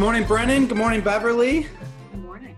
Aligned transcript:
good 0.00 0.06
morning, 0.06 0.22
everyone. 0.22 0.48
Good 0.48 0.48
morning, 0.48 0.48
Brennan. 0.48 0.66
Good 0.66 0.78
morning, 0.78 1.00
Beverly. 1.02 1.66
Good 2.10 2.22
morning. 2.22 2.56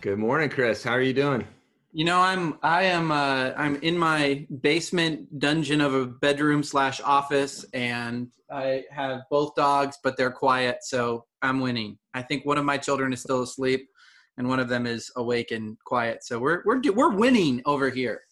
Good 0.00 0.18
morning, 0.18 0.50
Chris. 0.50 0.82
How 0.82 0.90
are 0.90 1.00
you 1.00 1.12
doing? 1.12 1.46
You 1.92 2.04
know, 2.04 2.20
I'm 2.20 2.58
I 2.64 2.82
am 2.82 3.12
uh, 3.12 3.52
I'm 3.56 3.76
in 3.76 3.96
my 3.96 4.44
basement 4.60 5.38
dungeon 5.38 5.80
of 5.80 5.94
a 5.94 6.06
bedroom 6.06 6.64
slash 6.64 7.00
office, 7.00 7.64
and 7.72 8.26
I 8.50 8.82
have 8.90 9.20
both 9.30 9.54
dogs, 9.54 9.98
but 10.02 10.16
they're 10.16 10.32
quiet, 10.32 10.78
so 10.82 11.26
I'm 11.42 11.60
winning. 11.60 11.96
I 12.12 12.22
think 12.22 12.44
one 12.44 12.58
of 12.58 12.64
my 12.64 12.76
children 12.76 13.12
is 13.12 13.20
still 13.20 13.42
asleep, 13.42 13.88
and 14.36 14.48
one 14.48 14.58
of 14.58 14.68
them 14.68 14.84
is 14.84 15.12
awake 15.14 15.52
and 15.52 15.78
quiet. 15.84 16.24
So 16.24 16.40
we're 16.40 16.62
we're 16.64 16.82
we're 16.92 17.14
winning 17.14 17.62
over 17.66 17.88
here. 17.88 18.22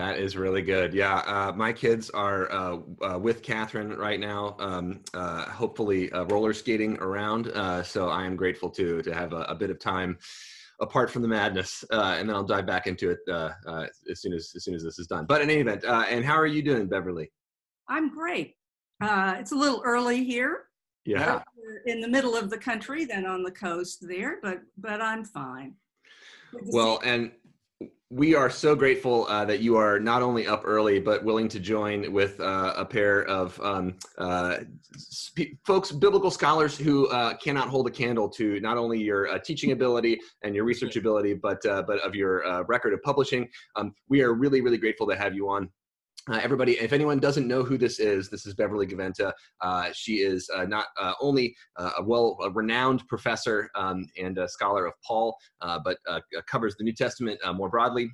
That 0.00 0.18
is 0.18 0.34
really 0.34 0.62
good. 0.62 0.94
Yeah, 0.94 1.16
uh, 1.16 1.52
my 1.54 1.74
kids 1.74 2.08
are 2.08 2.50
uh, 2.50 2.78
uh, 3.02 3.18
with 3.18 3.42
Catherine 3.42 3.90
right 3.90 4.18
now, 4.18 4.56
um, 4.58 5.00
uh, 5.12 5.44
hopefully 5.44 6.10
uh, 6.12 6.24
roller 6.24 6.54
skating 6.54 6.96
around. 7.00 7.48
Uh, 7.48 7.82
so 7.82 8.08
I 8.08 8.24
am 8.24 8.34
grateful 8.34 8.70
to 8.70 9.02
to 9.02 9.12
have 9.12 9.34
a, 9.34 9.42
a, 9.42 9.54
bit 9.54 9.68
of 9.68 9.78
time 9.78 10.16
apart 10.80 11.10
from 11.10 11.20
the 11.20 11.28
madness, 11.28 11.84
and 11.90 12.26
then 12.26 12.34
I'll 12.34 12.44
dive 12.44 12.64
back 12.64 12.86
into 12.86 13.10
it 13.10 13.18
as 13.28 14.22
soon 14.22 14.32
as 14.32 14.52
as 14.56 14.64
soon 14.64 14.74
as 14.74 14.82
this 14.82 14.98
is 14.98 15.06
done. 15.06 15.26
But 15.26 15.42
in 15.42 15.50
any 15.50 15.60
event, 15.60 15.84
and 15.84 16.24
how 16.24 16.36
are 16.36 16.46
you 16.46 16.62
doing, 16.62 16.86
Beverly? 16.86 17.30
I'm 17.86 18.08
great. 18.08 18.54
it's 19.02 19.52
a 19.52 19.56
little 19.56 19.82
early 19.84 20.24
here. 20.24 20.64
Yeah. 21.04 21.42
in 21.84 22.00
the 22.00 22.08
middle 22.08 22.36
of 22.36 22.48
the 22.48 22.58
country 22.58 23.04
than 23.04 23.26
on 23.26 23.42
the 23.42 23.50
coast 23.50 24.08
there, 24.08 24.38
but 24.42 24.60
but 24.78 25.02
I'm 25.02 25.26
fine. 25.26 25.74
Well, 26.52 27.00
and 27.04 27.32
we 28.10 28.34
are 28.34 28.50
so 28.50 28.74
grateful 28.74 29.24
uh, 29.28 29.44
that 29.44 29.60
you 29.60 29.76
are 29.76 30.00
not 30.00 30.20
only 30.20 30.44
up 30.44 30.62
early 30.64 30.98
but 30.98 31.24
willing 31.24 31.46
to 31.46 31.60
join 31.60 32.12
with 32.12 32.40
uh, 32.40 32.74
a 32.76 32.84
pair 32.84 33.22
of 33.26 33.58
um, 33.60 33.94
uh, 34.18 34.58
sp- 34.98 35.54
folks 35.64 35.92
biblical 35.92 36.30
scholars 36.30 36.76
who 36.76 37.06
uh, 37.08 37.34
cannot 37.36 37.68
hold 37.68 37.86
a 37.86 37.90
candle 37.90 38.28
to 38.28 38.58
not 38.60 38.76
only 38.76 39.00
your 39.00 39.28
uh, 39.28 39.38
teaching 39.38 39.70
ability 39.70 40.18
and 40.42 40.56
your 40.56 40.64
research 40.64 40.96
ability 40.96 41.34
but 41.34 41.64
uh, 41.66 41.82
but 41.82 42.00
of 42.00 42.16
your 42.16 42.64
record 42.66 42.92
of 42.92 43.00
publishing. 43.02 43.48
Um, 43.76 43.94
we 44.08 44.22
are 44.22 44.34
really 44.34 44.60
really 44.60 44.78
grateful 44.78 45.06
to 45.06 45.16
have 45.16 45.32
you 45.32 45.48
on 45.48 45.70
uh, 46.30 46.38
everybody, 46.42 46.72
if 46.74 46.92
anyone 46.92 47.18
doesn't 47.18 47.48
know 47.48 47.64
who 47.64 47.76
this 47.76 47.98
is, 47.98 48.30
this 48.30 48.46
is 48.46 48.54
Beverly 48.54 48.86
Gaventa. 48.86 49.32
Uh, 49.60 49.88
she 49.92 50.16
is 50.16 50.48
uh, 50.54 50.64
not 50.64 50.86
uh, 51.00 51.14
only 51.20 51.56
uh, 51.76 51.90
a 51.98 52.04
well 52.04 52.38
a 52.42 52.50
renowned 52.50 53.06
professor 53.08 53.68
um, 53.74 54.06
and 54.16 54.38
scholar 54.46 54.86
of 54.86 54.92
Paul, 55.04 55.36
uh, 55.60 55.78
but 55.84 55.98
covers 56.46 56.76
the 56.76 56.84
New 56.84 56.94
Testament 56.94 57.40
more 57.54 57.68
broadly. 57.68 58.10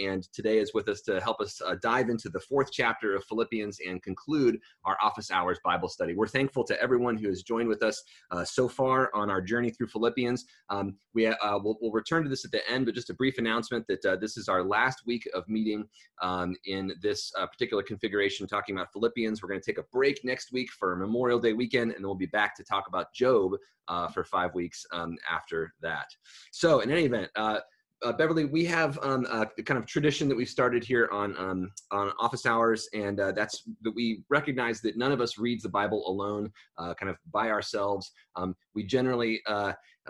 and 0.00 0.26
today 0.32 0.58
is 0.58 0.72
with 0.72 0.88
us 0.88 1.02
to 1.02 1.20
help 1.20 1.40
us 1.40 1.60
dive 1.82 2.08
into 2.08 2.30
the 2.30 2.40
fourth 2.40 2.70
chapter 2.72 3.14
of 3.14 3.24
Philippians 3.24 3.78
and 3.86 4.02
conclude 4.02 4.58
our 4.84 4.96
office 5.02 5.30
hours 5.30 5.58
Bible 5.64 5.88
study. 5.88 6.14
We're 6.14 6.26
thankful 6.26 6.64
to 6.64 6.82
everyone 6.82 7.18
who 7.18 7.28
has 7.28 7.42
joined 7.42 7.68
with 7.68 7.82
us 7.82 8.02
so 8.44 8.68
far 8.68 9.10
on 9.14 9.30
our 9.30 9.42
journey 9.42 9.70
through 9.70 9.88
Philippians. 9.88 10.46
Um, 10.70 10.96
we 11.14 11.26
will 11.42 11.76
we'll 11.80 11.92
return 11.92 12.22
to 12.22 12.30
this 12.30 12.44
at 12.44 12.50
the 12.50 12.68
end, 12.70 12.86
but 12.86 12.94
just 12.94 13.10
a 13.10 13.14
brief 13.14 13.38
announcement 13.38 13.86
that 13.88 14.20
this 14.20 14.36
is 14.36 14.48
our 14.48 14.62
last 14.62 15.02
week 15.06 15.28
of 15.34 15.46
meeting 15.48 15.86
um, 16.22 16.54
in 16.64 16.92
this 17.02 17.32
particular 17.58 17.82
configuration 17.82 18.46
talking 18.46 18.76
about 18.76 18.92
Philippians. 18.92 19.42
We're 19.42 19.48
going 19.48 19.60
to 19.60 19.66
take 19.66 19.78
a 19.78 19.86
break 19.92 20.24
next 20.24 20.52
week 20.52 20.70
for 20.70 20.94
Memorial 20.94 21.40
Day 21.40 21.54
weekend, 21.54 21.90
and 21.90 21.98
then 21.98 22.06
we'll 22.06 22.14
be 22.14 22.26
back 22.26 22.54
to 22.56 22.64
talk 22.64 22.86
about 22.86 23.12
Job 23.12 23.54
uh, 23.88 24.06
for 24.08 24.22
five 24.22 24.54
weeks 24.54 24.86
um, 24.92 25.16
after 25.28 25.74
that. 25.82 26.06
So, 26.52 26.80
in 26.80 26.90
any 26.92 27.04
event, 27.04 27.30
uh, 27.34 27.58
uh, 28.04 28.12
Beverly, 28.12 28.44
we 28.44 28.64
have 28.66 28.96
um, 29.02 29.26
a 29.28 29.44
kind 29.64 29.76
of 29.76 29.86
tradition 29.86 30.28
that 30.28 30.36
we've 30.36 30.48
started 30.48 30.84
here 30.84 31.08
on 31.10 31.36
um, 31.36 31.72
on 31.90 32.12
office 32.20 32.46
hours, 32.46 32.88
and 32.94 33.18
uh, 33.18 33.32
that's 33.32 33.64
that 33.82 33.90
we 33.92 34.22
recognize 34.30 34.80
that 34.82 34.96
none 34.96 35.10
of 35.10 35.20
us 35.20 35.36
reads 35.36 35.64
the 35.64 35.68
Bible 35.68 36.04
alone, 36.06 36.52
uh, 36.78 36.94
kind 36.94 37.10
of 37.10 37.16
by 37.32 37.50
ourselves. 37.50 38.12
Um, 38.36 38.54
we 38.76 38.84
generally 38.84 39.42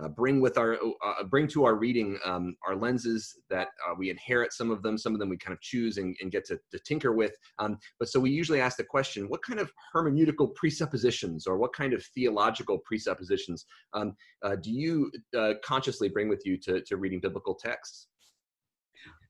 uh, 0.01 0.09
bring 0.09 0.41
with 0.41 0.59
our 0.59 0.79
uh, 1.05 1.25
bring 1.25 1.47
to 1.49 1.65
our 1.65 1.75
reading 1.75 2.19
um, 2.25 2.57
our 2.67 2.77
lenses 2.77 3.37
that 3.51 3.69
uh, 3.89 3.95
we 3.97 4.11
inherit 4.11 4.53
some 4.53 4.71
of 4.71 4.83
them 4.83 4.97
some 4.97 5.13
of 5.13 5.19
them 5.19 5.29
we 5.29 5.37
kind 5.37 5.53
of 5.53 5.61
choose 5.61 5.99
and, 5.99 6.17
and 6.21 6.31
get 6.31 6.45
to, 6.47 6.59
to 6.71 6.79
tinker 6.81 7.13
with. 7.13 7.33
Um, 7.59 7.79
but 7.99 8.09
so 8.09 8.21
we 8.21 8.31
usually 8.31 8.61
ask 8.61 8.77
the 8.77 8.85
question 8.85 9.29
what 9.29 9.43
kind 9.43 9.61
of 9.61 9.73
hermeneutical 9.95 10.55
presuppositions 10.55 11.47
or 11.47 11.59
what 11.59 11.73
kind 11.73 11.93
of 11.93 12.05
theological 12.15 12.79
presuppositions 12.85 13.65
um, 13.93 14.15
uh, 14.43 14.57
do 14.57 14.71
you 14.71 15.11
uh, 15.37 15.55
consciously 15.65 16.09
bring 16.09 16.29
with 16.29 16.43
you 16.45 16.57
to, 16.59 16.81
to 16.83 16.97
reading 16.97 17.21
biblical 17.21 17.55
texts? 17.55 18.09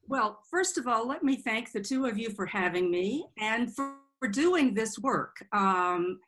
Well 0.06 0.40
first 0.50 0.78
of 0.78 0.86
all 0.86 1.06
let 1.06 1.22
me 1.22 1.36
thank 1.36 1.72
the 1.72 1.80
two 1.80 2.06
of 2.06 2.18
you 2.18 2.30
for 2.30 2.46
having 2.46 2.90
me 2.90 3.26
and 3.38 3.74
for, 3.74 3.94
for 4.18 4.28
doing 4.28 4.74
this 4.74 4.98
work. 4.98 5.36
Um, 5.52 6.18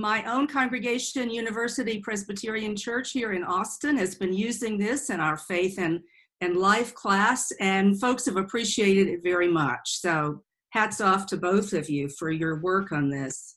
my 0.00 0.24
own 0.24 0.46
congregation, 0.46 1.30
University 1.30 2.00
Presbyterian 2.00 2.74
Church 2.74 3.12
here 3.12 3.32
in 3.32 3.44
Austin, 3.44 3.96
has 3.98 4.14
been 4.14 4.32
using 4.32 4.78
this 4.78 5.10
in 5.10 5.20
our 5.20 5.36
faith 5.36 5.78
and, 5.78 6.00
and 6.40 6.56
life 6.56 6.94
class, 6.94 7.52
and 7.60 8.00
folks 8.00 8.24
have 8.24 8.36
appreciated 8.36 9.08
it 9.08 9.22
very 9.22 9.48
much. 9.48 9.98
So, 10.00 10.42
hats 10.70 11.00
off 11.00 11.26
to 11.26 11.36
both 11.36 11.72
of 11.72 11.90
you 11.90 12.08
for 12.08 12.30
your 12.30 12.60
work 12.60 12.92
on 12.92 13.10
this. 13.10 13.56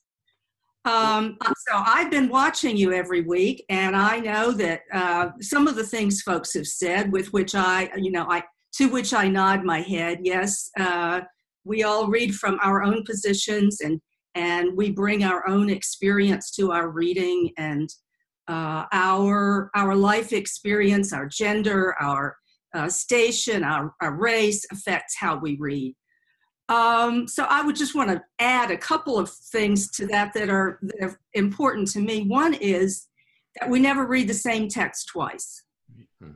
Um, 0.85 1.37
so, 1.41 1.75
I've 1.75 2.11
been 2.11 2.27
watching 2.27 2.75
you 2.75 2.91
every 2.91 3.21
week, 3.21 3.63
and 3.69 3.95
I 3.95 4.19
know 4.19 4.51
that 4.51 4.81
uh, 4.91 5.29
some 5.39 5.67
of 5.67 5.75
the 5.75 5.85
things 5.85 6.21
folks 6.21 6.53
have 6.55 6.67
said, 6.67 7.11
with 7.11 7.31
which 7.31 7.55
I, 7.55 7.89
you 7.95 8.11
know, 8.11 8.25
I 8.29 8.43
to 8.73 8.89
which 8.89 9.13
I 9.13 9.27
nod 9.27 9.63
my 9.63 9.81
head. 9.81 10.19
Yes, 10.23 10.69
uh, 10.79 11.21
we 11.63 11.83
all 11.83 12.07
read 12.07 12.35
from 12.35 12.59
our 12.61 12.83
own 12.83 13.03
positions 13.05 13.79
and 13.81 14.01
and 14.35 14.75
we 14.75 14.91
bring 14.91 15.23
our 15.23 15.47
own 15.47 15.69
experience 15.69 16.51
to 16.51 16.71
our 16.71 16.89
reading 16.89 17.51
and 17.57 17.89
uh, 18.47 18.85
our 18.91 19.69
our 19.75 19.95
life 19.95 20.33
experience, 20.33 21.13
our 21.13 21.27
gender, 21.27 21.95
our 22.01 22.38
uh, 22.73 22.89
station, 22.89 23.63
our, 23.63 23.94
our, 24.01 24.16
race 24.16 24.66
affects 24.71 25.16
how 25.16 25.38
we 25.38 25.55
read. 25.57 25.95
Um, 26.69 27.27
so 27.27 27.45
I 27.47 27.61
would 27.61 27.75
just 27.75 27.94
want 27.94 28.09
to 28.09 28.21
add 28.39 28.71
a 28.71 28.77
couple 28.77 29.19
of 29.19 29.29
things 29.29 29.91
to 29.91 30.07
that 30.07 30.33
that 30.33 30.50
are, 30.50 30.79
that 30.81 31.03
are 31.03 31.19
important 31.33 31.89
to 31.91 32.00
me. 32.00 32.23
One 32.23 32.53
is 32.55 33.07
that 33.59 33.69
we 33.69 33.79
never 33.79 34.07
read 34.07 34.27
the 34.27 34.33
same 34.33 34.69
text 34.69 35.09
twice. 35.09 35.63
Hmm. 36.19 36.31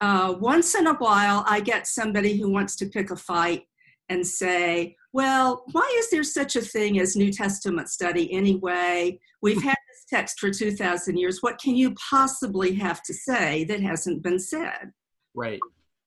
Uh, 0.00 0.34
once 0.38 0.74
in 0.74 0.86
a 0.86 0.94
while, 0.94 1.44
I 1.48 1.60
get 1.60 1.86
somebody 1.86 2.38
who 2.38 2.50
wants 2.50 2.76
to 2.76 2.86
pick 2.86 3.10
a 3.10 3.16
fight 3.16 3.64
and 4.08 4.24
say, 4.24 4.96
well, 5.12 5.64
why 5.72 5.94
is 5.98 6.10
there 6.10 6.24
such 6.24 6.56
a 6.56 6.62
thing 6.62 6.98
as 6.98 7.16
New 7.16 7.32
Testament 7.32 7.88
study 7.88 8.32
anyway? 8.32 9.18
We've 9.42 9.62
had 9.62 9.76
this 9.88 10.04
text 10.08 10.40
for 10.40 10.50
2,000 10.50 11.16
years. 11.16 11.38
What 11.42 11.60
can 11.60 11.76
you 11.76 11.94
possibly 12.10 12.74
have 12.76 13.02
to 13.02 13.12
say 13.14 13.64
that 13.64 13.80
hasn't 13.80 14.22
been 14.22 14.38
said? 14.38 14.92
Right. 15.34 15.60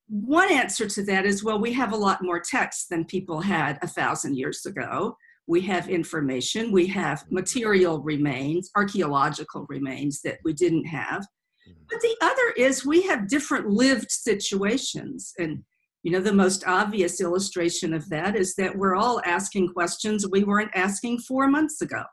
One 0.08 0.52
answer 0.52 0.88
to 0.88 1.04
that 1.06 1.26
is 1.26 1.44
well, 1.44 1.60
we 1.60 1.74
have 1.74 1.92
a 1.92 1.98
lot 1.98 2.24
more 2.24 2.40
text 2.40 2.90
than 2.90 3.06
people 3.06 3.42
had 3.42 3.80
a 3.82 3.88
thousand 3.88 4.38
years 4.38 4.66
ago. 4.66 5.18
We 5.48 5.62
have 5.62 5.90
information, 5.90 6.72
we 6.72 6.88
have 6.88 7.24
material 7.30 8.02
remains, 8.02 8.72
archaeological 8.76 9.66
remains 9.70 10.22
that 10.22 10.40
we 10.44 10.54
didn't 10.54 10.86
have. 10.86 11.22
Mm-hmm. 11.22 11.84
But 11.90 12.02
the 12.02 12.16
other 12.22 12.54
is 12.58 12.86
we 12.86 13.04
have 13.04 13.28
different 13.28 13.70
lived 13.70 14.10
situations. 14.10 15.34
And 15.38 15.64
you 16.06 16.12
know, 16.12 16.20
the 16.20 16.32
most 16.32 16.64
obvious 16.68 17.20
illustration 17.20 17.92
of 17.92 18.08
that 18.12 18.36
is 18.36 18.54
that 18.56 18.78
we're 18.78 18.96
all 18.96 19.20
asking 19.26 19.70
questions 19.70 20.28
we 20.30 20.44
weren't 20.44 20.70
asking 20.76 21.18
four 21.18 21.48
months 21.48 21.82
ago. 21.82 22.04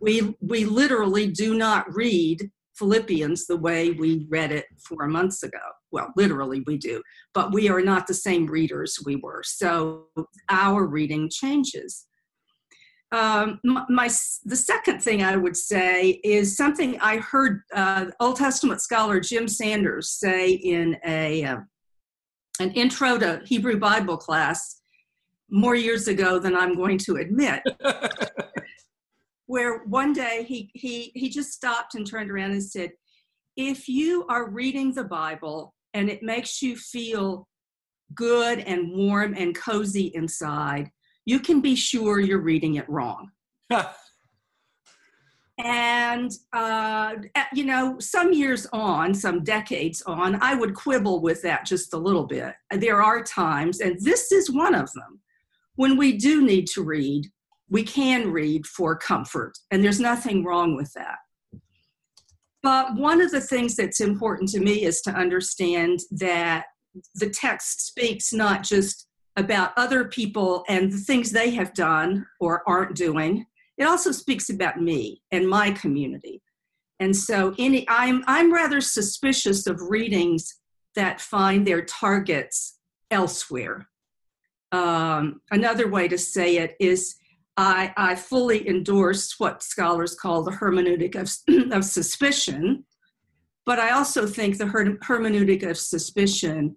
We, 0.00 0.36
we 0.40 0.64
literally 0.64 1.28
do 1.28 1.54
not 1.56 1.86
read 1.94 2.50
Philippians 2.74 3.46
the 3.46 3.56
way 3.56 3.92
we 3.92 4.26
read 4.28 4.50
it 4.50 4.66
four 4.88 5.06
months 5.06 5.44
ago. 5.44 5.60
Well, 5.92 6.12
literally 6.16 6.64
we 6.66 6.76
do, 6.76 7.00
but 7.34 7.52
we 7.52 7.68
are 7.68 7.80
not 7.80 8.08
the 8.08 8.14
same 8.14 8.46
readers 8.46 8.98
we 9.06 9.14
were. 9.14 9.44
So 9.44 10.06
our 10.50 10.84
reading 10.84 11.30
changes. 11.30 12.06
Um, 13.12 13.60
my, 13.62 14.10
the 14.44 14.56
second 14.56 15.04
thing 15.04 15.22
I 15.22 15.36
would 15.36 15.56
say 15.56 16.20
is 16.24 16.56
something 16.56 16.98
I 16.98 17.18
heard 17.18 17.60
uh, 17.72 18.06
Old 18.18 18.38
Testament 18.38 18.80
scholar 18.80 19.20
Jim 19.20 19.46
Sanders 19.46 20.10
say 20.10 20.50
in 20.50 20.96
a 21.06 21.44
uh, 21.44 21.56
an 22.60 22.70
intro 22.72 23.18
to 23.18 23.40
Hebrew 23.44 23.78
Bible 23.78 24.16
class 24.16 24.80
more 25.50 25.74
years 25.74 26.08
ago 26.08 26.38
than 26.38 26.56
I'm 26.56 26.76
going 26.76 26.98
to 26.98 27.16
admit. 27.16 27.62
where 29.46 29.84
one 29.84 30.12
day 30.12 30.44
he, 30.48 30.70
he, 30.74 31.12
he 31.14 31.28
just 31.28 31.52
stopped 31.52 31.94
and 31.94 32.06
turned 32.06 32.30
around 32.30 32.52
and 32.52 32.62
said, 32.62 32.92
If 33.56 33.88
you 33.88 34.26
are 34.28 34.50
reading 34.50 34.92
the 34.92 35.04
Bible 35.04 35.74
and 35.92 36.08
it 36.08 36.22
makes 36.22 36.62
you 36.62 36.76
feel 36.76 37.46
good 38.14 38.60
and 38.60 38.96
warm 38.96 39.34
and 39.36 39.54
cozy 39.54 40.10
inside, 40.14 40.90
you 41.24 41.40
can 41.40 41.60
be 41.60 41.74
sure 41.74 42.20
you're 42.20 42.40
reading 42.40 42.76
it 42.76 42.88
wrong. 42.88 43.30
And, 45.58 46.32
uh, 46.52 47.14
you 47.52 47.64
know, 47.64 47.96
some 48.00 48.32
years 48.32 48.66
on, 48.72 49.14
some 49.14 49.44
decades 49.44 50.02
on, 50.02 50.36
I 50.42 50.54
would 50.54 50.74
quibble 50.74 51.20
with 51.20 51.42
that 51.42 51.64
just 51.64 51.94
a 51.94 51.98
little 51.98 52.26
bit. 52.26 52.54
There 52.72 53.00
are 53.00 53.22
times, 53.22 53.80
and 53.80 53.96
this 54.00 54.32
is 54.32 54.50
one 54.50 54.74
of 54.74 54.92
them, 54.94 55.20
when 55.76 55.96
we 55.96 56.16
do 56.16 56.44
need 56.44 56.66
to 56.74 56.82
read, 56.82 57.30
we 57.70 57.84
can 57.84 58.32
read 58.32 58.66
for 58.66 58.96
comfort, 58.96 59.56
and 59.70 59.82
there's 59.82 60.00
nothing 60.00 60.44
wrong 60.44 60.76
with 60.76 60.92
that. 60.94 61.18
but 62.64 62.94
one 62.96 63.20
of 63.20 63.30
the 63.30 63.40
things 63.42 63.76
that's 63.76 64.00
important 64.00 64.48
to 64.48 64.58
me 64.58 64.84
is 64.84 65.02
to 65.02 65.10
understand 65.10 66.00
that 66.10 66.64
the 67.14 67.28
text 67.28 67.86
speaks 67.86 68.32
not 68.32 68.62
just 68.62 69.06
about 69.36 69.72
other 69.76 70.06
people 70.06 70.64
and 70.68 70.90
the 70.90 70.96
things 70.96 71.30
they 71.30 71.50
have 71.50 71.74
done 71.74 72.26
or 72.40 72.62
aren't 72.66 72.96
doing. 72.96 73.44
It 73.76 73.84
also 73.84 74.12
speaks 74.12 74.50
about 74.50 74.80
me 74.80 75.22
and 75.30 75.48
my 75.48 75.70
community. 75.72 76.42
And 77.00 77.16
so 77.16 77.54
any 77.58 77.86
I'm 77.88 78.22
I'm 78.26 78.52
rather 78.52 78.80
suspicious 78.80 79.66
of 79.66 79.80
readings 79.80 80.60
that 80.94 81.20
find 81.20 81.66
their 81.66 81.84
targets 81.84 82.78
elsewhere. 83.10 83.88
Um, 84.70 85.40
another 85.50 85.88
way 85.88 86.08
to 86.08 86.18
say 86.18 86.56
it 86.58 86.76
is 86.80 87.16
I, 87.56 87.92
I 87.96 88.14
fully 88.16 88.68
endorse 88.68 89.38
what 89.38 89.62
scholars 89.62 90.14
call 90.14 90.42
the 90.42 90.50
hermeneutic 90.50 91.14
of, 91.14 91.30
of 91.72 91.84
suspicion, 91.84 92.84
but 93.64 93.78
I 93.78 93.90
also 93.90 94.26
think 94.26 94.58
the 94.58 94.66
her, 94.66 94.96
hermeneutic 94.96 95.68
of 95.68 95.78
suspicion 95.78 96.76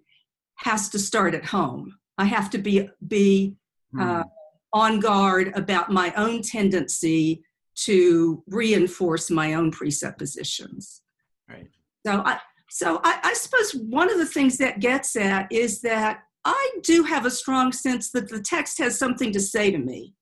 has 0.56 0.88
to 0.90 0.98
start 0.98 1.34
at 1.34 1.44
home. 1.44 1.98
I 2.16 2.24
have 2.24 2.50
to 2.50 2.58
be 2.58 2.88
be 3.06 3.54
uh, 3.98 4.22
hmm. 4.22 4.28
On 4.72 5.00
guard 5.00 5.52
about 5.54 5.90
my 5.90 6.12
own 6.16 6.42
tendency 6.42 7.42
to 7.74 8.42
reinforce 8.48 9.30
my 9.30 9.54
own 9.54 9.70
presuppositions. 9.70 11.02
Right. 11.48 11.68
So 12.06 12.22
I 12.24 12.38
so 12.70 13.00
I, 13.02 13.20
I 13.22 13.34
suppose 13.34 13.72
one 13.72 14.10
of 14.10 14.18
the 14.18 14.26
things 14.26 14.58
that 14.58 14.80
gets 14.80 15.16
at 15.16 15.50
is 15.50 15.80
that 15.82 16.20
I 16.44 16.70
do 16.82 17.02
have 17.04 17.24
a 17.26 17.30
strong 17.30 17.72
sense 17.72 18.10
that 18.10 18.28
the 18.28 18.40
text 18.40 18.78
has 18.78 18.98
something 18.98 19.32
to 19.32 19.40
say 19.40 19.70
to 19.70 19.78
me, 19.78 20.14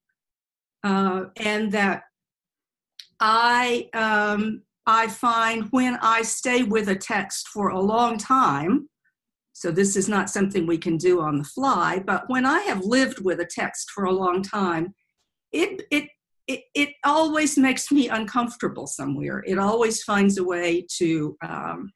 uh, 0.85 1.25
and 1.37 1.73
that 1.73 2.05
I 3.21 3.89
um, 3.95 4.63
I 4.87 5.09
find 5.09 5.67
when 5.71 5.99
I 6.01 6.23
stay 6.23 6.63
with 6.63 6.89
a 6.89 6.97
text 6.97 7.49
for 7.49 7.69
a 7.71 7.81
long 7.81 8.19
time, 8.19 8.89
so 9.57 9.71
this 9.71 9.97
is 9.97 10.07
not 10.07 10.29
something 10.29 10.67
we 10.67 10.77
can 10.77 10.99
do 10.99 11.23
on 11.23 11.39
the 11.39 11.45
fly, 11.45 11.99
but 12.07 12.25
when 12.29 12.45
I 12.45 12.61
have 12.65 12.85
lived 12.85 13.25
with 13.25 13.41
a 13.41 13.49
text 13.51 13.91
for 13.91 14.05
a 14.05 14.13
long 14.13 14.43
time, 14.43 14.95
it, 15.51 15.81
it, 15.91 16.11
it, 16.47 16.65
it 16.75 16.91
always 17.07 17.57
makes 17.57 17.91
me 17.91 18.11
uncomfortable 18.11 18.87
somewhere. 18.87 19.43
It 19.47 19.59
always 19.59 20.03
finds 20.03 20.37
a 20.37 20.45
way 20.45 20.85
to, 20.99 21.39
um, 21.43 21.91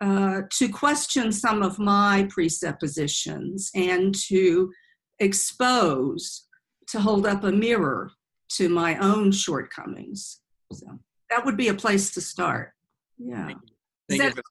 uh, 0.00 0.42
to 0.54 0.68
question 0.68 1.30
some 1.30 1.62
of 1.62 1.78
my 1.78 2.26
presuppositions 2.28 3.70
and 3.76 4.12
to 4.26 4.72
expose, 5.20 6.48
to 6.88 6.98
hold 6.98 7.24
up 7.24 7.44
a 7.44 7.52
mirror 7.52 8.10
to 8.54 8.68
my 8.68 8.98
own 8.98 9.30
shortcomings. 9.30 10.40
So 10.72 10.86
that 11.30 11.46
would 11.46 11.56
be 11.56 11.68
a 11.68 11.74
place 11.74 12.10
to 12.14 12.20
start. 12.20 12.72
Yeah. 13.16 13.52
Thank 14.08 14.34
that, 14.34 14.42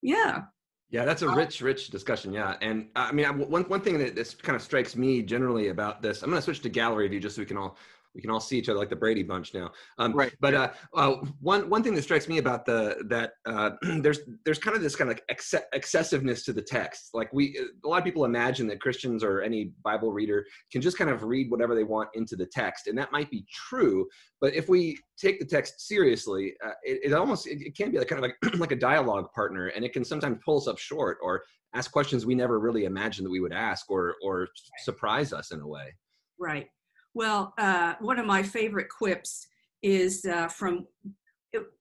yeah. 0.00 0.42
Yeah, 0.90 1.04
that's 1.04 1.22
a 1.22 1.28
rich, 1.28 1.60
rich 1.60 1.88
discussion. 1.88 2.32
Yeah, 2.32 2.56
and 2.60 2.88
uh, 2.96 3.06
I 3.10 3.12
mean, 3.12 3.26
one 3.48 3.62
one 3.64 3.80
thing 3.80 3.98
that 3.98 4.16
this 4.16 4.34
kind 4.34 4.56
of 4.56 4.62
strikes 4.62 4.96
me 4.96 5.22
generally 5.22 5.68
about 5.68 6.02
this, 6.02 6.22
I'm 6.22 6.30
going 6.30 6.38
to 6.38 6.42
switch 6.42 6.60
to 6.62 6.68
gallery 6.68 7.06
view 7.06 7.20
just 7.20 7.36
so 7.36 7.42
we 7.42 7.46
can 7.46 7.56
all 7.56 7.76
we 8.14 8.20
can 8.20 8.30
all 8.30 8.40
see 8.40 8.58
each 8.58 8.68
other 8.68 8.78
like 8.78 8.90
the 8.90 8.96
Brady 8.96 9.22
Bunch 9.22 9.54
now. 9.54 9.70
Um, 9.98 10.12
right. 10.12 10.32
But 10.40 10.54
uh, 10.54 10.70
uh, 10.94 11.16
one 11.40 11.68
one 11.70 11.82
thing 11.82 11.94
that 11.94 12.02
strikes 12.02 12.28
me 12.28 12.38
about 12.38 12.66
the 12.66 12.96
that 13.08 13.32
uh, 13.46 13.70
there's 14.00 14.20
there's 14.44 14.58
kind 14.58 14.76
of 14.76 14.82
this 14.82 14.96
kind 14.96 15.10
of 15.10 15.16
like 15.16 15.24
ex- 15.28 15.54
excessiveness 15.72 16.44
to 16.44 16.52
the 16.52 16.62
text. 16.62 17.10
Like 17.14 17.32
we, 17.32 17.58
a 17.84 17.88
lot 17.88 17.98
of 17.98 18.04
people 18.04 18.24
imagine 18.24 18.66
that 18.68 18.80
Christians 18.80 19.22
or 19.22 19.42
any 19.42 19.72
Bible 19.84 20.12
reader 20.12 20.44
can 20.72 20.80
just 20.80 20.98
kind 20.98 21.10
of 21.10 21.24
read 21.24 21.50
whatever 21.50 21.74
they 21.74 21.84
want 21.84 22.08
into 22.14 22.36
the 22.36 22.46
text, 22.46 22.86
and 22.88 22.98
that 22.98 23.12
might 23.12 23.30
be 23.30 23.44
true. 23.52 24.06
But 24.40 24.54
if 24.54 24.68
we 24.68 24.98
take 25.18 25.38
the 25.38 25.46
text 25.46 25.86
seriously, 25.86 26.54
uh, 26.64 26.72
it, 26.82 27.00
it, 27.04 27.12
almost 27.12 27.46
it, 27.46 27.60
it, 27.60 27.76
can 27.76 27.90
be 27.90 27.98
like 27.98 28.08
kind 28.08 28.24
of 28.24 28.30
like 28.30 28.54
like 28.60 28.72
a 28.72 28.76
dialogue 28.76 29.32
partner, 29.34 29.68
and 29.68 29.84
it 29.84 29.92
can 29.92 30.04
sometimes 30.04 30.38
pull 30.44 30.58
us 30.58 30.66
up 30.66 30.78
short 30.78 31.18
or 31.22 31.42
ask 31.74 31.92
questions 31.92 32.26
we 32.26 32.34
never 32.34 32.58
really 32.58 32.86
imagined 32.86 33.26
that 33.26 33.30
we 33.30 33.40
would 33.40 33.52
ask, 33.52 33.88
or 33.88 34.16
or 34.22 34.48
surprise 34.82 35.32
us 35.32 35.52
in 35.52 35.60
a 35.60 35.66
way. 35.66 35.94
Right. 36.38 36.68
Well, 37.14 37.54
uh, 37.58 37.94
one 38.00 38.18
of 38.18 38.26
my 38.26 38.42
favorite 38.42 38.88
quips 38.88 39.46
is 39.82 40.24
uh, 40.24 40.48
from 40.48 40.86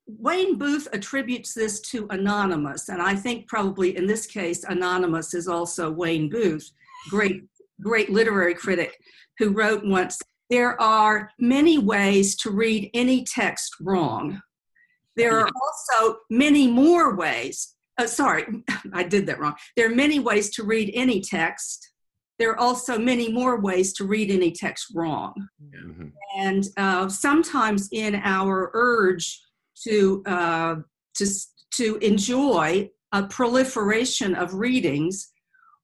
Wayne 0.08 0.58
Booth 0.58 0.88
attributes 0.92 1.54
this 1.54 1.80
to 1.82 2.08
Anonymous, 2.10 2.90
and 2.90 3.02
I 3.02 3.16
think 3.16 3.48
probably 3.48 3.96
in 3.96 4.08
this 4.08 4.26
case, 4.26 4.64
Anonymous 4.64 5.34
is 5.36 5.48
also 5.48 5.92
Wayne 5.92 6.30
Booth, 6.30 6.72
great, 7.10 7.44
great 7.82 8.10
literary 8.10 8.56
critic, 8.56 9.00
who 9.38 9.52
wrote 9.52 9.86
once 9.86 10.20
There 10.50 10.82
are 10.82 11.30
many 11.38 11.78
ways 11.78 12.36
to 12.38 12.50
read 12.50 12.90
any 12.96 13.24
text 13.24 13.76
wrong. 13.80 14.42
There 15.16 15.40
are 15.40 15.50
also 15.62 16.20
many 16.32 16.68
more 16.68 17.16
ways. 17.16 17.76
Uh, 18.00 18.08
sorry, 18.08 18.46
I 18.94 19.04
did 19.04 19.28
that 19.28 19.40
wrong. 19.40 19.56
There 19.78 19.86
are 19.92 19.96
many 19.96 20.18
ways 20.18 20.50
to 20.52 20.64
read 20.64 20.92
any 20.96 21.22
text 21.22 21.89
there 22.40 22.52
are 22.52 22.60
also 22.60 22.98
many 22.98 23.32
more 23.32 23.60
ways 23.60 23.94
to 23.94 24.06
read 24.06 24.32
any 24.32 24.52
text 24.52 24.88
wrong. 24.96 25.34
Mm-hmm. 25.62 26.08
And 26.38 26.66
uh, 26.78 27.10
sometimes 27.10 27.90
in 27.92 28.16
our 28.16 28.72
urge 28.74 29.40
to, 29.84 30.24
uh, 30.26 30.76
to, 31.16 31.28
to 31.76 31.98
enjoy 31.98 32.90
a 33.12 33.24
proliferation 33.24 34.36
of 34.36 34.54
readings, 34.54 35.32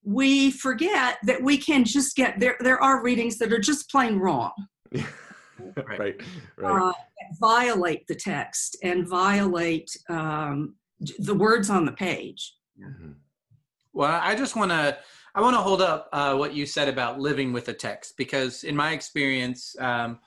we 0.03 0.49
forget 0.49 1.17
that 1.23 1.43
we 1.43 1.57
can 1.57 1.83
just 1.83 2.15
get 2.15 2.39
there. 2.39 2.55
There 2.61 2.81
are 2.81 3.03
readings 3.03 3.37
that 3.39 3.51
are 3.51 3.59
just 3.59 3.91
plain 3.91 4.17
wrong. 4.17 4.53
right, 5.75 6.21
right. 6.57 6.89
Uh, 6.89 6.93
violate 7.39 8.07
the 8.07 8.15
text 8.15 8.77
and 8.81 9.07
violate 9.07 9.89
um, 10.09 10.75
the 11.19 11.33
words 11.33 11.69
on 11.69 11.85
the 11.85 11.91
page. 11.91 12.55
Mm-hmm. 12.79 13.11
Well, 13.93 14.19
I 14.21 14.35
just 14.35 14.55
want 14.55 14.71
to 14.71 14.97
I 15.35 15.41
want 15.41 15.53
to 15.57 15.61
hold 15.61 15.81
up 15.81 16.07
uh, 16.13 16.33
what 16.35 16.53
you 16.53 16.65
said 16.65 16.87
about 16.87 17.19
living 17.19 17.51
with 17.51 17.67
a 17.67 17.73
text 17.73 18.15
because, 18.15 18.63
in 18.63 18.73
my 18.73 18.93
experience, 18.93 19.75
um, 19.81 20.19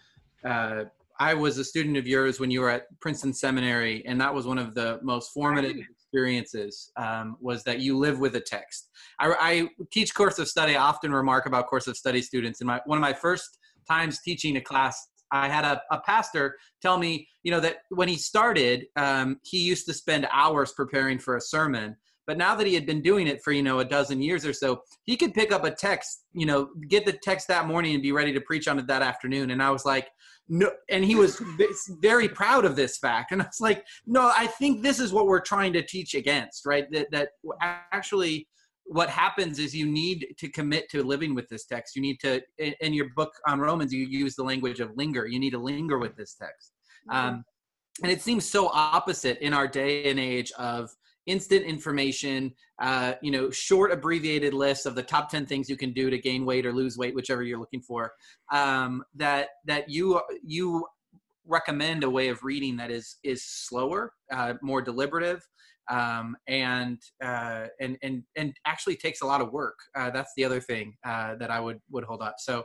uh, 0.44 0.84
I 1.18 1.32
was 1.32 1.56
a 1.56 1.64
student 1.64 1.96
of 1.96 2.06
yours 2.06 2.38
when 2.38 2.50
you 2.50 2.60
were 2.60 2.68
at 2.68 2.88
Princeton 3.00 3.32
Seminary, 3.32 4.04
and 4.04 4.20
that 4.20 4.34
was 4.34 4.46
one 4.46 4.58
of 4.58 4.74
the 4.74 5.00
most 5.02 5.32
formative 5.32 5.76
experiences. 5.78 6.92
Um, 6.98 7.38
was 7.40 7.64
that 7.64 7.80
you 7.80 7.96
live 7.96 8.18
with 8.18 8.36
a 8.36 8.40
text? 8.40 8.90
I, 9.18 9.34
I, 9.40 9.86
teach 9.90 10.14
course 10.14 10.38
of 10.38 10.46
study. 10.46 10.76
I 10.76 10.82
often 10.82 11.10
remark 11.10 11.46
about 11.46 11.68
course 11.68 11.86
of 11.86 11.96
study 11.96 12.20
students. 12.20 12.60
And 12.60 12.66
my 12.66 12.82
one 12.84 12.98
of 12.98 13.02
my 13.02 13.14
first 13.14 13.58
times 13.88 14.20
teaching 14.20 14.58
a 14.58 14.60
class, 14.60 15.08
I 15.32 15.48
had 15.48 15.64
a, 15.64 15.80
a 15.90 16.00
pastor 16.00 16.58
tell 16.82 16.98
me, 16.98 17.26
you 17.44 17.50
know, 17.50 17.60
that 17.60 17.78
when 17.88 18.08
he 18.08 18.16
started, 18.16 18.84
um, 18.94 19.40
he 19.42 19.58
used 19.58 19.86
to 19.86 19.94
spend 19.94 20.28
hours 20.30 20.72
preparing 20.72 21.18
for 21.18 21.36
a 21.36 21.40
sermon 21.40 21.96
but 22.28 22.36
now 22.36 22.54
that 22.54 22.66
he 22.66 22.74
had 22.74 22.84
been 22.84 23.00
doing 23.00 23.26
it 23.26 23.42
for, 23.42 23.52
you 23.52 23.62
know, 23.62 23.78
a 23.78 23.84
dozen 23.86 24.20
years 24.20 24.44
or 24.44 24.52
so, 24.52 24.82
he 25.04 25.16
could 25.16 25.32
pick 25.32 25.50
up 25.50 25.64
a 25.64 25.70
text, 25.70 26.26
you 26.34 26.44
know, 26.44 26.68
get 26.88 27.06
the 27.06 27.14
text 27.14 27.48
that 27.48 27.66
morning 27.66 27.94
and 27.94 28.02
be 28.02 28.12
ready 28.12 28.34
to 28.34 28.40
preach 28.42 28.68
on 28.68 28.78
it 28.78 28.86
that 28.86 29.00
afternoon. 29.00 29.50
And 29.50 29.62
I 29.62 29.70
was 29.70 29.86
like, 29.86 30.10
no, 30.46 30.70
and 30.90 31.02
he 31.02 31.14
was 31.14 31.42
very 32.02 32.28
proud 32.28 32.66
of 32.66 32.76
this 32.76 32.98
fact. 32.98 33.32
And 33.32 33.40
I 33.40 33.46
was 33.46 33.60
like, 33.60 33.82
no, 34.06 34.30
I 34.36 34.46
think 34.46 34.82
this 34.82 35.00
is 35.00 35.10
what 35.10 35.24
we're 35.24 35.40
trying 35.40 35.72
to 35.72 35.82
teach 35.82 36.14
against, 36.14 36.66
right? 36.66 36.84
That, 36.92 37.10
that 37.12 37.30
actually 37.62 38.46
what 38.84 39.08
happens 39.08 39.58
is 39.58 39.74
you 39.74 39.86
need 39.86 40.26
to 40.36 40.50
commit 40.50 40.90
to 40.90 41.02
living 41.02 41.34
with 41.34 41.48
this 41.48 41.64
text. 41.64 41.96
You 41.96 42.02
need 42.02 42.20
to, 42.20 42.42
in 42.58 42.92
your 42.92 43.08
book 43.16 43.32
on 43.46 43.58
Romans, 43.58 43.90
you 43.90 44.04
use 44.04 44.36
the 44.36 44.44
language 44.44 44.80
of 44.80 44.90
linger. 44.96 45.26
You 45.26 45.40
need 45.40 45.52
to 45.52 45.58
linger 45.58 45.98
with 45.98 46.14
this 46.14 46.34
text. 46.34 46.72
Mm-hmm. 47.10 47.28
Um, 47.28 47.44
and 48.02 48.12
it 48.12 48.20
seems 48.20 48.44
so 48.44 48.68
opposite 48.68 49.38
in 49.38 49.54
our 49.54 49.66
day 49.66 50.10
and 50.10 50.20
age 50.20 50.52
of 50.58 50.90
instant 51.28 51.64
information, 51.64 52.52
uh, 52.80 53.12
you 53.22 53.30
know, 53.30 53.50
short 53.50 53.92
abbreviated 53.92 54.54
lists 54.54 54.86
of 54.86 54.94
the 54.94 55.02
top 55.02 55.30
10 55.30 55.46
things 55.46 55.68
you 55.68 55.76
can 55.76 55.92
do 55.92 56.10
to 56.10 56.18
gain 56.18 56.44
weight 56.44 56.66
or 56.66 56.72
lose 56.72 56.96
weight, 56.96 57.14
whichever 57.14 57.42
you're 57.42 57.58
looking 57.58 57.82
for, 57.82 58.12
um, 58.52 59.04
that, 59.14 59.50
that 59.66 59.88
you, 59.88 60.20
you 60.42 60.86
recommend 61.46 62.02
a 62.02 62.10
way 62.10 62.28
of 62.28 62.42
reading 62.42 62.76
that 62.78 62.90
is, 62.90 63.16
is 63.22 63.44
slower, 63.44 64.14
uh, 64.32 64.54
more 64.62 64.80
deliberative, 64.80 65.46
um, 65.90 66.34
and, 66.48 66.98
uh, 67.22 67.66
and, 67.80 67.98
and, 68.02 68.22
and 68.36 68.54
actually 68.66 68.96
takes 68.96 69.20
a 69.20 69.26
lot 69.26 69.40
of 69.40 69.52
work. 69.52 69.78
Uh, 69.94 70.10
that's 70.10 70.32
the 70.36 70.44
other 70.44 70.60
thing 70.60 70.96
uh, 71.04 71.34
that 71.36 71.50
I 71.50 71.60
would, 71.60 71.80
would 71.90 72.04
hold 72.04 72.22
up. 72.22 72.36
So. 72.38 72.64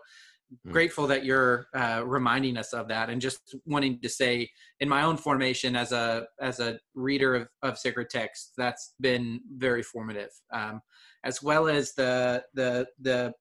Grateful 0.71 1.07
that 1.07 1.25
you're 1.25 1.67
uh, 1.75 2.01
reminding 2.05 2.57
us 2.57 2.73
of 2.73 2.87
that 2.87 3.09
and 3.09 3.21
just 3.21 3.55
wanting 3.65 3.99
to 4.01 4.09
say 4.09 4.49
in 4.79 4.89
my 4.89 5.03
own 5.03 5.17
formation 5.17 5.75
as 5.75 5.91
a 5.91 6.25
as 6.39 6.59
a 6.59 6.79
reader 6.95 7.35
of, 7.35 7.47
of 7.61 7.77
sacred 7.77 8.09
text 8.09 8.53
that's 8.57 8.93
been 8.99 9.39
very 9.57 9.83
formative. 9.83 10.29
Um, 10.51 10.81
as 11.23 11.41
well 11.41 11.67
as 11.67 11.93
the 11.93 12.43
the 12.53 12.87
the 12.99 13.33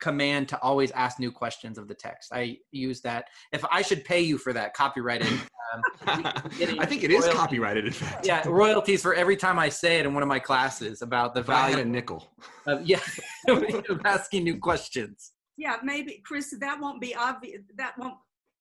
command 0.00 0.48
to 0.48 0.60
always 0.60 0.90
ask 0.90 1.18
new 1.18 1.32
questions 1.32 1.78
of 1.78 1.88
the 1.88 1.94
text. 1.94 2.30
I 2.32 2.58
use 2.70 3.00
that. 3.02 3.26
If 3.52 3.64
i 3.70 3.82
should 3.82 4.04
pay 4.04 4.20
you 4.20 4.38
for 4.38 4.52
that 4.52 4.74
copyrighted 4.74 5.26
um, 5.72 5.82
i 6.06 6.86
think 6.86 7.02
it 7.02 7.10
is 7.10 7.26
copyrighted 7.28 7.86
in 7.86 7.92
fact. 7.92 8.26
Yeah 8.26 8.46
royalties 8.46 9.02
for 9.02 9.14
every 9.14 9.36
time 9.36 9.58
i 9.58 9.68
say 9.68 9.98
it 9.98 10.06
in 10.06 10.14
one 10.14 10.22
of 10.22 10.28
my 10.28 10.38
classes 10.38 11.02
about 11.02 11.34
the 11.34 11.42
value 11.42 11.76
of 11.76 11.82
a 11.82 11.84
nickel. 11.84 12.28
of, 12.66 12.86
yeah 12.86 13.00
of 13.48 14.00
asking 14.04 14.44
new 14.44 14.58
questions 14.58 15.32
yeah, 15.56 15.76
maybe, 15.82 16.22
Chris, 16.24 16.54
that 16.60 16.80
won't 16.80 17.00
be 17.00 17.14
obvious. 17.14 17.62
That 17.76 17.94
won't, 17.98 18.16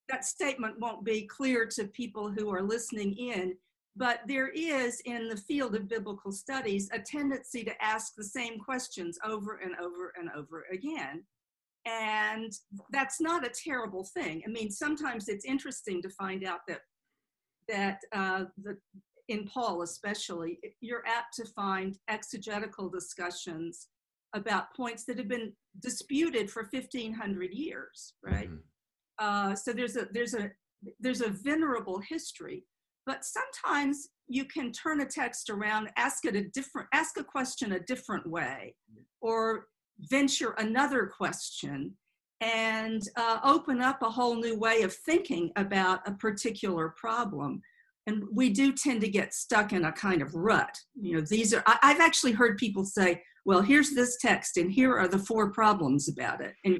that 0.09 0.25
statement 0.25 0.79
won't 0.79 1.03
be 1.03 1.23
clear 1.27 1.65
to 1.75 1.85
people 1.85 2.31
who 2.31 2.53
are 2.53 2.61
listening 2.63 3.13
in. 3.17 3.55
but 3.95 4.19
there 4.27 4.49
is 4.49 4.99
in 5.05 5.29
the 5.29 5.37
field 5.37 5.75
of 5.75 5.87
biblical 5.87 6.31
studies 6.31 6.89
a 6.91 6.99
tendency 6.99 7.63
to 7.63 7.83
ask 7.83 8.13
the 8.15 8.23
same 8.23 8.59
questions 8.59 9.17
over 9.25 9.59
and 9.63 9.73
over 9.81 10.13
and 10.19 10.29
over 10.35 10.65
again. 10.71 11.23
And 11.85 12.51
that's 12.91 13.21
not 13.21 13.45
a 13.45 13.51
terrible 13.63 14.03
thing. 14.03 14.41
I 14.45 14.49
mean, 14.49 14.71
sometimes 14.71 15.29
it's 15.29 15.45
interesting 15.45 16.01
to 16.01 16.09
find 16.09 16.43
out 16.45 16.61
that 16.67 16.81
that 17.67 17.99
uh, 18.13 18.45
the, 18.63 18.77
in 19.27 19.45
Paul 19.47 19.81
especially, 19.81 20.59
you're 20.81 21.03
apt 21.07 21.35
to 21.35 21.45
find 21.55 21.97
exegetical 22.09 22.89
discussions 22.89 23.87
about 24.35 24.75
points 24.75 25.05
that 25.05 25.17
have 25.17 25.27
been 25.27 25.53
disputed 25.81 26.51
for 26.51 26.67
1500 26.71 27.51
years, 27.51 28.13
right? 28.23 28.49
Mm-hmm. 28.49 28.57
Uh, 29.17 29.55
so 29.55 29.73
there's 29.73 29.95
a 29.95 30.07
there's 30.11 30.35
a 30.35 30.51
there's 30.99 31.21
a 31.21 31.29
venerable 31.29 32.01
history, 32.07 32.63
but 33.05 33.23
sometimes 33.23 34.09
you 34.27 34.45
can 34.45 34.71
turn 34.71 35.01
a 35.01 35.05
text 35.05 35.49
around, 35.49 35.89
ask 35.95 36.25
it 36.25 36.35
a 36.35 36.43
different, 36.49 36.87
ask 36.93 37.17
a 37.17 37.23
question 37.23 37.71
a 37.71 37.79
different 37.79 38.27
way, 38.29 38.75
or 39.21 39.67
venture 39.99 40.53
another 40.57 41.07
question 41.07 41.95
and 42.41 43.07
uh, 43.15 43.39
open 43.43 43.81
up 43.81 44.01
a 44.01 44.09
whole 44.09 44.35
new 44.35 44.59
way 44.59 44.81
of 44.81 44.93
thinking 44.93 45.51
about 45.55 46.05
a 46.05 46.11
particular 46.11 46.89
problem 46.89 47.61
and 48.07 48.23
we 48.31 48.49
do 48.49 48.71
tend 48.71 49.01
to 49.01 49.07
get 49.07 49.33
stuck 49.33 49.73
in 49.73 49.85
a 49.85 49.91
kind 49.91 50.21
of 50.21 50.35
rut 50.35 50.77
you 50.99 51.15
know 51.15 51.21
these 51.21 51.53
are 51.53 51.63
I, 51.65 51.77
have 51.81 52.01
actually 52.01 52.33
heard 52.33 52.57
people 52.57 52.83
say 52.83 53.23
well 53.45 53.61
here's 53.61 53.91
this 53.91 54.17
text 54.17 54.57
and 54.57 54.71
here 54.71 54.97
are 54.97 55.07
the 55.07 55.19
four 55.19 55.51
problems 55.51 56.09
about 56.09 56.41
it 56.41 56.53
and 56.65 56.79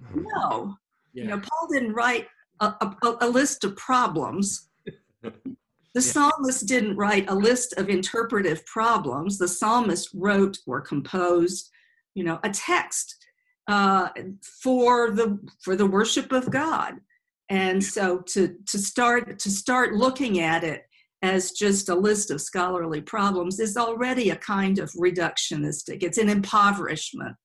mm-hmm. 0.00 0.22
no 0.34 0.74
yeah. 1.12 1.24
you 1.24 1.28
know 1.28 1.38
paul 1.38 1.68
didn't 1.70 1.92
write 1.92 2.26
a, 2.60 2.66
a, 2.66 3.16
a 3.22 3.28
list 3.28 3.64
of 3.64 3.76
problems 3.76 4.68
the 5.22 5.32
yeah. 5.94 6.00
psalmist 6.00 6.66
didn't 6.66 6.96
write 6.96 7.28
a 7.30 7.34
list 7.34 7.74
of 7.74 7.88
interpretive 7.88 8.64
problems 8.66 9.38
the 9.38 9.48
psalmist 9.48 10.08
wrote 10.14 10.58
or 10.66 10.80
composed 10.80 11.70
you 12.14 12.24
know 12.24 12.38
a 12.42 12.50
text 12.50 13.16
uh, 13.68 14.08
for 14.62 15.10
the 15.10 15.38
for 15.62 15.76
the 15.76 15.86
worship 15.86 16.32
of 16.32 16.50
god 16.50 16.94
and 17.50 17.82
so 17.82 18.18
to 18.18 18.56
to 18.66 18.78
start 18.78 19.38
to 19.38 19.50
start 19.50 19.94
looking 19.94 20.40
at 20.40 20.64
it 20.64 20.84
as 21.22 21.52
just 21.52 21.88
a 21.88 21.94
list 21.94 22.30
of 22.30 22.40
scholarly 22.40 23.00
problems 23.00 23.60
is 23.60 23.76
already 23.76 24.30
a 24.30 24.36
kind 24.36 24.78
of 24.78 24.90
reductionistic. 24.92 26.02
It's 26.02 26.18
an 26.18 26.28
impoverishment 26.28 27.36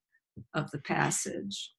of 0.53 0.71
the 0.71 0.79
passage 0.79 1.71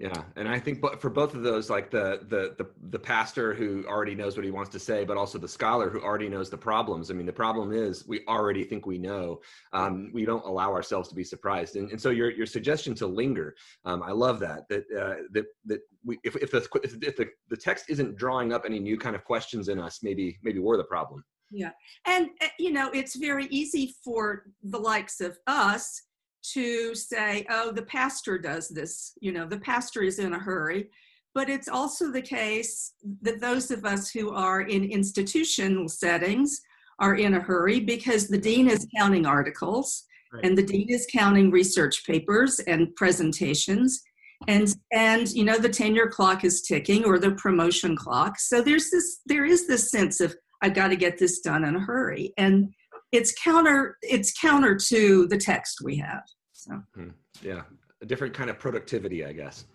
yeah, 0.00 0.22
and 0.36 0.48
I 0.48 0.58
think 0.58 0.82
for 0.98 1.10
both 1.10 1.34
of 1.34 1.42
those, 1.42 1.68
like 1.68 1.90
the, 1.90 2.20
the 2.30 2.54
the 2.56 2.70
the 2.88 2.98
pastor 2.98 3.52
who 3.52 3.84
already 3.86 4.14
knows 4.14 4.34
what 4.34 4.46
he 4.46 4.50
wants 4.50 4.70
to 4.70 4.78
say, 4.78 5.04
but 5.04 5.18
also 5.18 5.36
the 5.36 5.46
scholar 5.46 5.90
who 5.90 6.00
already 6.00 6.26
knows 6.26 6.48
the 6.48 6.56
problems. 6.56 7.10
I 7.10 7.14
mean, 7.14 7.26
the 7.26 7.34
problem 7.34 7.70
is 7.70 8.08
we 8.08 8.24
already 8.26 8.64
think 8.64 8.86
we 8.86 8.96
know. 8.96 9.42
Um, 9.74 10.10
we 10.14 10.24
don't 10.24 10.44
allow 10.46 10.72
ourselves 10.72 11.10
to 11.10 11.14
be 11.14 11.22
surprised, 11.22 11.76
and, 11.76 11.90
and 11.90 12.00
so 12.00 12.08
your 12.08 12.30
your 12.30 12.46
suggestion 12.46 12.94
to 12.94 13.06
linger, 13.06 13.54
um, 13.84 14.02
I 14.02 14.12
love 14.12 14.40
that. 14.40 14.66
That 14.70 14.84
uh, 14.98 15.22
that 15.32 15.44
that 15.66 15.80
we 16.02 16.18
if 16.24 16.34
if 16.36 16.50
the 16.50 16.66
if 16.82 17.16
the, 17.16 17.28
the 17.50 17.56
text 17.58 17.90
isn't 17.90 18.16
drawing 18.16 18.54
up 18.54 18.62
any 18.64 18.78
new 18.78 18.96
kind 18.96 19.14
of 19.14 19.22
questions 19.22 19.68
in 19.68 19.78
us, 19.78 19.98
maybe 20.02 20.38
maybe 20.42 20.60
we're 20.60 20.78
the 20.78 20.84
problem. 20.84 21.22
Yeah, 21.50 21.72
and 22.06 22.30
uh, 22.40 22.46
you 22.58 22.72
know, 22.72 22.90
it's 22.94 23.16
very 23.16 23.48
easy 23.50 23.94
for 24.02 24.44
the 24.62 24.78
likes 24.78 25.20
of 25.20 25.38
us 25.46 26.04
to 26.52 26.94
say, 26.94 27.46
oh, 27.50 27.70
the 27.72 27.82
pastor 27.82 28.38
does 28.38 28.68
this, 28.68 29.12
you 29.20 29.32
know, 29.32 29.46
the 29.46 29.60
pastor 29.60 30.02
is 30.02 30.18
in 30.18 30.32
a 30.32 30.38
hurry. 30.38 30.88
But 31.34 31.48
it's 31.48 31.68
also 31.68 32.10
the 32.10 32.22
case 32.22 32.94
that 33.22 33.40
those 33.40 33.70
of 33.70 33.84
us 33.84 34.10
who 34.10 34.34
are 34.34 34.62
in 34.62 34.84
institutional 34.84 35.88
settings 35.88 36.60
are 36.98 37.14
in 37.14 37.34
a 37.34 37.40
hurry 37.40 37.80
because 37.80 38.28
the 38.28 38.38
dean 38.38 38.68
is 38.68 38.86
counting 38.96 39.26
articles 39.26 40.04
right. 40.32 40.44
and 40.44 40.56
the 40.56 40.62
dean 40.62 40.88
is 40.90 41.06
counting 41.10 41.50
research 41.50 42.04
papers 42.06 42.58
and 42.60 42.94
presentations 42.96 44.02
and 44.48 44.74
and 44.92 45.30
you 45.32 45.44
know 45.44 45.58
the 45.58 45.68
tenure 45.68 46.08
clock 46.08 46.44
is 46.44 46.62
ticking 46.62 47.04
or 47.04 47.18
the 47.18 47.32
promotion 47.32 47.96
clock 47.96 48.38
so 48.38 48.62
there's 48.62 48.90
this 48.90 49.20
there 49.26 49.44
is 49.44 49.66
this 49.66 49.90
sense 49.90 50.20
of 50.20 50.34
i've 50.62 50.74
got 50.74 50.88
to 50.88 50.96
get 50.96 51.18
this 51.18 51.40
done 51.40 51.64
in 51.64 51.76
a 51.76 51.80
hurry 51.80 52.32
and 52.38 52.72
it's 53.12 53.32
counter 53.32 53.96
it's 54.02 54.32
counter 54.32 54.76
to 54.76 55.26
the 55.28 55.36
text 55.36 55.80
we 55.82 55.96
have 55.96 56.22
so. 56.52 56.80
Hmm. 56.94 57.08
yeah 57.42 57.62
a 58.02 58.06
different 58.06 58.34
kind 58.34 58.50
of 58.50 58.58
productivity 58.58 59.24
i 59.24 59.32
guess. 59.32 59.66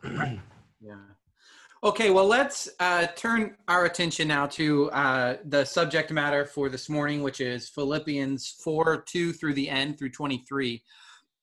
Yeah. 0.82 0.96
Okay 1.84 2.10
well 2.10 2.26
let's 2.26 2.70
uh, 2.80 3.08
turn 3.16 3.56
our 3.68 3.86
attention 3.86 4.28
now 4.28 4.46
to 4.48 4.90
uh, 4.92 5.38
the 5.46 5.64
subject 5.66 6.12
matter 6.12 6.46
for 6.46 6.70
this 6.70 6.90
morning 6.90 7.22
which 7.22 7.42
is 7.42 7.70
philippians 7.70 8.56
4 8.64 9.04
2 9.08 9.34
through 9.34 9.54
the 9.54 9.70
end 9.70 9.98
through 9.98 10.10
23 10.10 10.82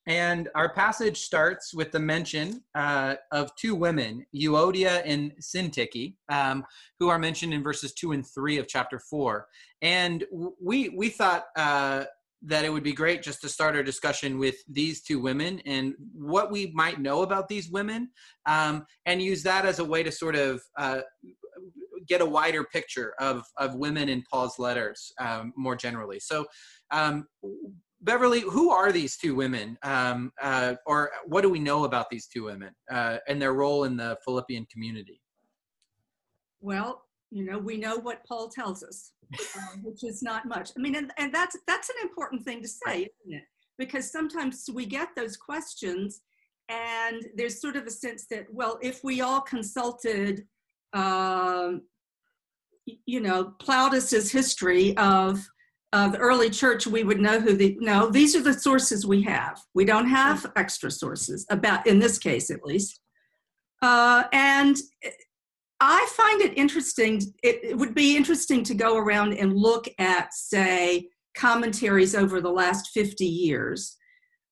and 0.07 0.49
our 0.55 0.73
passage 0.75 1.21
starts 1.21 1.73
with 1.73 1.93
the 1.93 2.01
mention 2.01 2.63
uh, 2.75 3.15
of 3.31 3.55
two 3.55 3.75
women, 3.75 4.27
Euodia 4.35 5.03
and 5.05 5.33
Syntyche, 5.41 6.17
um, 6.29 6.65
who 6.99 7.09
are 7.09 7.19
mentioned 7.19 7.55
in 7.55 7.63
verses 7.63 7.93
two 7.93 8.13
and 8.13 8.27
three 8.27 8.59
of 8.59 8.67
chapter 8.67 8.99
four. 8.99 9.47
And 9.81 10.25
we 10.61 10.89
we 10.89 11.09
thought 11.09 11.45
uh, 11.57 12.05
that 12.43 12.65
it 12.65 12.73
would 12.73 12.83
be 12.83 12.93
great 12.93 13.23
just 13.23 13.41
to 13.43 13.49
start 13.49 13.77
our 13.77 13.85
discussion 13.85 14.39
with 14.39 14.57
these 14.69 15.03
two 15.03 15.21
women 15.21 15.61
and 15.65 15.95
what 16.13 16.51
we 16.51 16.73
might 16.75 17.01
know 17.01 17.23
about 17.23 17.49
these 17.49 17.71
women, 17.71 18.11
um, 18.47 18.85
and 19.07 19.23
use 19.23 19.45
that 19.45 19.65
as 19.65 19.79
a 19.79 19.85
way 19.85 20.03
to 20.03 20.11
sort 20.11 20.35
of 20.35 20.61
uh, 20.77 21.03
get 22.09 22.21
a 22.21 22.27
wider 22.27 22.65
picture 22.65 23.15
of 23.21 23.45
of 23.57 23.77
women 23.77 24.09
in 24.09 24.25
Paul's 24.29 24.59
letters 24.59 25.13
um, 25.21 25.53
more 25.57 25.77
generally. 25.77 26.19
So. 26.19 26.47
Um, 26.91 27.27
Beverly, 28.03 28.41
who 28.41 28.71
are 28.71 28.91
these 28.91 29.17
two 29.17 29.35
women, 29.35 29.79
um, 29.83 30.33
uh, 30.43 30.75
or 30.87 31.11
what 31.25 31.43
do 31.43 31.49
we 31.49 31.61
know 31.61 31.85
about 31.85 32.11
these 32.11 32.27
two 32.27 32.45
women 32.45 32.75
uh, 32.91 33.19
and 33.29 33.41
their 33.41 33.55
role 33.55 33.85
in 33.85 33.97
the 33.97 34.19
Philippian 34.25 34.67
community? 34.73 35.21
Well, 36.61 37.03
you 37.31 37.45
know, 37.45 37.59
we 37.59 37.77
know 37.77 37.97
what 37.99 38.25
Paul 38.27 38.49
tells 38.49 38.83
us, 38.83 39.13
uh, 39.33 39.77
which 39.83 40.05
is 40.05 40.23
not 40.23 40.47
much. 40.47 40.71
I 40.77 40.81
mean, 40.81 40.97
and, 40.97 41.13
and 41.17 41.33
that's 41.33 41.57
that's 41.67 41.89
an 41.89 41.97
important 42.03 42.45
thing 42.45 42.61
to 42.63 42.69
say, 42.69 43.09
isn't 43.25 43.39
it? 43.39 43.45
Because 43.79 44.11
sometimes 44.11 44.69
we 44.73 44.85
get 44.85 45.09
those 45.17 45.37
questions, 45.37 46.21
and 46.69 47.25
there's 47.37 47.61
sort 47.61 47.77
of 47.77 47.87
a 47.87 47.91
sense 47.91 48.27
that, 48.31 48.47
well, 48.53 48.79
if 48.83 49.03
we 49.03 49.23
all 49.23 49.41
consulted, 49.41 50.45
um, 50.93 51.83
you 53.07 53.21
know, 53.21 53.55
Plautus's 53.61 54.31
history 54.31 54.97
of 54.97 55.41
uh, 55.93 56.09
the 56.09 56.19
early 56.19 56.49
church, 56.49 56.87
we 56.87 57.05
would 57.05 57.21
know 57.21 57.39
who 57.39 57.55
the, 57.55 57.77
no, 57.81 58.09
these 58.09 58.35
are 58.35 58.43
the 58.43 58.55
sources 58.55 59.07
we 59.07 59.23
have. 59.23 59.61
We 59.75 59.85
don't 59.85 60.09
have 60.09 60.51
extra 60.57 60.91
sources, 60.91 61.47
about, 61.51 61.87
in 61.87 61.99
this 61.99 62.19
case 62.19 62.51
at 62.51 62.65
least. 62.65 63.01
Uh, 63.83 64.25
and 64.33 64.77
I 65.81 66.07
find 66.17 66.41
it 66.41 66.57
interesting, 66.57 67.21
it, 67.43 67.61
it, 67.63 67.77
would 67.77 67.95
be 67.95 68.17
interesting 68.17 68.63
to 68.65 68.75
go 68.75 68.97
around 68.97 69.35
and 69.35 69.55
look 69.55 69.87
at, 69.99 70.33
say, 70.33 71.09
commentaries 71.37 72.15
over 72.15 72.41
the 72.41 72.51
last 72.51 72.91
50 72.95 73.27
years. 73.27 73.97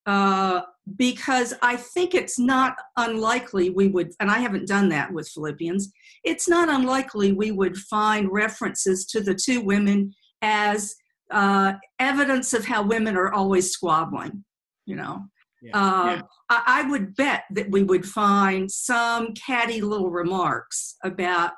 Uh, 0.06 0.62
because 0.96 1.54
I 1.62 1.76
think 1.76 2.14
it's 2.14 2.38
not 2.38 2.74
unlikely 2.96 3.70
we 3.70 3.88
would, 3.88 4.12
and 4.18 4.30
I 4.30 4.38
haven't 4.38 4.66
done 4.66 4.88
that 4.88 5.12
with 5.12 5.28
Philippians, 5.28 5.92
it's 6.24 6.48
not 6.48 6.68
unlikely 6.68 7.32
we 7.32 7.52
would 7.52 7.76
find 7.76 8.30
references 8.32 9.06
to 9.06 9.20
the 9.20 9.34
two 9.34 9.60
women 9.60 10.12
as 10.42 10.96
uh, 11.30 11.74
evidence 11.98 12.52
of 12.52 12.64
how 12.64 12.82
women 12.82 13.16
are 13.16 13.32
always 13.32 13.70
squabbling, 13.70 14.44
you 14.86 14.96
know. 14.96 15.24
Yeah. 15.62 15.70
Uh, 15.74 16.06
yeah. 16.16 16.22
I, 16.48 16.62
I, 16.66 16.90
would 16.90 17.14
bet 17.16 17.44
that 17.50 17.70
we 17.70 17.82
would 17.82 18.06
find 18.06 18.70
some 18.70 19.34
catty 19.34 19.82
little 19.82 20.10
remarks 20.10 20.96
about 21.04 21.52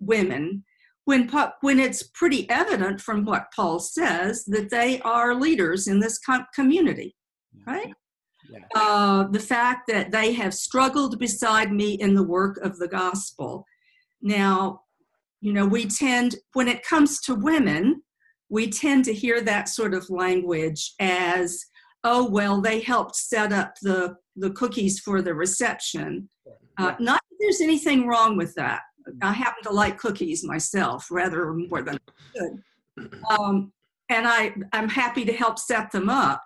women 0.00 0.64
when 1.04 1.30
when 1.60 1.78
it's 1.78 2.02
pretty 2.02 2.48
evident 2.48 3.00
from 3.00 3.24
what 3.24 3.48
Paul 3.54 3.78
says 3.80 4.44
that 4.46 4.70
they 4.70 5.00
are 5.02 5.34
leaders 5.34 5.86
in 5.86 6.00
this 6.00 6.18
com- 6.18 6.46
community, 6.54 7.14
right? 7.66 7.92
Yeah. 8.50 8.60
Uh, 8.74 9.26
the 9.28 9.40
fact 9.40 9.88
that 9.88 10.10
they 10.10 10.32
have 10.32 10.54
struggled 10.54 11.18
beside 11.18 11.72
me 11.72 11.94
in 11.94 12.14
the 12.14 12.22
work 12.22 12.58
of 12.58 12.78
the 12.78 12.88
gospel. 12.88 13.66
Now, 14.22 14.80
you 15.40 15.52
know, 15.52 15.66
we 15.66 15.86
tend 15.86 16.36
when 16.54 16.68
it 16.68 16.82
comes 16.82 17.20
to 17.22 17.34
women, 17.34 18.02
we 18.48 18.68
tend 18.68 19.04
to 19.06 19.14
hear 19.14 19.40
that 19.40 19.68
sort 19.68 19.94
of 19.94 20.10
language 20.10 20.94
as, 21.00 21.64
oh, 22.04 22.28
well, 22.28 22.60
they 22.60 22.80
helped 22.80 23.16
set 23.16 23.52
up 23.52 23.74
the, 23.82 24.16
the 24.36 24.50
cookies 24.50 25.00
for 25.00 25.22
the 25.22 25.34
reception. 25.34 26.28
Uh, 26.78 26.94
not 26.98 27.20
that 27.30 27.36
there's 27.40 27.60
anything 27.60 28.06
wrong 28.06 28.36
with 28.36 28.54
that. 28.54 28.82
I 29.22 29.32
happen 29.32 29.62
to 29.64 29.70
like 29.70 29.98
cookies 29.98 30.44
myself 30.44 31.08
rather 31.10 31.52
more 31.52 31.82
than 31.82 31.96
I 31.96 32.12
should. 32.36 32.62
Um, 33.28 33.72
and 34.08 34.24
I, 34.24 34.54
I'm 34.72 34.88
happy 34.88 35.24
to 35.24 35.32
help 35.32 35.58
set 35.58 35.90
them 35.90 36.08
up. 36.08 36.44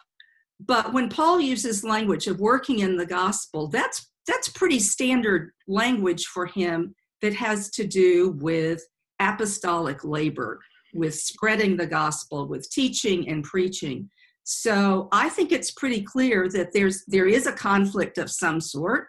But 0.60 0.94
when 0.94 1.10
Paul 1.10 1.40
uses 1.40 1.84
language 1.84 2.26
of 2.26 2.40
working 2.40 2.78
in 2.78 2.96
the 2.96 3.04
gospel, 3.04 3.68
that's 3.68 4.10
that's 4.26 4.48
pretty 4.48 4.78
standard 4.78 5.52
language 5.66 6.26
for 6.26 6.46
him 6.46 6.94
that 7.22 7.34
has 7.34 7.70
to 7.70 7.86
do 7.86 8.30
with 8.40 8.82
apostolic 9.20 10.04
labor 10.04 10.60
with 10.94 11.14
spreading 11.14 11.76
the 11.76 11.86
gospel, 11.86 12.46
with 12.46 12.70
teaching 12.70 13.28
and 13.28 13.44
preaching. 13.44 14.08
So 14.44 15.08
I 15.12 15.28
think 15.28 15.52
it's 15.52 15.72
pretty 15.72 16.02
clear 16.02 16.48
that 16.48 16.72
there's 16.72 17.04
there 17.06 17.26
is 17.26 17.46
a 17.46 17.52
conflict 17.52 18.16
of 18.18 18.30
some 18.30 18.60
sort. 18.60 19.08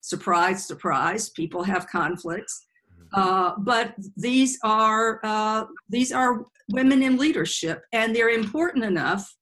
Surprise, 0.00 0.66
surprise, 0.66 1.30
people 1.30 1.62
have 1.62 1.88
conflicts. 1.88 2.66
Mm-hmm. 2.92 3.20
Uh, 3.20 3.54
but 3.58 3.94
these 4.16 4.58
are 4.62 5.20
uh, 5.24 5.64
these 5.88 6.12
are 6.12 6.44
women 6.70 7.02
in 7.02 7.16
leadership, 7.16 7.82
and 7.92 8.14
they're 8.14 8.28
important 8.28 8.84
enough 8.84 9.34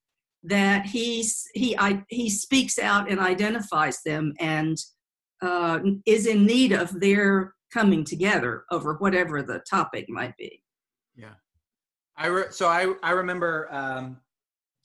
that 0.43 0.85
he 0.85 1.25
he 1.53 1.77
I, 1.77 2.03
he 2.09 2.29
speaks 2.29 2.77
out 2.79 3.09
and 3.09 3.19
identifies 3.19 4.01
them 4.05 4.33
and 4.39 4.77
uh, 5.41 5.79
is 6.05 6.25
in 6.25 6.45
need 6.45 6.71
of 6.71 6.99
their 6.99 7.53
coming 7.73 8.03
together 8.03 8.63
over 8.71 8.95
whatever 8.95 9.41
the 9.41 9.61
topic 9.69 10.05
might 10.07 10.37
be. 10.37 10.61
Yeah, 11.15 11.33
I 12.15 12.27
re- 12.27 12.51
so 12.51 12.67
I 12.67 12.93
I 13.01 13.11
remember 13.11 13.67
um, 13.71 14.17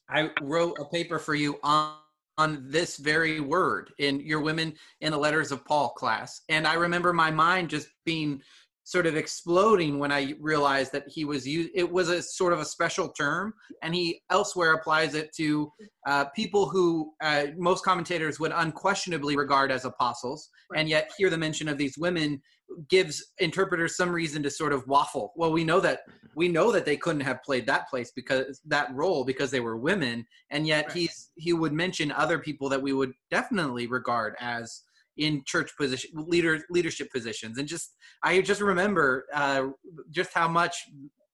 I 0.09 0.31
wrote 0.41 0.79
a 0.81 0.85
paper 0.85 1.19
for 1.19 1.35
you 1.35 1.59
on 1.63 1.95
on 2.39 2.65
this 2.69 2.99
very 2.99 3.41
word 3.41 3.93
in 3.99 4.21
your 4.21 4.41
women 4.41 4.73
in 5.01 5.11
the 5.11 5.19
letters 5.19 5.51
of 5.51 5.65
Paul 5.65 5.91
class, 5.91 6.43
and 6.49 6.67
I 6.67 6.75
remember 6.75 7.13
my 7.13 7.31
mind 7.31 7.69
just 7.69 7.89
being 8.05 8.41
sort 8.89 9.07
of 9.07 9.17
exploding 9.17 9.99
when 9.99 10.11
I 10.11 10.35
realized 10.41 10.93
that 10.93 11.05
he 11.09 11.27
was 11.27 11.47
used. 11.47 11.69
It 11.75 11.93
was 11.93 12.09
a 12.09 12.23
sort 12.23 12.55
of 12.55 12.59
a 12.61 12.65
special 12.65 13.11
term, 13.11 13.53
and 13.83 13.95
he 13.95 14.23
elsewhere 14.31 14.73
applies 14.73 15.15
it 15.15 15.31
to 15.37 15.71
uh, 16.07 16.25
people 16.35 16.71
who 16.71 17.13
uh, 17.23 17.49
most 17.59 17.85
commentators 17.85 18.41
would 18.41 18.53
unquestionably 18.55 19.37
regard 19.37 19.71
as 19.71 19.85
apostles, 19.85 20.49
right. 20.71 20.81
and 20.81 20.89
yet 20.89 21.13
hear 21.19 21.29
the 21.29 21.37
mention 21.37 21.69
of 21.69 21.77
these 21.77 21.99
women 21.99 22.41
gives 22.89 23.33
interpreters 23.41 23.95
some 23.95 24.11
reason 24.11 24.43
to 24.43 24.51
sort 24.51 24.73
of 24.73 24.87
waffle. 24.87 25.33
Well, 25.37 25.53
we 25.53 25.65
know 25.65 25.81
that 25.81 26.01
we 26.35 26.49
know 26.49 26.73
that 26.73 26.87
they 26.87 26.97
couldn't 26.97 27.21
have 27.23 27.43
played 27.43 27.67
that 27.67 27.91
place 27.91 28.11
because 28.17 28.59
that 28.65 28.95
role 28.95 29.23
because 29.23 29.51
they 29.51 29.61
were 29.61 29.77
women, 29.77 30.27
and 30.51 30.67
yet 30.67 30.87
right. 30.87 30.97
he's 30.97 31.31
he 31.37 31.53
would 31.53 31.75
mention 31.75 32.11
other 32.13 32.39
people 32.39 32.71
that 32.71 32.81
we 32.81 32.95
would 32.95 33.13
definitely 33.31 33.87
regard 33.87 34.35
as 34.41 34.85
in 35.19 35.43
church 35.47 35.71
position 35.77 36.11
leader 36.15 36.61
leadership 36.71 37.11
positions. 37.13 37.59
And 37.59 37.69
just 37.69 37.97
i 38.23 38.41
just 38.41 38.61
remember 38.61 39.27
uh, 39.35 39.69
just 40.11 40.33
how 40.33 40.49
much 40.49 40.75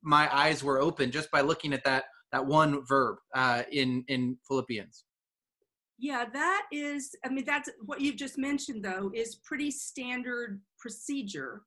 my 0.02 0.28
eyes 0.34 0.62
were 0.62 0.80
open 0.80 1.10
just 1.10 1.30
by 1.30 1.40
looking 1.40 1.72
at 1.72 1.84
that 1.84 2.04
that 2.32 2.44
one 2.44 2.84
verb 2.86 3.16
uh, 3.34 3.62
in 3.70 4.04
in 4.08 4.36
philippians. 4.46 5.04
Yeah 5.98 6.24
that 6.32 6.62
is 6.72 7.14
i 7.24 7.28
mean 7.28 7.44
that's 7.44 7.68
what 7.84 8.00
you've 8.00 8.16
just 8.16 8.36
mentioned 8.38 8.84
though 8.84 9.10
is 9.14 9.36
pretty 9.36 9.70
standard 9.70 10.60
procedure 10.78 11.62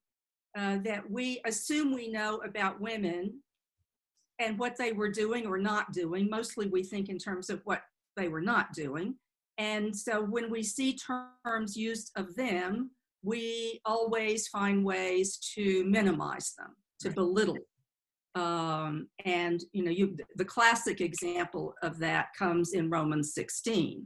uh, 0.57 0.79
that 0.83 1.09
we 1.09 1.39
assume 1.45 1.93
we 1.93 2.09
know 2.09 2.41
about 2.43 2.81
women 2.81 3.41
and 4.39 4.57
what 4.57 4.77
they 4.77 4.91
were 4.91 5.09
doing 5.09 5.45
or 5.45 5.57
not 5.57 5.91
doing. 5.93 6.29
Mostly 6.29 6.67
we 6.67 6.83
think 6.83 7.09
in 7.09 7.17
terms 7.17 7.49
of 7.49 7.61
what 7.63 7.81
they 8.15 8.27
were 8.27 8.41
not 8.41 8.73
doing 8.73 9.15
and 9.57 9.95
so 9.95 10.21
when 10.23 10.51
we 10.51 10.63
see 10.63 10.97
terms 11.45 11.75
used 11.75 12.11
of 12.15 12.35
them, 12.35 12.91
we 13.23 13.81
always 13.85 14.47
find 14.47 14.85
ways 14.85 15.37
to 15.55 15.83
minimize 15.85 16.53
them, 16.57 16.75
to 17.01 17.09
right. 17.09 17.15
belittle. 17.15 17.57
Um, 18.35 19.07
and 19.25 19.63
you 19.71 19.83
know, 19.83 19.89
you, 19.89 20.15
the 20.35 20.45
classic 20.45 21.01
example 21.01 21.73
of 21.81 21.97
that 21.99 22.27
comes 22.37 22.73
in 22.73 22.89
Romans 22.89 23.33
16, 23.33 24.05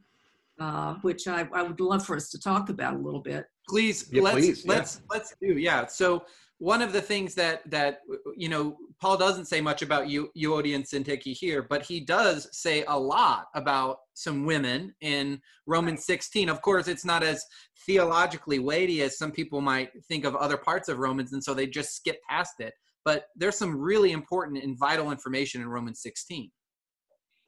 uh, 0.60 0.94
which 1.02 1.28
I, 1.28 1.48
I, 1.54 1.64
would 1.64 1.82
love 1.82 2.06
for 2.06 2.16
us 2.16 2.30
to 2.30 2.40
talk 2.40 2.70
about 2.70 2.94
a 2.94 2.98
little 2.98 3.20
bit. 3.20 3.46
Please, 3.68 4.08
yeah, 4.10 4.22
let's 4.22 4.38
please, 4.38 4.66
let's 4.66 4.96
yeah. 4.96 5.08
let's 5.10 5.36
do 5.42 5.58
yeah. 5.58 5.86
So 5.88 6.24
one 6.62 6.84
of 6.84 6.94
the 6.94 7.02
things 7.02 7.34
that 7.34 7.68
that 7.72 8.02
you 8.38 8.48
know 8.48 8.78
Paul 9.02 9.18
doesn't 9.18 9.46
say 9.46 9.62
much 9.62 9.82
about 9.82 10.08
you 10.08 10.30
Euodia 10.38 10.76
and 10.76 10.86
Syntyche 10.86 11.36
here, 11.36 11.66
but 11.68 11.82
he 11.82 12.00
does 12.00 12.48
say 12.52 12.84
a 12.88 12.98
lot 12.98 13.48
about 13.56 13.98
some 14.14 14.46
women 14.46 14.94
in 15.02 15.42
Romans 15.66 16.06
16. 16.06 16.50
Of 16.50 16.62
course, 16.62 16.88
it's 16.88 17.04
not 17.04 17.24
as 17.24 17.44
theologically 17.88 18.60
weighty 18.60 19.02
as 19.02 19.18
some 19.18 19.32
people 19.32 19.60
might 19.60 19.90
think 20.08 20.24
of 20.24 20.36
other 20.36 20.56
parts 20.56 20.88
of 20.88 21.00
Romans, 21.00 21.34
and 21.34 21.44
so 21.44 21.56
they 21.56 21.66
just 21.66 21.96
skip 21.96 22.20
past 22.30 22.60
it. 22.60 22.76
But 23.04 23.26
there's 23.36 23.58
some 23.58 23.76
really 23.76 24.12
important 24.12 24.64
and 24.64 24.78
vital 24.78 25.10
information 25.10 25.62
in 25.62 25.68
Romans 25.68 26.04
16. 26.04 26.52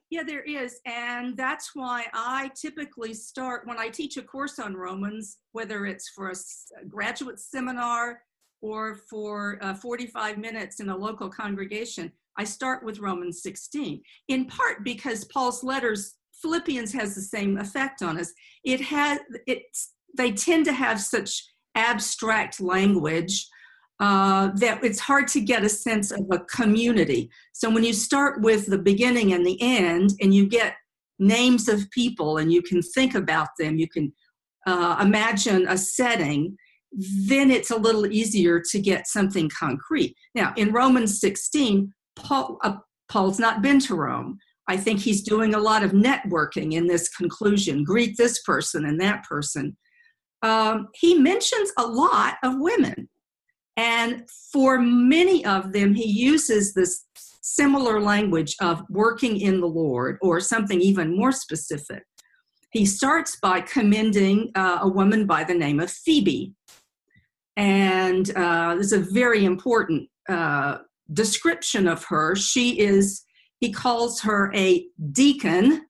Yeah, 0.09 0.23
there 0.23 0.41
is. 0.41 0.79
And 0.87 1.37
that's 1.37 1.71
why 1.75 2.05
I 2.15 2.49
typically 2.59 3.13
start 3.13 3.67
when 3.67 3.77
I 3.77 3.89
teach 3.89 4.17
a 4.17 4.23
course 4.23 4.57
on 4.57 4.75
Romans, 4.75 5.37
whether 5.51 5.85
it's 5.85 6.09
for 6.15 6.31
a 6.31 6.85
graduate 6.87 7.39
seminar 7.39 8.21
or 8.63 8.95
for 9.09 9.59
uh, 9.61 9.75
45 9.75 10.37
minutes 10.37 10.79
in 10.79 10.89
a 10.89 10.95
local 10.95 11.29
congregation, 11.29 12.09
I 12.37 12.45
start 12.45 12.83
with 12.83 12.99
Romans 12.99 13.43
16, 13.43 14.01
in 14.29 14.45
part 14.45 14.85
because 14.85 15.25
Paul's 15.25 15.63
letters, 15.63 16.15
Philippians 16.41 16.93
has 16.93 17.13
the 17.13 17.21
same 17.21 17.57
effect 17.57 18.01
on 18.01 18.17
us. 18.17 18.31
It 18.63 18.79
has, 18.79 19.19
it's, 19.45 19.93
they 20.17 20.31
tend 20.31 20.63
to 20.65 20.73
have 20.73 21.01
such 21.01 21.43
abstract 21.75 22.61
language 22.61 23.45
uh, 23.99 24.51
that 24.55 24.81
it's 24.81 24.99
hard 24.99 25.27
to 25.29 25.41
get 25.41 25.65
a 25.65 25.69
sense 25.69 26.11
of 26.11 26.25
a 26.31 26.39
community. 26.39 27.29
So 27.51 27.69
when 27.69 27.83
you 27.83 27.93
start 27.93 28.41
with 28.41 28.67
the 28.67 28.79
beginning 28.79 29.33
and 29.33 29.45
the 29.45 29.61
end, 29.61 30.13
and 30.21 30.33
you 30.33 30.47
get 30.47 30.75
names 31.19 31.67
of 31.67 31.91
people 31.91 32.37
and 32.37 32.51
you 32.51 32.61
can 32.61 32.81
think 32.81 33.13
about 33.13 33.49
them, 33.59 33.77
you 33.77 33.89
can 33.89 34.13
uh, 34.65 34.97
imagine 35.01 35.67
a 35.67 35.77
setting, 35.77 36.55
then 36.95 37.49
it's 37.51 37.71
a 37.71 37.77
little 37.77 38.05
easier 38.05 38.61
to 38.71 38.79
get 38.79 39.07
something 39.07 39.49
concrete. 39.49 40.15
Now, 40.35 40.53
in 40.55 40.71
Romans 40.71 41.19
16, 41.19 41.93
Paul, 42.15 42.59
uh, 42.63 42.77
Paul's 43.09 43.39
not 43.39 43.61
been 43.61 43.79
to 43.81 43.95
Rome. 43.95 44.37
I 44.67 44.77
think 44.77 44.99
he's 44.99 45.23
doing 45.23 45.55
a 45.55 45.59
lot 45.59 45.83
of 45.83 45.91
networking 45.91 46.73
in 46.73 46.87
this 46.87 47.09
conclusion. 47.09 47.83
Greet 47.83 48.15
this 48.17 48.41
person 48.43 48.85
and 48.85 48.99
that 49.01 49.23
person. 49.23 49.75
Um, 50.41 50.87
he 50.93 51.15
mentions 51.15 51.71
a 51.77 51.85
lot 51.85 52.35
of 52.43 52.55
women. 52.57 53.09
And 53.75 54.29
for 54.51 54.79
many 54.79 55.43
of 55.45 55.73
them, 55.73 55.93
he 55.93 56.07
uses 56.07 56.73
this 56.73 57.05
similar 57.41 57.99
language 57.99 58.55
of 58.61 58.83
working 58.89 59.39
in 59.39 59.59
the 59.59 59.67
Lord 59.67 60.17
or 60.21 60.39
something 60.39 60.79
even 60.79 61.15
more 61.15 61.31
specific. 61.31 62.03
He 62.71 62.85
starts 62.85 63.37
by 63.41 63.61
commending 63.61 64.51
uh, 64.55 64.79
a 64.81 64.87
woman 64.87 65.27
by 65.27 65.43
the 65.43 65.53
name 65.53 65.79
of 65.79 65.91
Phoebe, 65.91 66.53
and 67.55 68.35
uh, 68.35 68.75
this 68.75 68.91
is 68.91 68.93
a 68.93 69.11
very 69.13 69.45
important 69.45 70.09
uh, 70.27 70.79
description 71.11 71.87
of 71.87 72.03
her. 72.05 72.35
She 72.35 72.79
is, 72.79 73.23
he 73.59 73.71
calls 73.71 74.21
her 74.21 74.51
a 74.55 74.85
deacon. 75.11 75.85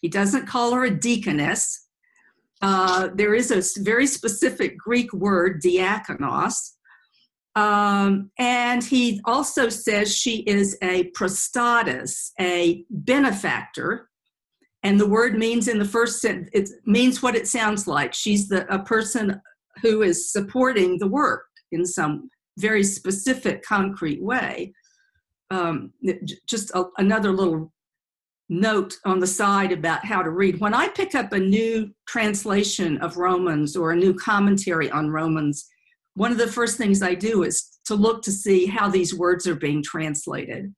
He 0.00 0.08
doesn't 0.08 0.46
call 0.46 0.72
her 0.74 0.84
a 0.84 0.90
deaconess. 0.90 1.86
Uh, 2.62 3.08
there 3.14 3.34
is 3.34 3.50
a 3.50 3.80
very 3.82 4.06
specific 4.06 4.76
Greek 4.78 5.12
word, 5.12 5.62
diakonos. 5.62 6.72
Um, 7.54 8.30
and 8.38 8.84
he 8.84 9.20
also 9.24 9.68
says 9.68 10.14
she 10.14 10.38
is 10.40 10.76
a 10.82 11.10
prostatis, 11.12 12.30
a 12.38 12.84
benefactor. 12.90 14.10
And 14.82 15.00
the 15.00 15.08
word 15.08 15.38
means 15.38 15.66
in 15.66 15.78
the 15.78 15.84
first 15.84 16.20
sentence, 16.20 16.50
it 16.52 16.68
means 16.84 17.22
what 17.22 17.34
it 17.34 17.48
sounds 17.48 17.86
like. 17.86 18.12
She's 18.12 18.48
the, 18.48 18.72
a 18.72 18.78
person 18.78 19.40
who 19.82 20.02
is 20.02 20.32
supporting 20.32 20.98
the 20.98 21.08
work 21.08 21.44
in 21.72 21.84
some 21.84 22.30
very 22.58 22.82
specific, 22.82 23.62
concrete 23.62 24.22
way. 24.22 24.72
Um, 25.50 25.92
just 26.46 26.70
a, 26.70 26.84
another 26.98 27.30
little 27.30 27.72
note 28.48 28.94
on 29.04 29.18
the 29.18 29.26
side 29.26 29.72
about 29.72 30.04
how 30.04 30.22
to 30.22 30.30
read. 30.30 30.60
When 30.60 30.74
I 30.74 30.88
pick 30.88 31.14
up 31.14 31.32
a 31.32 31.38
new 31.38 31.90
translation 32.06 32.98
of 32.98 33.16
Romans 33.16 33.76
or 33.76 33.92
a 33.92 33.96
new 33.96 34.14
commentary 34.14 34.90
on 34.90 35.10
Romans, 35.10 35.66
one 36.14 36.32
of 36.32 36.38
the 36.38 36.46
first 36.46 36.78
things 36.78 37.02
I 37.02 37.14
do 37.14 37.42
is 37.42 37.78
to 37.86 37.94
look 37.94 38.22
to 38.22 38.32
see 38.32 38.66
how 38.66 38.88
these 38.88 39.14
words 39.14 39.46
are 39.46 39.56
being 39.56 39.82
translated. 39.82 40.74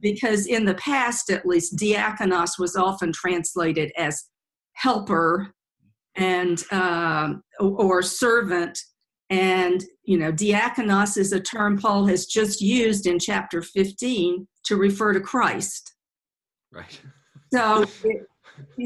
Because 0.00 0.46
in 0.46 0.64
the 0.64 0.74
past, 0.74 1.30
at 1.30 1.46
least, 1.46 1.76
diakonos 1.76 2.58
was 2.58 2.74
often 2.74 3.12
translated 3.12 3.92
as 3.96 4.24
helper 4.72 5.54
and 6.16 6.62
uh, 6.70 7.34
or 7.58 8.02
servant. 8.02 8.78
And 9.30 9.84
you 10.02 10.18
know 10.18 10.32
diakonos 10.32 11.16
is 11.16 11.32
a 11.32 11.40
term 11.40 11.78
paul 11.78 12.06
has 12.06 12.26
just 12.26 12.60
used 12.60 13.06
in 13.06 13.20
chapter 13.20 13.62
15 13.62 14.48
to 14.64 14.76
refer 14.76 15.12
to 15.12 15.20
christ. 15.20 15.94
Right. 16.72 17.00
So 17.52 17.84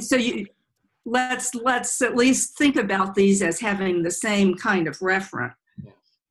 so 0.01 0.17
you 0.17 0.47
let's 1.05 1.55
let's 1.55 2.01
at 2.01 2.17
least 2.17 2.57
think 2.57 2.77
about 2.77 3.15
these 3.15 3.43
as 3.43 3.61
having 3.61 4.03
the 4.03 4.11
same 4.11 4.55
kind 4.55 4.89
of 4.89 4.99
referent 5.01 5.53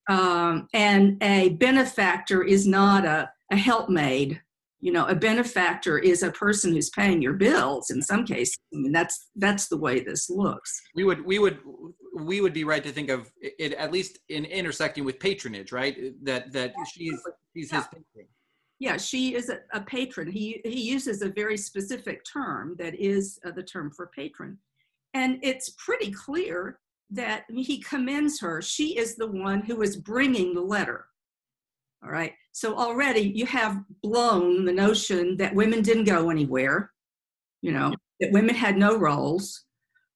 um, 0.09 0.67
and 0.73 1.21
a 1.21 1.49
benefactor 1.49 2.43
is 2.43 2.67
not 2.67 3.05
a, 3.05 3.31
a 3.51 3.55
helpmate 3.55 4.41
you 4.83 4.91
know 4.91 5.05
a 5.05 5.15
benefactor 5.15 5.97
is 5.97 6.23
a 6.23 6.31
person 6.31 6.73
who's 6.73 6.89
paying 6.89 7.21
your 7.21 7.33
bills 7.33 7.89
in 7.89 8.01
some 8.01 8.25
cases 8.25 8.59
i 8.73 8.77
mean 8.77 8.91
that's 8.91 9.29
that's 9.37 9.69
the 9.69 9.77
way 9.77 10.01
this 10.01 10.29
looks 10.29 10.81
we 10.93 11.05
would 11.05 11.23
we 11.25 11.39
would 11.39 11.59
we 12.19 12.41
would 12.41 12.53
be 12.53 12.65
right 12.65 12.83
to 12.83 12.91
think 12.91 13.09
of 13.09 13.31
it 13.41 13.73
at 13.73 13.93
least 13.93 14.19
in 14.27 14.43
intersecting 14.45 15.05
with 15.05 15.19
patronage 15.19 15.71
right 15.71 15.95
that 16.21 16.51
that 16.51 16.73
she's 16.93 17.17
she's 17.55 17.71
yeah. 17.71 17.77
his 17.77 17.87
patron 17.87 18.27
yeah, 18.79 18.97
she 18.97 19.33
is 19.33 19.47
a, 19.47 19.59
a, 19.71 19.79
patron. 19.79 20.29
He, 20.29 20.59
he 20.65 20.81
uses 20.81 21.21
a 21.21 21.29
very 21.29 21.55
specific 21.55 22.25
term 22.25 22.75
that 22.79 22.95
is 22.99 23.39
uh, 23.45 23.51
the 23.51 23.63
term 23.63 23.91
for 23.91 24.11
patron. 24.13 24.57
And 25.13 25.39
it's 25.41 25.69
pretty 25.77 26.11
clear 26.11 26.79
that 27.11 27.43
he 27.49 27.81
commends 27.81 28.41
her. 28.41 28.61
She 28.61 28.97
is 28.97 29.15
the 29.15 29.27
one 29.27 29.61
who 29.61 29.83
is 29.83 29.95
bringing 29.95 30.53
the 30.53 30.61
letter. 30.61 31.05
All 32.03 32.11
right. 32.11 32.33
So 32.51 32.75
already 32.75 33.21
you 33.21 33.45
have 33.45 33.81
blown 34.01 34.65
the 34.65 34.73
notion 34.73 35.37
that 35.37 35.55
women 35.55 35.81
didn't 35.81 36.03
go 36.03 36.29
anywhere, 36.29 36.91
you 37.61 37.71
know, 37.71 37.93
that 38.19 38.31
women 38.31 38.55
had 38.55 38.77
no 38.77 38.97
roles. 38.97 39.65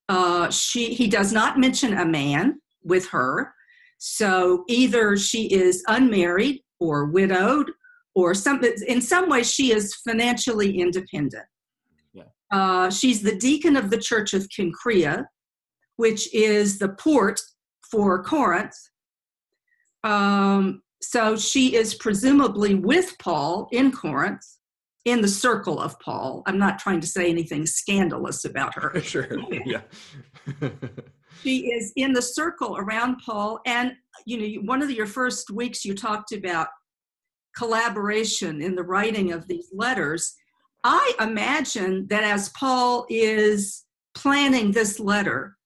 Uh, 0.10 0.50
she, 0.50 0.94
he 0.94 1.08
does 1.08 1.32
not 1.32 1.60
mention 1.60 1.98
a 1.98 2.06
man 2.06 2.60
with 2.84 3.08
her. 3.10 3.54
So 4.00 4.64
either 4.68 5.18
she 5.18 5.48
is 5.48 5.84
unmarried 5.88 6.62
or 6.80 7.06
widowed 7.06 7.72
or 8.16 8.34
some, 8.34 8.64
in 8.88 9.02
some 9.02 9.30
way 9.30 9.44
she 9.44 9.72
is 9.72 9.96
financially 9.96 10.80
independent. 10.80 11.46
Yeah. 12.14 12.24
Uh, 12.52 12.90
she's 12.90 13.22
the 13.22 13.38
deacon 13.38 13.76
of 13.76 13.90
the 13.90 13.98
Church 13.98 14.34
of 14.34 14.48
Cenchrea, 14.50 15.26
which 15.96 16.34
is 16.34 16.80
the 16.80 16.90
port 16.90 17.40
for 17.90 18.22
Corinth. 18.24 18.76
Um, 20.04 20.82
so 21.02 21.36
she 21.36 21.76
is 21.76 21.96
presumably 21.96 22.76
with 22.76 23.18
Paul 23.20 23.68
in 23.72 23.92
Corinth, 23.92 24.46
in 25.06 25.22
the 25.22 25.28
circle 25.28 25.80
of 25.80 26.00
Paul. 26.00 26.44
I'm 26.46 26.58
not 26.58 26.80
trying 26.80 27.00
to 27.02 27.08
say 27.08 27.30
anything 27.30 27.66
scandalous 27.66 28.46
about 28.46 28.76
her. 28.76 29.00
sure. 29.02 29.28
Yeah. 29.66 29.82
she 31.44 31.72
is 31.72 31.94
in 31.96 32.14
the 32.14 32.22
circle 32.22 32.78
around 32.78 33.20
Paul, 33.26 33.60
and 33.66 33.94
you 34.26 34.38
know, 34.38 34.62
one 34.66 34.82
of 34.82 34.92
your 34.92 35.06
first 35.06 35.50
weeks 35.50 35.86
you 35.86 35.94
talked 35.94 36.32
about 36.32 36.68
collaboration 37.56 38.62
in 38.62 38.76
the 38.76 38.84
writing 38.84 39.32
of 39.32 39.48
these 39.48 39.70
letters. 39.74 40.36
I 40.84 41.14
imagine 41.20 42.08
that 42.10 42.24
as 42.24 42.50
Paul 42.50 43.06
is 43.10 43.86
planning 44.14 44.72
this 44.72 45.00
letter, 45.00 45.57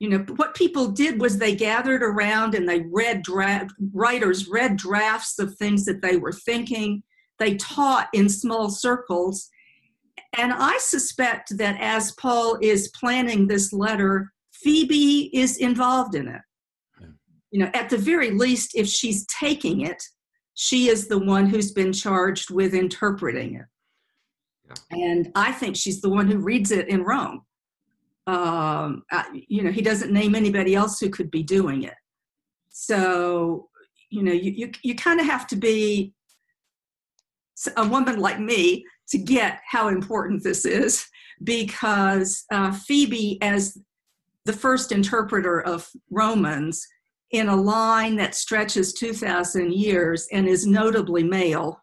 you 0.00 0.08
know, 0.08 0.24
what 0.36 0.54
people 0.54 0.88
did 0.88 1.20
was 1.20 1.36
they 1.36 1.54
gathered 1.54 2.02
around 2.02 2.54
and 2.54 2.66
they 2.66 2.80
read 2.90 3.22
draft, 3.22 3.72
writers 3.92 4.48
read 4.48 4.76
drafts 4.76 5.38
of 5.38 5.54
things 5.56 5.84
that 5.84 6.00
they 6.00 6.16
were 6.16 6.32
thinking. 6.32 7.02
They 7.38 7.56
taught 7.56 8.08
in 8.14 8.30
small 8.30 8.70
circles. 8.70 9.50
And 10.38 10.54
I 10.54 10.78
suspect 10.78 11.56
that 11.58 11.78
as 11.80 12.12
Paul 12.12 12.58
is 12.62 12.88
planning 12.98 13.46
this 13.46 13.74
letter, 13.74 14.32
Phoebe 14.52 15.30
is 15.34 15.58
involved 15.58 16.14
in 16.14 16.28
it. 16.28 16.40
You 17.50 17.60
know, 17.60 17.70
at 17.74 17.90
the 17.90 17.98
very 17.98 18.30
least, 18.30 18.74
if 18.74 18.86
she's 18.86 19.26
taking 19.26 19.82
it, 19.82 20.02
she 20.54 20.88
is 20.88 21.08
the 21.08 21.18
one 21.18 21.46
who's 21.46 21.72
been 21.72 21.92
charged 21.92 22.50
with 22.50 22.74
interpreting 22.74 23.56
it. 23.56 23.66
Yeah. 24.66 24.98
And 25.08 25.32
I 25.34 25.52
think 25.52 25.76
she's 25.76 26.00
the 26.00 26.10
one 26.10 26.30
who 26.30 26.38
reads 26.38 26.70
it 26.70 26.88
in 26.88 27.02
Rome. 27.02 27.42
Um, 28.30 29.02
you 29.32 29.64
know, 29.64 29.72
he 29.72 29.82
doesn't 29.82 30.12
name 30.12 30.36
anybody 30.36 30.76
else 30.76 31.00
who 31.00 31.10
could 31.10 31.32
be 31.32 31.42
doing 31.42 31.82
it. 31.82 31.94
So, 32.68 33.68
you 34.08 34.22
know, 34.22 34.32
you, 34.32 34.52
you, 34.52 34.70
you 34.84 34.94
kind 34.94 35.18
of 35.18 35.26
have 35.26 35.48
to 35.48 35.56
be 35.56 36.14
a 37.76 37.88
woman 37.88 38.20
like 38.20 38.38
me 38.38 38.84
to 39.08 39.18
get 39.18 39.60
how 39.68 39.88
important 39.88 40.44
this 40.44 40.64
is 40.64 41.04
because 41.42 42.44
uh, 42.52 42.70
Phoebe, 42.70 43.42
as 43.42 43.76
the 44.44 44.52
first 44.52 44.92
interpreter 44.92 45.60
of 45.60 45.88
Romans, 46.10 46.86
in 47.32 47.48
a 47.48 47.56
line 47.56 48.14
that 48.16 48.34
stretches 48.34 48.92
2,000 48.92 49.72
years 49.72 50.28
and 50.32 50.48
is 50.48 50.66
notably 50.66 51.22
male 51.22 51.80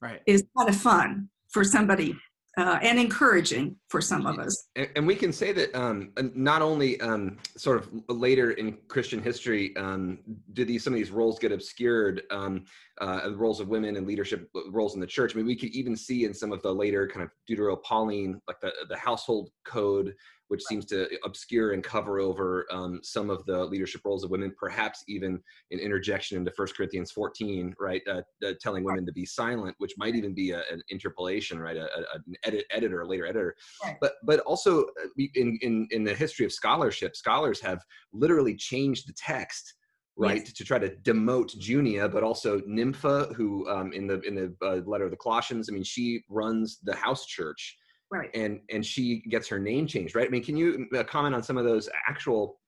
right. 0.00 0.20
is 0.26 0.44
kind 0.56 0.68
of 0.68 0.76
fun 0.76 1.28
for 1.48 1.62
somebody 1.62 2.16
uh, 2.56 2.78
and 2.82 2.98
encouraging 2.98 3.76
for 3.88 4.00
some 4.00 4.26
of 4.26 4.38
us. 4.38 4.68
And, 4.76 4.88
and 4.96 5.06
we 5.06 5.14
can 5.14 5.32
say 5.32 5.52
that 5.52 5.74
um, 5.74 6.12
not 6.34 6.62
only 6.62 6.98
um, 7.00 7.36
sort 7.56 7.78
of 7.78 7.90
later 8.08 8.52
in 8.52 8.78
Christian 8.88 9.22
history 9.22 9.76
um, 9.76 10.18
did 10.54 10.66
these 10.66 10.82
some 10.82 10.94
of 10.94 10.98
these 10.98 11.10
roles 11.10 11.38
get 11.38 11.52
obscured, 11.52 12.22
um, 12.30 12.64
uh, 13.00 13.28
the 13.28 13.36
roles 13.36 13.60
of 13.60 13.68
women 13.68 13.96
and 13.96 14.06
leadership 14.06 14.48
roles 14.70 14.94
in 14.94 15.00
the 15.00 15.06
church. 15.06 15.34
I 15.34 15.36
mean, 15.36 15.46
we 15.46 15.56
could 15.56 15.70
even 15.70 15.96
see 15.96 16.24
in 16.24 16.32
some 16.32 16.50
of 16.50 16.62
the 16.62 16.72
later 16.72 17.06
kind 17.06 17.22
of 17.22 17.30
Deutero-Pauline, 17.48 18.40
like 18.48 18.60
the 18.60 18.72
the 18.88 18.96
household 18.96 19.50
code 19.64 20.14
which 20.48 20.62
seems 20.64 20.84
to 20.86 21.08
obscure 21.24 21.72
and 21.72 21.82
cover 21.82 22.20
over 22.20 22.66
um, 22.70 23.00
some 23.02 23.30
of 23.30 23.44
the 23.46 23.64
leadership 23.64 24.02
roles 24.04 24.24
of 24.24 24.30
women, 24.30 24.52
perhaps 24.58 25.02
even 25.08 25.40
an 25.70 25.78
interjection 25.78 26.38
into 26.38 26.50
First 26.52 26.76
Corinthians 26.76 27.10
14, 27.10 27.74
right, 27.80 28.02
uh, 28.08 28.22
uh, 28.46 28.52
telling 28.60 28.84
women 28.84 29.06
to 29.06 29.12
be 29.12 29.26
silent, 29.26 29.74
which 29.78 29.94
might 29.96 30.14
even 30.14 30.34
be 30.34 30.50
a, 30.52 30.62
an 30.70 30.82
interpolation, 30.90 31.58
right, 31.58 31.76
a, 31.76 31.84
a, 31.84 32.14
an 32.14 32.34
edit, 32.44 32.64
editor, 32.70 33.02
a 33.02 33.08
later 33.08 33.26
editor. 33.26 33.54
Right. 33.84 33.96
But 34.00 34.14
but 34.24 34.40
also 34.40 34.82
uh, 34.84 35.08
in, 35.34 35.58
in 35.62 35.88
in 35.90 36.04
the 36.04 36.14
history 36.14 36.46
of 36.46 36.52
scholarship, 36.52 37.16
scholars 37.16 37.60
have 37.60 37.82
literally 38.12 38.54
changed 38.54 39.08
the 39.08 39.14
text 39.16 39.74
right 40.16 40.44
yes. 40.46 40.52
to 40.52 40.64
try 40.64 40.78
to 40.78 40.88
demote 40.96 41.56
junia 41.58 42.08
but 42.08 42.22
also 42.22 42.60
nympha 42.66 43.30
who 43.36 43.68
um, 43.68 43.92
in 43.92 44.06
the 44.06 44.20
in 44.20 44.34
the 44.34 44.54
uh, 44.66 44.80
letter 44.86 45.04
of 45.04 45.10
the 45.10 45.16
colossians 45.16 45.68
i 45.70 45.72
mean 45.72 45.84
she 45.84 46.22
runs 46.28 46.78
the 46.84 46.94
house 46.94 47.26
church 47.26 47.76
right. 48.10 48.30
and 48.34 48.60
and 48.70 48.84
she 48.84 49.22
gets 49.28 49.48
her 49.48 49.58
name 49.58 49.86
changed 49.86 50.14
right? 50.14 50.26
I 50.26 50.30
mean 50.30 50.44
can 50.44 50.56
you 50.56 50.86
uh, 50.96 51.04
comment 51.04 51.34
on 51.34 51.42
some 51.42 51.56
of 51.56 51.64
those 51.64 51.88
actual 52.08 52.60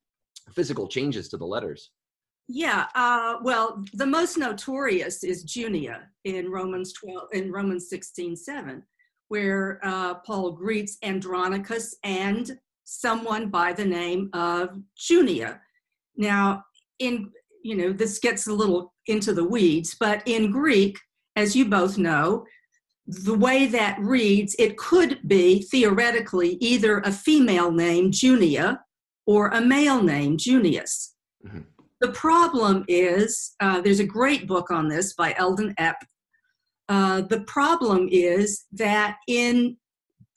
physical 0.54 0.88
changes 0.88 1.28
to 1.30 1.36
the 1.36 1.46
letters? 1.46 1.90
Yeah 2.48 2.86
uh, 2.94 3.36
well 3.42 3.84
the 3.94 4.06
most 4.06 4.36
notorious 4.38 5.24
is 5.24 5.44
junia 5.44 6.08
in 6.24 6.50
romans 6.50 6.92
12 6.94 7.28
in 7.32 7.52
romans 7.52 7.88
16 7.88 8.36
7 8.36 8.82
where 9.28 9.78
uh, 9.82 10.14
paul 10.26 10.52
greets 10.52 10.96
andronicus 11.02 11.94
and 12.04 12.58
someone 12.88 13.50
by 13.50 13.70
the 13.70 13.84
name 13.84 14.30
of 14.32 14.70
junia. 14.96 15.60
Now 16.16 16.64
in 16.98 17.30
you 17.62 17.76
know 17.76 17.92
this 17.92 18.18
gets 18.18 18.46
a 18.46 18.52
little 18.52 18.94
into 19.06 19.34
the 19.34 19.44
weeds 19.44 19.96
but 19.98 20.22
in 20.26 20.50
greek 20.50 20.98
as 21.36 21.54
you 21.54 21.64
both 21.66 21.98
know 21.98 22.44
the 23.08 23.34
way 23.34 23.66
that 23.66 23.98
reads, 23.98 24.54
it 24.58 24.76
could 24.76 25.18
be 25.26 25.62
theoretically 25.62 26.58
either 26.60 26.98
a 26.98 27.10
female 27.10 27.72
name, 27.72 28.10
Junia, 28.12 28.82
or 29.26 29.48
a 29.48 29.62
male 29.62 30.02
name, 30.02 30.36
Junius. 30.36 31.14
Mm-hmm. 31.46 31.60
The 32.00 32.12
problem 32.12 32.84
is, 32.86 33.54
uh, 33.60 33.80
there's 33.80 34.00
a 34.00 34.04
great 34.04 34.46
book 34.46 34.70
on 34.70 34.88
this 34.88 35.14
by 35.14 35.34
Eldon 35.38 35.74
Epp. 35.80 35.94
Uh, 36.90 37.22
the 37.22 37.40
problem 37.40 38.08
is 38.12 38.66
that 38.72 39.16
in 39.26 39.76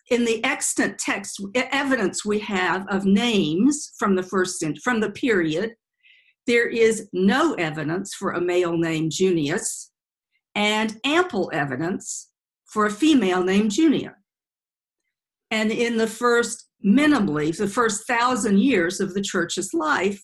in 0.10 0.26
the 0.26 0.44
extant 0.44 0.98
text 0.98 1.40
evidence 1.56 2.26
we 2.26 2.38
have 2.40 2.86
of 2.90 3.06
names 3.06 3.94
from 3.98 4.16
the 4.16 4.24
first 4.24 4.62
from 4.84 5.00
the 5.00 5.12
period, 5.12 5.74
there 6.48 6.68
is 6.68 7.08
no 7.14 7.54
evidence 7.54 8.14
for 8.14 8.32
a 8.32 8.42
male 8.42 8.78
named 8.78 9.12
Junius, 9.12 9.92
and 10.56 11.00
ample 11.06 11.50
evidence 11.54 12.31
for 12.72 12.86
a 12.86 12.92
female 12.92 13.44
named 13.44 13.72
Junia. 13.72 14.16
And 15.52 15.72
in 15.72 15.98
the 15.98 16.08
first, 16.08 16.70
minimally, 16.86 17.56
the 17.56 17.68
first 17.68 18.08
thousand 18.08 18.60
years 18.60 19.02
of 19.02 19.14
the 19.14 19.22
church's 19.22 19.74
life, 19.74 20.24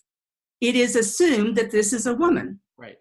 it 0.61 0.75
is 0.75 0.95
assumed 0.95 1.57
that 1.57 1.71
this 1.71 1.91
is 1.91 2.07
a 2.07 2.15
woman. 2.15 2.61
Right. 2.77 2.95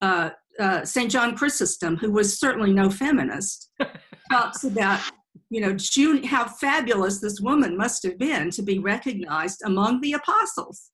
Uh, 0.00 0.30
uh, 0.60 0.84
St. 0.84 1.10
John 1.10 1.34
Chrysostom, 1.34 1.96
who 1.96 2.12
was 2.12 2.38
certainly 2.38 2.72
no 2.72 2.90
feminist, 2.90 3.70
talks 4.30 4.64
about 4.64 5.00
you 5.48 5.60
know 5.60 5.72
June, 5.72 6.22
how 6.22 6.46
fabulous 6.46 7.20
this 7.20 7.40
woman 7.40 7.76
must 7.76 8.02
have 8.04 8.18
been 8.18 8.50
to 8.50 8.62
be 8.62 8.78
recognized 8.78 9.62
among 9.64 10.00
the 10.00 10.12
apostles. 10.12 10.90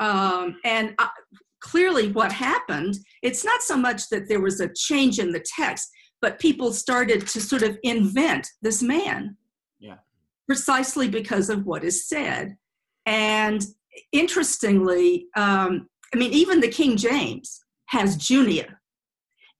Um, 0.00 0.56
and 0.64 0.94
uh, 0.98 1.08
clearly, 1.60 2.10
what 2.12 2.32
happened, 2.32 2.98
it's 3.22 3.44
not 3.44 3.62
so 3.62 3.76
much 3.76 4.08
that 4.10 4.28
there 4.28 4.40
was 4.40 4.60
a 4.60 4.72
change 4.74 5.18
in 5.20 5.30
the 5.30 5.44
text, 5.56 5.88
but 6.20 6.38
people 6.38 6.72
started 6.72 7.26
to 7.28 7.40
sort 7.40 7.62
of 7.62 7.78
invent 7.82 8.48
this 8.62 8.82
man. 8.82 9.36
Yeah. 9.78 9.96
Precisely 10.46 11.08
because 11.08 11.50
of 11.50 11.66
what 11.66 11.84
is 11.84 12.08
said. 12.08 12.56
And 13.04 13.64
interestingly, 14.12 15.26
um, 15.36 15.88
I 16.14 16.18
mean, 16.18 16.32
even 16.32 16.60
the 16.60 16.68
King 16.68 16.96
James 16.96 17.60
has 17.86 18.16
Junia. 18.16 18.78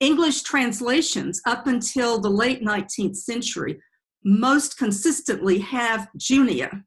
English 0.01 0.43
translations 0.43 1.41
up 1.47 1.67
until 1.67 2.19
the 2.19 2.29
late 2.29 2.63
19th 2.63 3.17
century 3.17 3.81
most 4.25 4.77
consistently 4.77 5.59
have 5.59 6.09
Junia. 6.19 6.83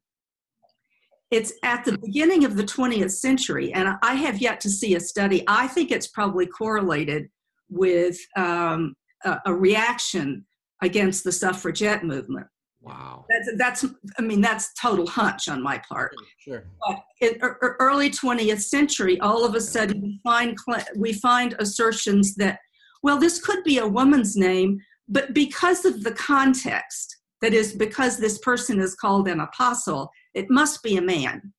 It's 1.30 1.52
at 1.62 1.84
the 1.84 1.96
beginning 1.98 2.44
of 2.44 2.56
the 2.56 2.64
20th 2.64 3.12
century, 3.12 3.72
and 3.72 3.96
I 4.02 4.14
have 4.14 4.40
yet 4.40 4.60
to 4.60 4.70
see 4.70 4.94
a 4.94 5.00
study. 5.00 5.44
I 5.46 5.68
think 5.68 5.90
it's 5.90 6.08
probably 6.08 6.46
correlated 6.46 7.28
with 7.68 8.18
um, 8.36 8.94
a, 9.24 9.38
a 9.46 9.54
reaction 9.54 10.44
against 10.82 11.24
the 11.24 11.32
suffragette 11.32 12.04
movement. 12.04 12.46
Wow. 12.82 13.26
That's, 13.28 13.50
that's, 13.58 13.84
I 14.18 14.22
mean, 14.22 14.40
that's 14.40 14.72
total 14.80 15.06
hunch 15.06 15.48
on 15.48 15.62
my 15.62 15.82
part. 15.86 16.12
Sure. 16.38 16.64
But 16.86 17.02
in 17.20 17.38
er, 17.42 17.58
er, 17.62 17.76
early 17.78 18.10
20th 18.10 18.62
century, 18.62 19.20
all 19.20 19.44
of 19.44 19.54
a 19.54 19.60
sudden 19.60 20.00
we 20.00 20.20
find, 20.24 20.56
we 20.96 21.12
find 21.12 21.54
assertions 21.58 22.34
that 22.36 22.58
well, 23.02 23.18
this 23.18 23.40
could 23.40 23.64
be 23.64 23.78
a 23.78 23.86
woman's 23.86 24.36
name, 24.36 24.80
but 25.08 25.32
because 25.32 25.84
of 25.84 26.02
the 26.02 26.12
context, 26.12 27.16
that 27.40 27.54
is, 27.54 27.72
because 27.72 28.18
this 28.18 28.38
person 28.38 28.80
is 28.80 28.94
called 28.94 29.28
an 29.28 29.40
apostle, 29.40 30.10
it 30.34 30.50
must 30.50 30.82
be 30.82 30.96
a 30.96 31.02
man. 31.02 31.52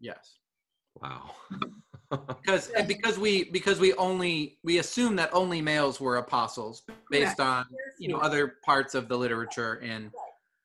Yes. 0.00 0.38
Wow. 1.00 1.30
because 2.10 2.70
because 2.86 3.18
we 3.18 3.44
because 3.44 3.78
we 3.80 3.92
only 3.94 4.58
we 4.62 4.78
assume 4.78 5.16
that 5.16 5.28
only 5.34 5.60
males 5.60 6.00
were 6.00 6.16
apostles 6.16 6.82
based 7.10 7.38
on 7.40 7.66
you 7.98 8.08
know 8.08 8.18
other 8.18 8.54
parts 8.64 8.94
of 8.94 9.08
the 9.08 9.16
literature 9.16 9.74
and 9.74 10.10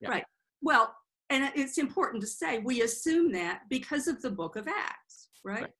Yeah. 0.00 0.10
Right. 0.10 0.24
Well, 0.62 0.94
and 1.30 1.50
it's 1.54 1.78
important 1.78 2.22
to 2.22 2.26
say 2.26 2.58
we 2.58 2.82
assume 2.82 3.32
that 3.32 3.62
because 3.68 4.08
of 4.08 4.20
the 4.22 4.30
book 4.30 4.56
of 4.56 4.68
Acts, 4.68 5.28
right? 5.44 5.62
Right. 5.62 5.70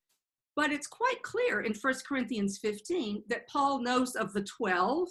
But 0.57 0.71
it's 0.73 0.87
quite 0.87 1.21
clear 1.23 1.63
in 1.63 1.75
1 1.75 1.95
Corinthians 2.07 2.59
15 2.59 3.25
that 3.29 3.49
Paul 3.49 3.83
knows 3.83 4.15
of 4.15 4.33
the 4.33 4.43
12, 4.43 5.09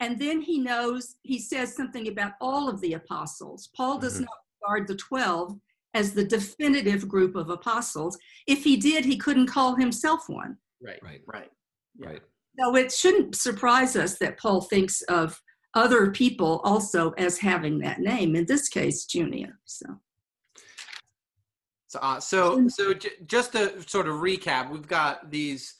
and 0.00 0.18
then 0.18 0.40
he 0.40 0.58
knows, 0.58 1.16
he 1.22 1.38
says 1.38 1.76
something 1.76 2.08
about 2.08 2.32
all 2.40 2.68
of 2.68 2.80
the 2.80 2.94
apostles. 2.94 3.68
Paul 3.76 3.98
does 3.98 4.16
Mhm. 4.18 4.22
not 4.24 4.38
regard 4.62 4.88
the 4.88 4.96
12 4.96 5.60
as 5.94 6.12
the 6.12 6.24
definitive 6.24 7.08
group 7.08 7.36
of 7.36 7.48
apostles. 7.50 8.18
If 8.46 8.64
he 8.64 8.76
did, 8.76 9.04
he 9.04 9.16
couldn't 9.16 9.46
call 9.46 9.76
himself 9.76 10.28
one. 10.28 10.58
right 10.82 11.00
Right. 11.02 11.20
right 11.26 11.50
Yeah. 11.98 12.08
Right. 12.08 12.22
So 12.58 12.76
it 12.76 12.92
shouldn't 12.92 13.34
surprise 13.34 13.96
us 13.96 14.18
that 14.18 14.38
Paul 14.38 14.60
thinks 14.60 15.02
of 15.02 15.40
other 15.74 16.12
people 16.12 16.60
also 16.64 17.10
as 17.12 17.38
having 17.38 17.78
that 17.80 17.98
name, 18.00 18.36
in 18.36 18.46
this 18.46 18.68
case, 18.68 19.06
Junia. 19.06 19.54
So. 19.64 19.86
So, 21.88 21.98
uh, 22.00 22.20
so, 22.20 22.68
so 22.68 22.94
j- 22.94 23.10
just 23.26 23.52
to 23.52 23.80
sort 23.88 24.08
of 24.08 24.16
recap, 24.16 24.70
we've 24.70 24.86
got 24.86 25.30
these 25.30 25.74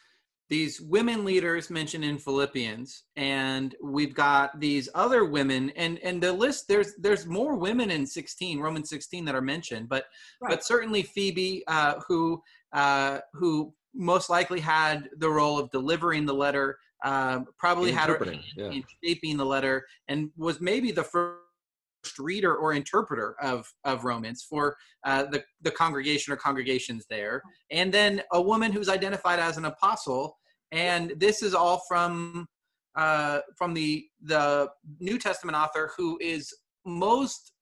these 0.50 0.80
women 0.80 1.24
leaders 1.24 1.70
mentioned 1.70 2.04
in 2.04 2.18
Philippians, 2.18 3.04
and 3.16 3.74
we've 3.82 4.14
got 4.14 4.60
these 4.60 4.88
other 4.94 5.24
women, 5.24 5.70
and 5.70 5.98
and 6.00 6.22
the 6.22 6.32
list 6.32 6.68
there's 6.68 6.94
there's 6.96 7.26
more 7.26 7.54
women 7.56 7.90
in 7.90 8.06
16 8.06 8.60
Roman 8.60 8.84
16 8.84 9.24
that 9.24 9.34
are 9.34 9.40
mentioned, 9.40 9.88
but 9.88 10.04
Right. 10.40 10.50
but 10.50 10.64
certainly 10.64 11.02
Phoebe, 11.02 11.64
uh, 11.66 12.00
who 12.06 12.42
uh, 12.72 13.20
who 13.32 13.72
most 13.94 14.28
likely 14.28 14.60
had 14.60 15.08
the 15.18 15.30
role 15.30 15.58
of 15.58 15.70
delivering 15.70 16.26
the 16.26 16.34
letter, 16.34 16.78
uh, 17.04 17.40
probably 17.58 17.92
had 17.92 18.10
a, 18.10 18.12
Interpreting, 18.12 18.42
yeah. 18.56 18.70
in 18.70 18.84
shaping 19.02 19.36
the 19.36 19.46
letter, 19.46 19.86
and 20.08 20.30
was 20.36 20.60
maybe 20.60 20.90
the 20.90 21.04
first 21.04 21.40
reader 22.18 22.54
or 22.54 22.72
interpreter 22.72 23.36
of 23.40 23.72
of 23.84 24.04
Romans 24.04 24.44
for 24.48 24.76
uh, 25.04 25.24
the 25.24 25.44
the 25.62 25.70
congregation 25.70 26.32
or 26.32 26.36
congregations 26.36 27.06
there, 27.08 27.42
and 27.70 27.92
then 27.92 28.22
a 28.32 28.40
woman 28.40 28.72
who's 28.72 28.88
identified 28.88 29.38
as 29.38 29.56
an 29.56 29.64
apostle, 29.64 30.36
and 30.72 31.12
this 31.16 31.42
is 31.42 31.54
all 31.54 31.82
from 31.88 32.46
uh, 32.96 33.40
from 33.56 33.74
the 33.74 34.06
the 34.22 34.68
New 35.00 35.18
Testament 35.18 35.56
author 35.56 35.92
who 35.96 36.18
is 36.20 36.52
most 36.86 37.52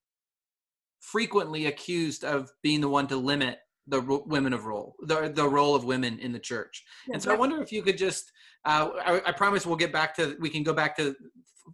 frequently 1.00 1.66
accused 1.66 2.24
of 2.24 2.50
being 2.62 2.80
the 2.80 2.88
one 2.88 3.06
to 3.08 3.16
limit 3.16 3.58
the 3.88 4.00
ro- 4.00 4.22
women 4.26 4.52
of 4.52 4.64
role 4.64 4.94
the 5.02 5.28
the 5.34 5.46
role 5.46 5.74
of 5.74 5.84
women 5.84 6.18
in 6.20 6.32
the 6.32 6.38
church. 6.38 6.84
And 7.12 7.20
so 7.22 7.32
i 7.32 7.36
wonder 7.36 7.60
if 7.60 7.72
you 7.72 7.82
could 7.82 7.98
just 7.98 8.30
uh, 8.64 8.90
I, 9.04 9.22
I 9.26 9.32
promise 9.32 9.66
we'll 9.66 9.76
get 9.76 9.92
back 9.92 10.14
to 10.16 10.36
we 10.38 10.48
can 10.48 10.62
go 10.62 10.72
back 10.72 10.96
to 10.98 11.14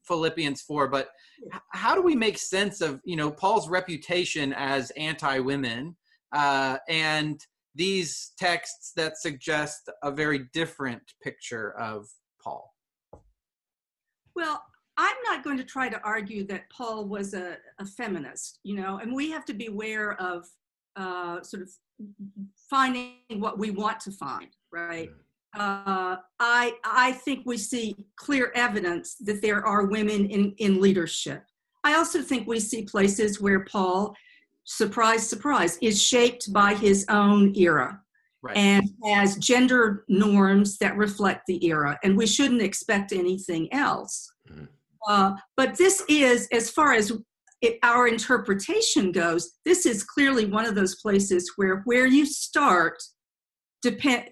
philippians 0.04 0.62
4 0.62 0.88
but 0.88 1.08
how 1.72 1.94
do 1.94 2.02
we 2.02 2.14
make 2.14 2.38
sense 2.38 2.80
of 2.80 3.00
you 3.04 3.16
know 3.16 3.30
paul's 3.30 3.68
reputation 3.68 4.52
as 4.54 4.90
anti-women 4.92 5.96
uh, 6.32 6.76
and 6.88 7.40
these 7.74 8.32
texts 8.38 8.92
that 8.96 9.16
suggest 9.16 9.88
a 10.02 10.10
very 10.10 10.48
different 10.52 11.02
picture 11.22 11.78
of 11.78 12.06
paul? 12.42 12.74
Well, 14.34 14.62
I'm 14.96 15.16
not 15.24 15.44
going 15.44 15.56
to 15.58 15.64
try 15.64 15.88
to 15.88 16.00
argue 16.02 16.44
that 16.48 16.68
Paul 16.70 17.06
was 17.06 17.34
a, 17.34 17.56
a 17.78 17.86
feminist, 17.86 18.58
you 18.64 18.74
know, 18.74 18.98
and 18.98 19.12
we 19.12 19.30
have 19.30 19.44
to 19.46 19.54
be 19.54 19.66
aware 19.66 20.20
of 20.20 20.46
uh, 20.96 21.40
sort 21.42 21.62
of 21.62 21.70
finding 22.68 23.14
what 23.36 23.58
we 23.58 23.70
want 23.70 24.00
to 24.00 24.12
find, 24.12 24.48
right? 24.72 25.10
Uh, 25.56 26.16
I 26.38 26.74
I 26.84 27.12
think 27.12 27.44
we 27.46 27.56
see 27.56 27.96
clear 28.16 28.52
evidence 28.54 29.16
that 29.20 29.40
there 29.40 29.64
are 29.64 29.86
women 29.86 30.26
in 30.26 30.52
in 30.58 30.80
leadership. 30.80 31.42
I 31.84 31.94
also 31.94 32.20
think 32.22 32.46
we 32.46 32.60
see 32.60 32.82
places 32.82 33.40
where 33.40 33.64
Paul, 33.64 34.14
surprise, 34.64 35.28
surprise, 35.28 35.78
is 35.80 36.02
shaped 36.02 36.52
by 36.52 36.74
his 36.74 37.06
own 37.08 37.54
era 37.56 38.00
right 38.42 38.56
and 38.56 38.84
has 39.04 39.36
gender 39.38 40.04
norms 40.08 40.76
that 40.78 40.96
reflect 40.96 41.42
the 41.46 41.64
era, 41.64 41.98
and 42.02 42.16
we 42.16 42.26
shouldn't 42.26 42.62
expect 42.62 43.12
anything 43.12 43.72
else. 43.72 44.30
Mhm. 44.50 44.68
Uh, 45.08 45.34
but 45.56 45.76
this 45.76 46.02
is, 46.08 46.46
as 46.52 46.70
far 46.70 46.92
as 46.92 47.12
it, 47.62 47.78
our 47.82 48.06
interpretation 48.06 49.10
goes, 49.12 49.52
this 49.64 49.86
is 49.86 50.04
clearly 50.04 50.44
one 50.44 50.66
of 50.66 50.74
those 50.74 50.96
places 50.96 51.52
where 51.56 51.82
where 51.86 52.06
you 52.06 52.26
start 52.26 53.02
depend 53.82 54.28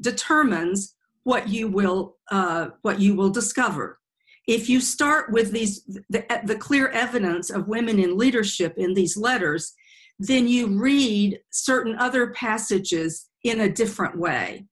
determines 0.00 0.94
what 1.24 1.48
you 1.48 1.68
will 1.68 2.16
uh, 2.30 2.68
what 2.82 3.00
you 3.00 3.14
will 3.14 3.30
discover. 3.30 3.98
If 4.46 4.68
you 4.68 4.80
start 4.80 5.30
with 5.30 5.52
these 5.52 5.84
the, 6.08 6.24
the 6.44 6.56
clear 6.56 6.88
evidence 6.88 7.50
of 7.50 7.68
women 7.68 7.98
in 7.98 8.16
leadership 8.16 8.74
in 8.76 8.94
these 8.94 9.16
letters, 9.16 9.74
then 10.18 10.48
you 10.48 10.66
read 10.66 11.38
certain 11.50 11.96
other 11.98 12.30
passages 12.32 13.28
in 13.44 13.60
a 13.60 13.68
different 13.68 14.18
way. 14.18 14.64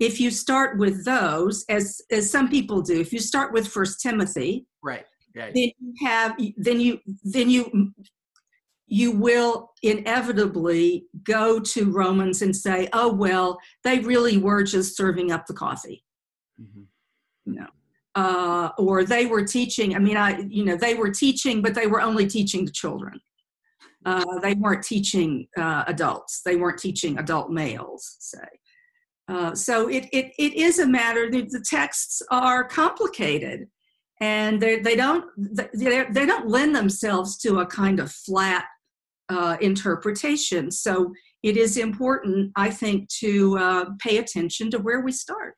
If 0.00 0.20
you 0.20 0.30
start 0.30 0.78
with 0.78 1.04
those, 1.04 1.64
as 1.68 2.00
as 2.10 2.30
some 2.30 2.48
people 2.48 2.82
do, 2.82 3.00
if 3.00 3.12
you 3.12 3.18
start 3.18 3.52
with 3.52 3.66
First 3.66 4.00
Timothy, 4.00 4.66
right 4.82 5.04
right 5.36 5.52
then 5.54 5.70
you 5.80 5.94
have 6.06 6.38
then 6.56 6.80
you 6.80 7.00
then 7.22 7.50
you 7.50 7.92
you 8.94 9.10
will 9.10 9.72
inevitably 9.82 11.06
go 11.24 11.58
to 11.58 11.90
Romans 11.90 12.42
and 12.42 12.54
say, 12.54 12.88
oh 12.92 13.12
well, 13.12 13.58
they 13.82 13.98
really 13.98 14.38
were 14.38 14.62
just 14.62 14.96
serving 14.96 15.32
up 15.32 15.46
the 15.46 15.54
coffee. 15.54 16.04
Mhm. 16.60 16.86
you 17.46 17.54
know 17.54 17.66
uh, 18.14 18.70
or 18.78 19.04
they 19.04 19.26
were 19.26 19.44
teaching 19.44 19.96
i 19.96 19.98
mean 19.98 20.16
i 20.16 20.38
you 20.48 20.64
know 20.64 20.76
they 20.76 20.94
were 20.94 21.10
teaching 21.10 21.60
but 21.60 21.74
they 21.74 21.88
were 21.88 22.00
only 22.00 22.26
teaching 22.26 22.64
the 22.64 22.70
children. 22.82 23.20
Uh, 24.06 24.38
they 24.40 24.54
weren't 24.54 24.84
teaching 24.84 25.48
uh, 25.56 25.82
adults. 25.86 26.42
They 26.44 26.56
weren't 26.56 26.78
teaching 26.78 27.18
adult 27.18 27.50
males 27.50 28.16
say. 28.20 28.48
Uh, 29.32 29.54
so 29.54 29.88
it, 29.88 30.04
it, 30.12 30.26
it 30.38 30.52
is 30.68 30.78
a 30.78 30.86
matter 30.86 31.30
that 31.30 31.48
the 31.50 31.64
texts 31.78 32.20
are 32.30 32.62
complicated 32.64 33.66
and 34.20 34.60
they, 34.60 34.78
they 34.78 34.94
don't 34.94 35.24
they, 35.36 36.04
they 36.16 36.26
don't 36.26 36.48
lend 36.48 36.76
themselves 36.76 37.38
to 37.38 37.60
a 37.60 37.66
kind 37.66 37.98
of 37.98 38.12
flat 38.12 38.64
uh, 39.28 39.56
interpretation 39.60 40.70
so 40.70 41.12
it 41.42 41.56
is 41.56 41.76
important 41.76 42.52
i 42.56 42.70
think 42.70 43.08
to 43.08 43.56
uh, 43.58 43.84
pay 43.98 44.18
attention 44.18 44.70
to 44.70 44.78
where 44.78 45.00
we 45.00 45.12
start 45.12 45.54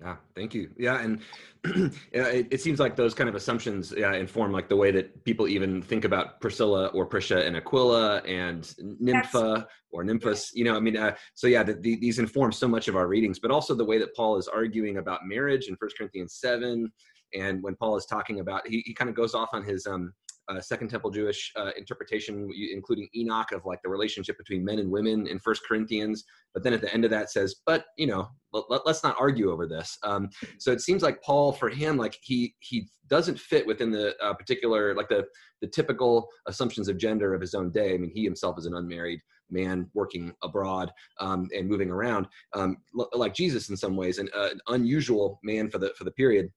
Yeah, 0.00 0.16
thank 0.34 0.54
you. 0.54 0.70
Yeah, 0.78 1.00
and 1.00 1.20
yeah, 2.14 2.28
it, 2.28 2.48
it 2.50 2.60
seems 2.62 2.80
like 2.80 2.96
those 2.96 3.12
kind 3.12 3.28
of 3.28 3.34
assumptions 3.34 3.92
yeah, 3.94 4.14
inform 4.14 4.50
like 4.50 4.68
the 4.68 4.76
way 4.76 4.90
that 4.92 5.24
people 5.24 5.46
even 5.46 5.82
think 5.82 6.06
about 6.06 6.40
Priscilla 6.40 6.86
or 6.88 7.04
Prisca 7.04 7.44
and 7.44 7.54
Aquila 7.54 8.18
and 8.18 8.74
Nympha 8.98 9.66
or 9.90 10.02
Nymphus. 10.02 10.50
You 10.54 10.64
know, 10.64 10.74
I 10.74 10.80
mean, 10.80 10.96
uh, 10.96 11.14
so 11.34 11.48
yeah, 11.48 11.62
the, 11.62 11.74
the, 11.74 11.96
these 11.96 12.18
inform 12.18 12.52
so 12.52 12.66
much 12.66 12.88
of 12.88 12.96
our 12.96 13.08
readings, 13.08 13.38
but 13.38 13.50
also 13.50 13.74
the 13.74 13.84
way 13.84 13.98
that 13.98 14.16
Paul 14.16 14.38
is 14.38 14.48
arguing 14.48 14.96
about 14.96 15.26
marriage 15.26 15.68
in 15.68 15.76
First 15.76 15.98
Corinthians 15.98 16.38
seven, 16.40 16.90
and 17.34 17.62
when 17.62 17.76
Paul 17.76 17.96
is 17.96 18.06
talking 18.06 18.40
about, 18.40 18.66
he, 18.66 18.82
he 18.86 18.94
kind 18.94 19.10
of 19.10 19.14
goes 19.14 19.34
off 19.34 19.50
on 19.52 19.62
his 19.62 19.86
um, 19.86 20.14
uh, 20.50 20.60
Second 20.60 20.88
Temple 20.88 21.10
Jewish 21.10 21.52
uh, 21.56 21.70
interpretation, 21.76 22.50
including 22.72 23.08
Enoch 23.14 23.52
of 23.52 23.64
like 23.64 23.80
the 23.82 23.88
relationship 23.88 24.36
between 24.36 24.64
men 24.64 24.78
and 24.78 24.90
women 24.90 25.26
in 25.26 25.38
First 25.38 25.62
Corinthians. 25.66 26.24
But 26.52 26.64
then 26.64 26.72
at 26.72 26.80
the 26.80 26.92
end 26.92 27.04
of 27.04 27.10
that 27.12 27.30
says, 27.30 27.56
but 27.64 27.86
you 27.96 28.06
know, 28.06 28.28
let, 28.52 28.86
us 28.86 29.04
not 29.04 29.16
argue 29.18 29.52
over 29.52 29.66
this. 29.66 29.96
Um, 30.02 30.28
so 30.58 30.72
it 30.72 30.80
seems 30.80 31.02
like 31.02 31.22
Paul, 31.22 31.52
for 31.52 31.68
him, 31.68 31.96
like 31.96 32.18
he 32.22 32.54
he 32.60 32.88
doesn't 33.08 33.38
fit 33.38 33.66
within 33.66 33.90
the 33.90 34.14
uh, 34.22 34.34
particular 34.34 34.94
like 34.94 35.08
the 35.08 35.24
the 35.60 35.68
typical 35.68 36.28
assumptions 36.46 36.88
of 36.88 36.98
gender 36.98 37.34
of 37.34 37.40
his 37.40 37.54
own 37.54 37.70
day. 37.70 37.94
I 37.94 37.98
mean, 37.98 38.10
he 38.12 38.24
himself 38.24 38.58
is 38.58 38.66
an 38.66 38.74
unmarried 38.74 39.20
man 39.50 39.88
working 39.94 40.32
abroad 40.42 40.92
um, 41.18 41.48
and 41.56 41.68
moving 41.68 41.90
around, 41.90 42.26
um, 42.54 42.76
like 43.12 43.34
Jesus 43.34 43.68
in 43.68 43.76
some 43.76 43.96
ways, 43.96 44.18
and 44.18 44.30
uh, 44.34 44.50
an 44.50 44.60
unusual 44.68 45.40
man 45.42 45.70
for 45.70 45.78
the 45.78 45.92
for 45.96 46.04
the 46.04 46.12
period 46.12 46.50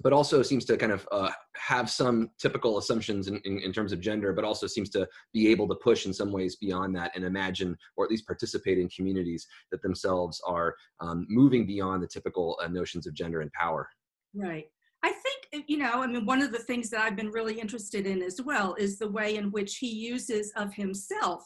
but 0.00 0.12
also 0.12 0.42
seems 0.42 0.64
to 0.64 0.76
kind 0.76 0.92
of 0.92 1.06
uh, 1.12 1.30
have 1.56 1.90
some 1.90 2.30
typical 2.40 2.78
assumptions 2.78 3.28
in, 3.28 3.40
in, 3.44 3.58
in, 3.58 3.72
terms 3.72 3.92
of 3.92 4.00
gender, 4.00 4.32
but 4.32 4.44
also 4.44 4.66
seems 4.66 4.88
to 4.90 5.06
be 5.32 5.48
able 5.48 5.68
to 5.68 5.74
push 5.76 6.06
in 6.06 6.12
some 6.12 6.32
ways 6.32 6.56
beyond 6.56 6.94
that 6.96 7.12
and 7.14 7.24
imagine, 7.24 7.76
or 7.96 8.04
at 8.04 8.10
least 8.10 8.26
participate 8.26 8.78
in 8.78 8.88
communities 8.88 9.46
that 9.70 9.82
themselves 9.82 10.40
are 10.46 10.74
um, 11.00 11.26
moving 11.28 11.66
beyond 11.66 12.02
the 12.02 12.08
typical 12.08 12.58
uh, 12.62 12.68
notions 12.68 13.06
of 13.06 13.14
gender 13.14 13.40
and 13.40 13.52
power. 13.52 13.88
Right. 14.34 14.64
I 15.04 15.12
think, 15.12 15.64
you 15.68 15.78
know, 15.78 16.02
I 16.02 16.06
mean, 16.06 16.24
one 16.26 16.42
of 16.42 16.52
the 16.52 16.58
things 16.58 16.90
that 16.90 17.00
I've 17.00 17.16
been 17.16 17.30
really 17.30 17.58
interested 17.58 18.06
in 18.06 18.22
as 18.22 18.40
well 18.40 18.74
is 18.78 18.98
the 18.98 19.08
way 19.08 19.36
in 19.36 19.50
which 19.50 19.78
he 19.78 19.88
uses 19.88 20.52
of 20.56 20.72
himself 20.72 21.42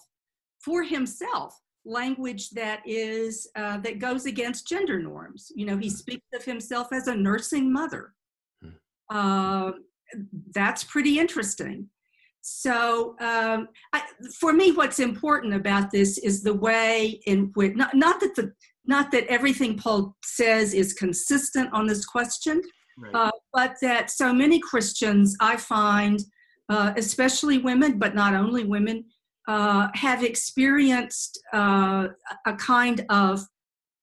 for 0.60 0.82
himself 0.82 1.58
language 1.86 2.50
that 2.50 2.80
is 2.84 3.48
uh, 3.54 3.78
that 3.78 4.00
goes 4.00 4.26
against 4.26 4.66
gender 4.66 5.00
norms. 5.00 5.52
You 5.54 5.66
know, 5.66 5.76
he 5.76 5.88
speaks 5.88 6.26
of 6.34 6.44
himself 6.44 6.88
as 6.92 7.06
a 7.06 7.14
nursing 7.14 7.72
mother. 7.72 8.12
Uh, 9.10 9.72
that's 10.54 10.84
pretty 10.84 11.18
interesting. 11.18 11.88
So, 12.42 13.16
um, 13.20 13.68
I, 13.92 14.02
for 14.38 14.52
me, 14.52 14.70
what's 14.70 15.00
important 15.00 15.52
about 15.52 15.90
this 15.90 16.18
is 16.18 16.42
the 16.42 16.54
way 16.54 17.20
in 17.26 17.50
which 17.54 17.74
not, 17.74 17.94
not 17.94 18.20
that 18.20 18.36
the 18.36 18.52
not 18.86 19.10
that 19.10 19.26
everything 19.26 19.76
Paul 19.76 20.16
says 20.24 20.72
is 20.72 20.92
consistent 20.92 21.72
on 21.72 21.88
this 21.88 22.06
question, 22.06 22.62
right. 22.98 23.14
uh, 23.14 23.30
but 23.52 23.74
that 23.82 24.12
so 24.12 24.32
many 24.32 24.60
Christians 24.60 25.36
I 25.40 25.56
find, 25.56 26.20
uh, 26.68 26.92
especially 26.96 27.58
women, 27.58 27.98
but 27.98 28.14
not 28.14 28.34
only 28.34 28.62
women, 28.62 29.04
uh, 29.48 29.88
have 29.94 30.22
experienced 30.22 31.40
uh, 31.52 32.08
a 32.46 32.54
kind 32.54 33.04
of 33.10 33.40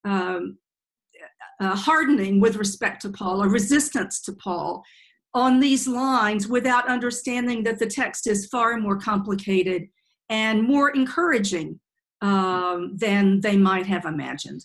um, 0.05 0.57
hardening 1.59 2.39
with 2.39 2.55
respect 2.55 3.01
to 3.03 3.09
Paul, 3.09 3.41
a 3.41 3.47
resistance 3.47 4.21
to 4.21 4.33
Paul 4.33 4.83
on 5.33 5.59
these 5.59 5.87
lines 5.87 6.47
without 6.47 6.87
understanding 6.87 7.63
that 7.63 7.79
the 7.79 7.87
text 7.87 8.27
is 8.27 8.47
far 8.47 8.77
more 8.77 8.97
complicated 8.97 9.87
and 10.29 10.63
more 10.63 10.91
encouraging 10.91 11.79
um, 12.21 12.95
than 12.95 13.41
they 13.41 13.57
might 13.57 13.85
have 13.85 14.05
imagined. 14.05 14.63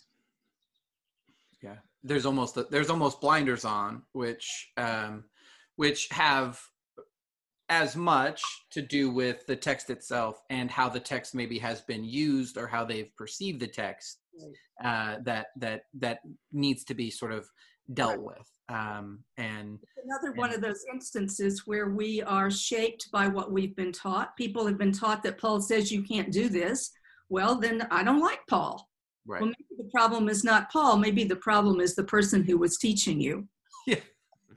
Yeah, 1.62 1.76
there's 2.02 2.26
almost 2.26 2.58
there's 2.70 2.90
almost 2.90 3.20
blinders 3.20 3.64
on, 3.64 4.02
which 4.12 4.70
um, 4.76 5.24
which 5.76 6.08
have 6.10 6.60
as 7.70 7.96
much 7.96 8.42
to 8.70 8.80
do 8.80 9.10
with 9.10 9.46
the 9.46 9.56
text 9.56 9.90
itself 9.90 10.40
and 10.48 10.70
how 10.70 10.88
the 10.88 11.00
text 11.00 11.34
maybe 11.34 11.58
has 11.58 11.82
been 11.82 12.02
used 12.02 12.56
or 12.56 12.66
how 12.66 12.84
they've 12.84 13.14
perceived 13.16 13.60
the 13.60 13.66
text 13.66 14.20
uh, 14.84 15.16
that 15.24 15.46
that 15.56 15.82
that 15.94 16.20
needs 16.52 16.84
to 16.84 16.94
be 16.94 17.10
sort 17.10 17.32
of 17.32 17.46
dealt 17.94 18.20
with 18.20 18.48
um, 18.68 19.20
and 19.38 19.78
another 20.04 20.32
one 20.34 20.52
of 20.52 20.60
those 20.60 20.84
instances 20.92 21.62
where 21.66 21.88
we 21.88 22.22
are 22.22 22.50
shaped 22.50 23.10
by 23.10 23.26
what 23.26 23.50
we've 23.50 23.74
been 23.76 23.92
taught. 23.92 24.36
People 24.36 24.66
have 24.66 24.76
been 24.76 24.92
taught 24.92 25.22
that 25.22 25.38
paul 25.38 25.60
says 25.60 25.90
you 25.90 26.02
can't 26.02 26.30
do 26.30 26.48
this. 26.48 26.90
Well 27.30 27.58
then 27.58 27.86
i 27.90 28.02
don't 28.02 28.20
like 28.20 28.40
paul. 28.48 28.88
Right. 29.26 29.40
Well 29.40 29.50
maybe 29.50 29.82
the 29.82 29.90
problem 29.94 30.28
is 30.28 30.44
not 30.44 30.70
paul. 30.70 30.98
Maybe 30.98 31.24
the 31.24 31.36
problem 31.36 31.80
is 31.80 31.94
the 31.94 32.04
person 32.04 32.44
who 32.44 32.58
was 32.58 32.76
teaching 32.76 33.20
you. 33.20 33.48
Yeah 33.86 34.00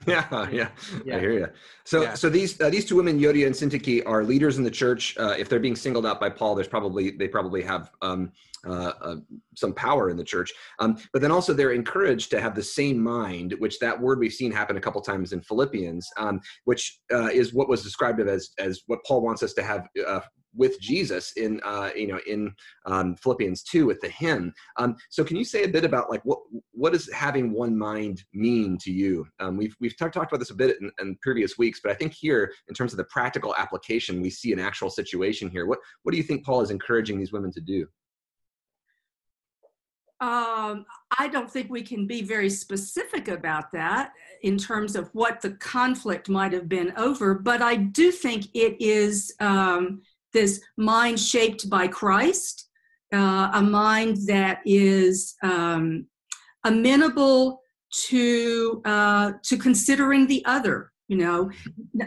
yeah, 0.08 0.50
yeah, 0.52 0.70
yeah, 1.06 1.18
I 1.18 1.20
hear 1.20 1.32
you. 1.32 1.48
So, 1.84 2.04
yeah. 2.04 2.14
so 2.14 2.30
these 2.30 2.60
uh, 2.62 2.70
these 2.70 2.86
two 2.86 2.96
women, 2.96 3.20
Euodia 3.20 3.46
and 3.46 3.56
Syntyche, 3.56 4.04
are 4.06 4.24
leaders 4.24 4.58
in 4.58 4.64
the 4.64 4.72
church. 4.72 5.16
Uh, 5.18 5.36
if 5.38 5.50
they're 5.50 5.60
being 5.60 5.76
singled 5.76 6.06
out 6.06 6.20
by 6.20 6.30
Paul, 6.30 6.56
there's 6.56 6.68
probably 6.68 7.12
they 7.12 7.28
probably 7.28 7.62
have 7.62 7.92
um, 8.02 8.32
uh, 8.66 8.94
uh, 9.02 9.16
some 9.56 9.74
power 9.74 10.10
in 10.10 10.18
the 10.18 10.24
church. 10.24 10.52
Um, 10.80 10.98
but 11.14 11.22
then 11.22 11.32
also 11.32 11.54
they're 11.54 11.72
encouraged 11.72 12.30
to 12.32 12.42
have 12.42 12.56
the 12.56 12.64
same 12.64 13.00
mind, 13.00 13.56
which 13.58 13.80
that 13.80 14.00
word 14.00 14.20
we've 14.20 14.34
seen 14.34 14.52
happen 14.52 14.78
a 14.78 14.82
couple 14.82 15.02
times 15.02 15.34
in 15.34 15.42
Philippians, 15.42 16.08
um, 16.18 16.40
which 16.66 17.00
uh, 17.12 17.30
is 17.32 17.54
what 17.54 17.70
was 17.70 17.84
described 17.84 18.20
as 18.22 18.52
as 18.60 18.82
what 18.88 19.00
Paul 19.06 19.22
wants 19.22 19.44
us 19.44 19.54
to 19.54 19.64
have 19.64 19.88
uh, 20.06 20.22
with 20.56 20.80
Jesus 20.80 21.34
in 21.34 21.62
uh, 21.64 21.92
you 21.96 22.08
know 22.08 22.20
in 22.28 22.54
um, 22.86 23.16
Philippians 23.16 23.64
two 23.64 23.86
with 23.86 24.00
the 24.02 24.10
hymn. 24.10 24.54
Um, 24.78 24.96
so 25.10 25.24
can 25.24 25.38
you 25.38 25.44
say 25.44 25.64
a 25.64 25.68
bit 25.68 25.86
about 25.86 26.10
like 26.10 26.24
what 26.24 26.40
what 26.72 26.94
does 26.94 27.12
having 27.12 27.52
one 27.52 27.78
mind 27.78 28.24
mean 28.34 28.78
to 28.80 28.92
you? 28.92 29.28
Um, 29.40 29.58
we've 29.58 29.76
we've 29.80 29.98
talked 29.98 30.16
about 30.16 30.40
this 30.40 30.52
a 30.52 30.56
bit 30.56 30.78
in, 30.82 30.92
in, 31.00 31.18
previous 31.22 31.58
weeks, 31.58 31.80
but 31.82 31.92
I 31.92 31.96
think 31.96 32.14
here 32.14 32.52
in 32.68 32.76
terms 32.76 32.94
of 32.94 32.98
the 32.98 33.06
practical 33.06 33.56
application, 33.56 34.22
we 34.22 34.30
see 34.30 34.52
an 34.54 34.60
actual 34.60 34.90
situation 34.90 35.50
here. 35.50 35.66
What 35.66 35.80
what 36.04 36.12
do 36.12 36.18
you 36.18 36.24
think 36.24 36.46
Paul 36.46 36.62
is 36.62 36.72
encouraging 36.72 37.20
these 37.20 37.32
women 37.32 37.52
to 37.54 37.62
do? 37.62 37.88
Um, 40.22 40.86
I 41.18 41.30
don't 41.30 41.50
think 41.50 41.72
we 41.72 41.82
can 41.82 42.06
be 42.06 42.22
very 42.22 42.50
specific 42.50 43.28
about 43.28 43.72
that 43.72 44.14
in 44.44 44.56
terms 44.56 44.96
of 44.96 45.10
what 45.14 45.42
the 45.42 45.54
conflict 45.54 46.30
might 46.30 46.54
have 46.54 46.70
been 46.70 46.94
over, 46.96 47.34
but 47.34 47.64
I 47.64 47.76
do 47.76 48.12
think 48.12 48.46
it 48.54 48.80
is 48.80 49.34
um, 49.40 50.04
this 50.34 50.62
mind 50.78 51.20
shaped 51.20 51.70
by 51.70 51.88
Christ, 51.88 52.70
uh, 53.14 53.52
a 53.54 53.62
mind 53.62 54.18
that 54.28 54.60
is 54.66 55.36
um, 55.44 56.08
amenable 56.64 57.62
to 58.08 58.82
uh, 58.86 59.34
to 59.44 59.58
considering 59.58 60.28
the 60.28 60.44
other. 60.46 60.92
You 61.08 61.18
know, 61.18 61.52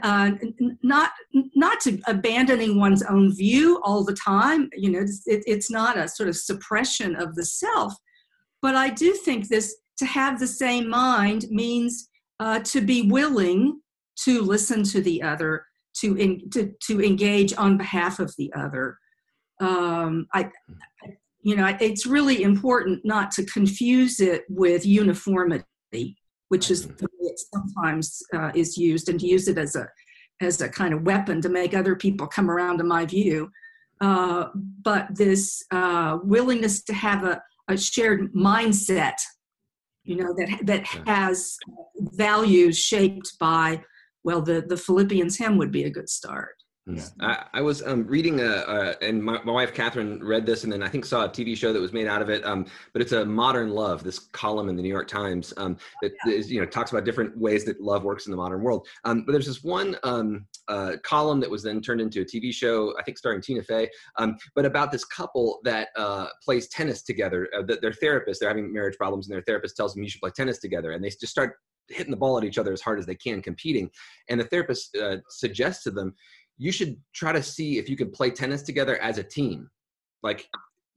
uh, 0.02 0.30
not 0.82 1.10
not 1.54 1.78
to 1.80 2.00
abandoning 2.06 2.78
one's 2.78 3.02
own 3.02 3.36
view 3.36 3.80
all 3.84 4.02
the 4.02 4.14
time. 4.14 4.70
You 4.74 4.92
know, 4.92 5.00
it's, 5.00 5.22
it, 5.26 5.42
it's 5.46 5.70
not 5.70 5.98
a 5.98 6.08
sort 6.08 6.30
of 6.30 6.36
suppression 6.36 7.14
of 7.16 7.34
the 7.34 7.44
self, 7.44 7.94
but 8.62 8.74
I 8.74 8.88
do 8.88 9.12
think 9.12 9.48
this 9.48 9.76
to 9.98 10.06
have 10.06 10.40
the 10.40 10.46
same 10.46 10.88
mind 10.88 11.46
means 11.50 12.08
uh, 12.40 12.60
to 12.60 12.80
be 12.80 13.02
willing 13.02 13.80
to 14.24 14.42
listen 14.42 14.82
to 14.84 15.00
the 15.00 15.22
other, 15.22 15.66
to, 16.00 16.16
in, 16.16 16.50
to, 16.50 16.72
to 16.86 17.02
engage 17.02 17.54
on 17.56 17.76
behalf 17.76 18.18
of 18.18 18.34
the 18.36 18.52
other. 18.54 18.98
Um, 19.60 20.26
I, 20.32 20.50
you 21.42 21.56
know, 21.56 21.76
it's 21.80 22.06
really 22.06 22.42
important 22.42 23.04
not 23.04 23.30
to 23.32 23.44
confuse 23.44 24.20
it 24.20 24.44
with 24.48 24.86
uniformity, 24.86 26.16
which 26.48 26.70
is 26.70 26.86
the 26.86 27.08
way 27.18 27.28
it 27.30 27.40
sometimes 27.52 28.22
uh, 28.32 28.50
is 28.54 28.76
used, 28.76 29.08
and 29.08 29.20
to 29.20 29.26
use 29.26 29.48
it 29.48 29.58
as 29.58 29.76
a 29.76 29.88
as 30.40 30.60
a 30.60 30.68
kind 30.68 30.92
of 30.92 31.02
weapon 31.02 31.40
to 31.40 31.48
make 31.48 31.74
other 31.74 31.94
people 31.94 32.26
come 32.26 32.50
around 32.50 32.78
to 32.78 32.84
my 32.84 33.06
view. 33.06 33.50
Uh, 34.00 34.48
but 34.82 35.06
this 35.14 35.62
uh, 35.70 36.18
willingness 36.24 36.82
to 36.82 36.92
have 36.92 37.24
a, 37.24 37.40
a 37.68 37.76
shared 37.76 38.32
mindset 38.34 39.14
you 40.04 40.16
know 40.16 40.34
that 40.34 40.58
that 40.62 40.86
has 41.06 41.56
values 41.96 42.78
shaped 42.78 43.38
by 43.38 43.82
well 44.24 44.42
the 44.42 44.64
the 44.66 44.76
philippians 44.76 45.36
hymn 45.36 45.56
would 45.56 45.70
be 45.70 45.84
a 45.84 45.90
good 45.90 46.08
start 46.08 46.56
yeah. 46.86 47.02
I, 47.20 47.44
I, 47.54 47.60
was 47.62 47.82
um, 47.82 48.06
reading 48.06 48.40
a, 48.40 48.44
a 48.44 48.96
and 49.02 49.22
my, 49.22 49.42
my, 49.42 49.52
wife 49.52 49.72
Catherine 49.72 50.22
read 50.22 50.44
this 50.44 50.64
and 50.64 50.72
then 50.72 50.82
I 50.82 50.88
think 50.88 51.06
saw 51.06 51.24
a 51.24 51.28
TV 51.28 51.56
show 51.56 51.72
that 51.72 51.80
was 51.80 51.94
made 51.94 52.06
out 52.06 52.20
of 52.20 52.28
it. 52.28 52.44
Um, 52.44 52.66
but 52.92 53.00
it's 53.00 53.12
a 53.12 53.24
modern 53.24 53.70
love. 53.70 54.04
This 54.04 54.18
column 54.18 54.68
in 54.68 54.76
the 54.76 54.82
New 54.82 54.90
York 54.90 55.08
Times 55.08 55.54
um, 55.56 55.78
that 56.02 56.12
yeah. 56.26 56.32
is, 56.32 56.52
you 56.52 56.60
know 56.60 56.66
talks 56.66 56.90
about 56.90 57.04
different 57.04 57.36
ways 57.38 57.64
that 57.64 57.80
love 57.80 58.04
works 58.04 58.26
in 58.26 58.32
the 58.32 58.36
modern 58.36 58.62
world. 58.62 58.86
Um, 59.04 59.24
but 59.24 59.32
there's 59.32 59.46
this 59.46 59.64
one 59.64 59.96
um, 60.02 60.46
uh, 60.68 60.96
column 61.02 61.40
that 61.40 61.50
was 61.50 61.62
then 61.62 61.80
turned 61.80 62.02
into 62.02 62.20
a 62.20 62.24
TV 62.24 62.52
show. 62.52 62.94
I 62.98 63.02
think 63.02 63.16
starring 63.16 63.40
Tina 63.40 63.62
Fey. 63.62 63.88
Um, 64.18 64.36
but 64.54 64.66
about 64.66 64.92
this 64.92 65.06
couple 65.06 65.60
that 65.64 65.88
uh, 65.96 66.26
plays 66.42 66.68
tennis 66.68 67.02
together. 67.02 67.48
Uh, 67.56 67.62
their 67.80 67.92
therapist 67.92 68.40
they're 68.40 68.48
having 68.50 68.72
marriage 68.72 68.96
problems 68.98 69.26
and 69.26 69.34
their 69.34 69.42
therapist 69.42 69.76
tells 69.76 69.94
them 69.94 70.02
you 70.02 70.10
should 70.10 70.20
play 70.20 70.30
tennis 70.36 70.58
together 70.58 70.92
and 70.92 71.02
they 71.02 71.08
just 71.08 71.28
start 71.28 71.56
hitting 71.88 72.10
the 72.10 72.16
ball 72.16 72.38
at 72.38 72.44
each 72.44 72.58
other 72.58 72.72
as 72.72 72.80
hard 72.80 72.98
as 72.98 73.06
they 73.06 73.14
can 73.14 73.42
competing. 73.42 73.90
And 74.28 74.40
the 74.40 74.44
therapist 74.44 74.96
uh, 74.96 75.16
suggests 75.28 75.84
to 75.84 75.90
them 75.90 76.14
you 76.58 76.72
should 76.72 76.96
try 77.12 77.32
to 77.32 77.42
see 77.42 77.78
if 77.78 77.88
you 77.88 77.96
can 77.96 78.10
play 78.10 78.30
tennis 78.30 78.62
together 78.62 79.00
as 79.02 79.18
a 79.18 79.24
team. 79.24 79.70
Like, 80.22 80.48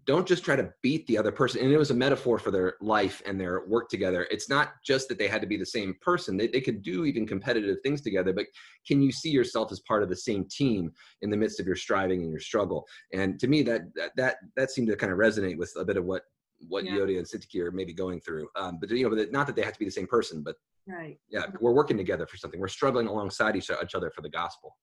don't 0.08 0.26
just 0.26 0.46
try 0.46 0.56
to 0.56 0.70
beat 0.82 1.06
the 1.08 1.18
other 1.18 1.34
person. 1.34 1.62
And 1.62 1.72
it 1.72 1.78
was 1.78 1.92
a 1.92 1.96
metaphor 1.96 2.40
for 2.40 2.50
their 2.50 2.76
life 2.80 3.22
and 3.26 3.40
their 3.40 3.66
work 3.68 3.90
together. 3.90 4.26
It's 4.32 4.50
not 4.50 4.72
just 4.84 5.10
that 5.10 5.20
they 5.20 5.28
had 5.28 5.42
to 5.42 5.48
be 5.48 5.58
the 5.58 5.66
same 5.66 5.96
person, 6.02 6.38
they, 6.38 6.48
they 6.48 6.62
could 6.62 6.82
do 6.82 7.04
even 7.04 7.28
competitive 7.28 7.78
things 7.84 8.02
together, 8.02 8.32
but 8.32 8.46
can 8.88 9.02
you 9.02 9.12
see 9.12 9.30
yourself 9.30 9.70
as 9.72 9.82
part 9.82 10.04
of 10.04 10.10
the 10.10 10.16
same 10.16 10.46
team 10.50 10.92
in 11.22 11.30
the 11.30 11.36
midst 11.36 11.60
of 11.60 11.68
your 11.68 11.76
striving 11.76 12.22
and 12.22 12.32
your 12.32 12.40
struggle? 12.40 12.88
And 13.14 13.38
to 13.42 13.48
me, 13.48 13.64
that 13.64 13.82
that 13.96 14.12
that, 14.16 14.36
that 14.56 14.72
seemed 14.72 14.88
to 14.88 14.96
kind 14.96 15.12
of 15.12 15.20
resonate 15.20 15.58
with 15.58 15.74
a 15.78 15.84
bit 15.84 15.98
of 15.98 16.06
what 16.06 16.24
what 16.70 16.86
yeah. 16.86 16.94
Euodia 16.94 17.18
and 17.18 17.28
Syntyche 17.28 17.62
are 17.62 17.72
maybe 17.72 17.94
going 17.94 18.22
through. 18.22 18.48
Um, 18.56 18.78
but 18.80 18.90
you 18.90 19.04
know, 19.04 19.16
but 19.16 19.32
not 19.32 19.46
that 19.48 19.56
they 19.56 19.62
have 19.62 19.74
to 19.74 19.80
be 19.80 19.86
the 19.86 19.92
same 19.92 20.08
person, 20.08 20.42
but 20.42 20.56
right. 20.88 21.18
Yeah, 21.30 21.48
we're 21.60 21.74
working 21.74 21.98
together 21.98 22.26
for 22.26 22.38
something. 22.38 22.62
We're 22.62 22.70
struggling 22.70 23.08
alongside 23.08 23.58
each 23.58 23.70
other 23.70 24.10
for 24.10 24.22
the 24.22 24.30
gospel. 24.30 24.76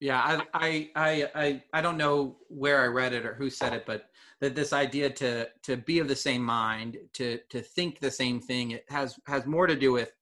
Yeah. 0.00 0.42
I, 0.52 0.90
I, 0.94 1.28
I, 1.34 1.62
I 1.72 1.80
don't 1.80 1.96
know 1.96 2.36
where 2.48 2.82
I 2.82 2.86
read 2.86 3.12
it 3.12 3.24
or 3.24 3.34
who 3.34 3.48
said 3.48 3.72
it, 3.72 3.84
but 3.86 4.10
that 4.40 4.54
this 4.54 4.72
idea 4.72 5.08
to 5.10 5.48
to 5.62 5.76
be 5.76 5.98
of 5.98 6.08
the 6.08 6.16
same 6.16 6.42
mind, 6.42 6.98
to 7.14 7.38
to 7.48 7.62
think 7.62 7.98
the 7.98 8.10
same 8.10 8.40
thing, 8.40 8.72
it 8.72 8.84
has 8.88 9.18
has 9.26 9.46
more 9.46 9.66
to 9.66 9.76
do 9.76 9.92
with 9.92 10.12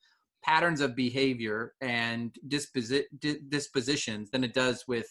patterns 0.44 0.80
of 0.80 0.94
behavior 0.94 1.72
and 1.80 2.36
disposi- 2.48 3.06
dispositions 3.48 4.30
than 4.30 4.44
it 4.44 4.54
does 4.54 4.84
with 4.86 5.08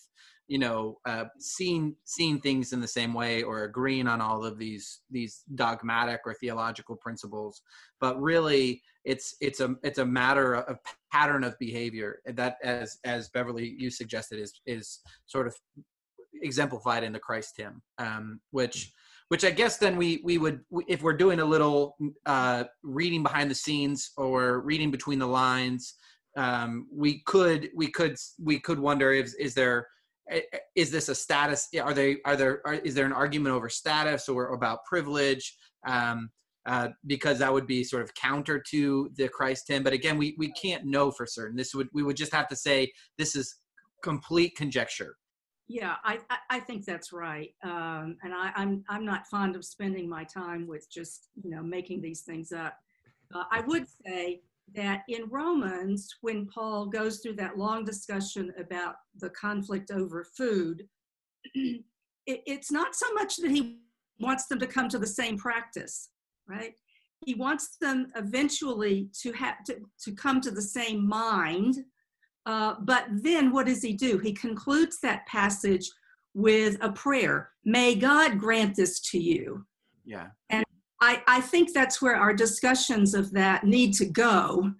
you 0.47 0.59
know 0.59 0.99
uh, 1.05 1.25
seeing 1.39 1.95
seeing 2.03 2.39
things 2.39 2.71
in 2.73 2.79
the 2.79 2.87
same 2.87 3.13
way 3.13 3.43
or 3.43 3.63
agreeing 3.63 4.07
on 4.07 4.21
all 4.21 4.45
of 4.45 4.57
these 4.57 5.01
these 5.09 5.43
dogmatic 5.55 6.21
or 6.25 6.33
theological 6.35 6.95
principles 6.97 7.61
but 7.99 8.21
really 8.21 8.81
it's 9.05 9.35
it's 9.41 9.59
a 9.59 9.75
it's 9.83 9.99
a 9.99 10.05
matter 10.05 10.55
of 10.55 10.77
pattern 11.11 11.43
of 11.43 11.57
behavior 11.59 12.19
that 12.25 12.57
as 12.63 12.99
as 13.03 13.29
beverly 13.29 13.75
you 13.77 13.89
suggested 13.89 14.39
is 14.39 14.61
is 14.65 14.99
sort 15.25 15.47
of 15.47 15.55
exemplified 16.41 17.03
in 17.03 17.13
the 17.13 17.19
christ 17.19 17.55
hymn 17.57 17.81
um, 17.97 18.39
which 18.51 18.91
which 19.29 19.43
i 19.43 19.51
guess 19.51 19.77
then 19.77 19.97
we 19.97 20.21
we 20.23 20.37
would 20.37 20.61
if 20.87 21.01
we're 21.01 21.13
doing 21.13 21.39
a 21.39 21.45
little 21.45 21.95
uh, 22.25 22.63
reading 22.83 23.23
behind 23.23 23.49
the 23.49 23.55
scenes 23.55 24.11
or 24.17 24.61
reading 24.61 24.91
between 24.91 25.19
the 25.19 25.27
lines 25.27 25.95
um, 26.35 26.87
we 26.91 27.21
could 27.25 27.69
we 27.75 27.91
could 27.91 28.15
we 28.41 28.59
could 28.59 28.79
wonder 28.79 29.11
if 29.11 29.33
is 29.39 29.53
there 29.53 29.87
is 30.75 30.91
this 30.91 31.09
a 31.09 31.15
status? 31.15 31.67
Are 31.81 31.93
they 31.93 32.17
are 32.25 32.35
there 32.35 32.61
are, 32.65 32.75
is 32.75 32.95
there 32.95 33.05
an 33.05 33.13
argument 33.13 33.55
over 33.55 33.69
status 33.69 34.29
or 34.29 34.53
about 34.53 34.85
privilege? 34.85 35.57
Um, 35.85 36.29
uh, 36.65 36.89
because 37.05 37.39
that 37.39 37.51
would 37.51 37.67
be 37.67 37.83
sort 37.83 38.03
of 38.03 38.13
counter 38.15 38.61
to 38.71 39.09
the 39.15 39.27
Christ 39.27 39.65
hymn. 39.67 39.83
But 39.83 39.93
again, 39.93 40.17
we 40.17 40.35
we 40.37 40.51
can't 40.53 40.85
know 40.85 41.11
for 41.11 41.25
certain. 41.25 41.57
This 41.57 41.73
would 41.73 41.87
we 41.93 42.03
would 42.03 42.17
just 42.17 42.33
have 42.33 42.47
to 42.49 42.55
say 42.55 42.91
this 43.17 43.35
is 43.35 43.55
complete 44.03 44.55
conjecture. 44.55 45.15
Yeah, 45.67 45.95
I, 46.03 46.19
I 46.49 46.59
think 46.59 46.85
that's 46.85 47.13
right. 47.13 47.49
Um, 47.63 48.17
and 48.21 48.33
I, 48.33 48.51
I'm, 48.55 48.83
I'm 48.89 49.05
not 49.05 49.27
fond 49.27 49.55
of 49.55 49.63
spending 49.63 50.09
my 50.09 50.25
time 50.25 50.67
with 50.67 50.87
just, 50.91 51.29
you 51.41 51.49
know, 51.49 51.63
making 51.63 52.01
these 52.01 52.21
things 52.21 52.51
up. 52.51 52.77
Uh, 53.33 53.43
I 53.49 53.61
would 53.61 53.85
say 54.05 54.41
that 54.75 55.03
in 55.07 55.29
Romans, 55.29 56.13
when 56.21 56.47
Paul 56.47 56.87
goes 56.87 57.19
through 57.19 57.35
that 57.35 57.57
long 57.57 57.85
discussion 57.85 58.53
about 58.59 58.95
the 59.19 59.29
conflict 59.29 59.89
over 59.89 60.25
food, 60.37 60.83
it, 61.55 61.81
it's 62.25 62.71
not 62.71 62.93
so 62.93 63.11
much 63.13 63.37
that 63.37 63.51
he 63.51 63.79
wants 64.19 64.47
them 64.47 64.59
to 64.59 64.67
come 64.67 64.89
to 64.89 64.99
the 64.99 65.07
same 65.07 65.37
practice, 65.37 66.09
right? 66.47 66.73
He 67.25 67.35
wants 67.35 67.77
them 67.79 68.07
eventually 68.15 69.09
to 69.21 69.31
have 69.33 69.63
to, 69.65 69.77
to 70.03 70.11
come 70.13 70.41
to 70.41 70.51
the 70.51 70.61
same 70.61 71.07
mind 71.07 71.77
uh, 72.45 72.75
but 72.81 73.05
then 73.09 73.51
what 73.51 73.67
does 73.67 73.81
he 73.81 73.93
do? 73.93 74.17
He 74.17 74.33
concludes 74.33 74.99
that 75.01 75.25
passage 75.27 75.89
with 76.33 76.77
a 76.81 76.91
prayer 76.91 77.49
May 77.65 77.95
God 77.95 78.37
grant 78.37 78.75
this 78.75 78.99
to 79.11 79.19
you. 79.19 79.65
Yeah. 80.05 80.27
And 80.49 80.65
I, 80.99 81.23
I 81.27 81.39
think 81.39 81.73
that's 81.73 82.01
where 82.01 82.15
our 82.15 82.33
discussions 82.33 83.13
of 83.13 83.31
that 83.31 83.63
need 83.63 83.93
to 83.95 84.05
go, 84.05 84.71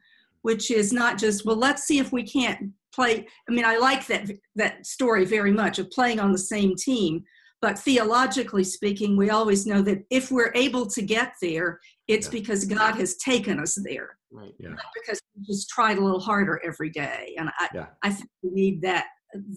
which 0.42 0.70
is 0.70 0.92
not 0.92 1.18
just, 1.18 1.46
well, 1.46 1.56
let's 1.56 1.84
see 1.84 2.00
if 2.00 2.12
we 2.12 2.24
can't 2.24 2.72
play. 2.94 3.26
I 3.48 3.52
mean, 3.54 3.64
I 3.64 3.78
like 3.78 4.06
that, 4.08 4.30
that 4.58 4.86
story 4.86 5.24
very 5.24 5.54
much 5.54 5.80
of 5.80 5.90
playing 5.92 6.20
on 6.20 6.34
the 6.34 6.38
same 6.38 6.76
team. 6.76 7.24
But 7.64 7.80
theologically 7.80 8.66
speaking, 8.66 9.16
we 9.16 9.30
always 9.30 9.66
know 9.66 9.82
that 9.84 10.04
if 10.10 10.32
we're 10.32 10.52
able 10.54 10.86
to 10.86 11.02
get 11.02 11.32
there, 11.42 11.80
it's 12.10 12.28
yeah. 12.28 12.32
because 12.32 12.66
God 12.66 12.96
has 12.96 13.16
taken 13.16 13.58
us 13.58 13.80
there. 13.86 14.18
Right. 14.34 14.54
Yeah. 14.60 14.72
Not 14.72 14.84
because 14.94 15.22
we 15.34 15.46
just 15.46 15.70
tried 15.70 15.98
a 15.98 16.02
little 16.02 16.20
harder 16.20 16.60
every 16.66 16.90
day. 16.90 17.34
And 17.38 17.50
I, 17.58 17.70
yeah. 17.74 17.86
I 18.04 18.10
think 18.10 18.30
we 18.42 18.50
need 18.52 18.82
that 18.82 19.06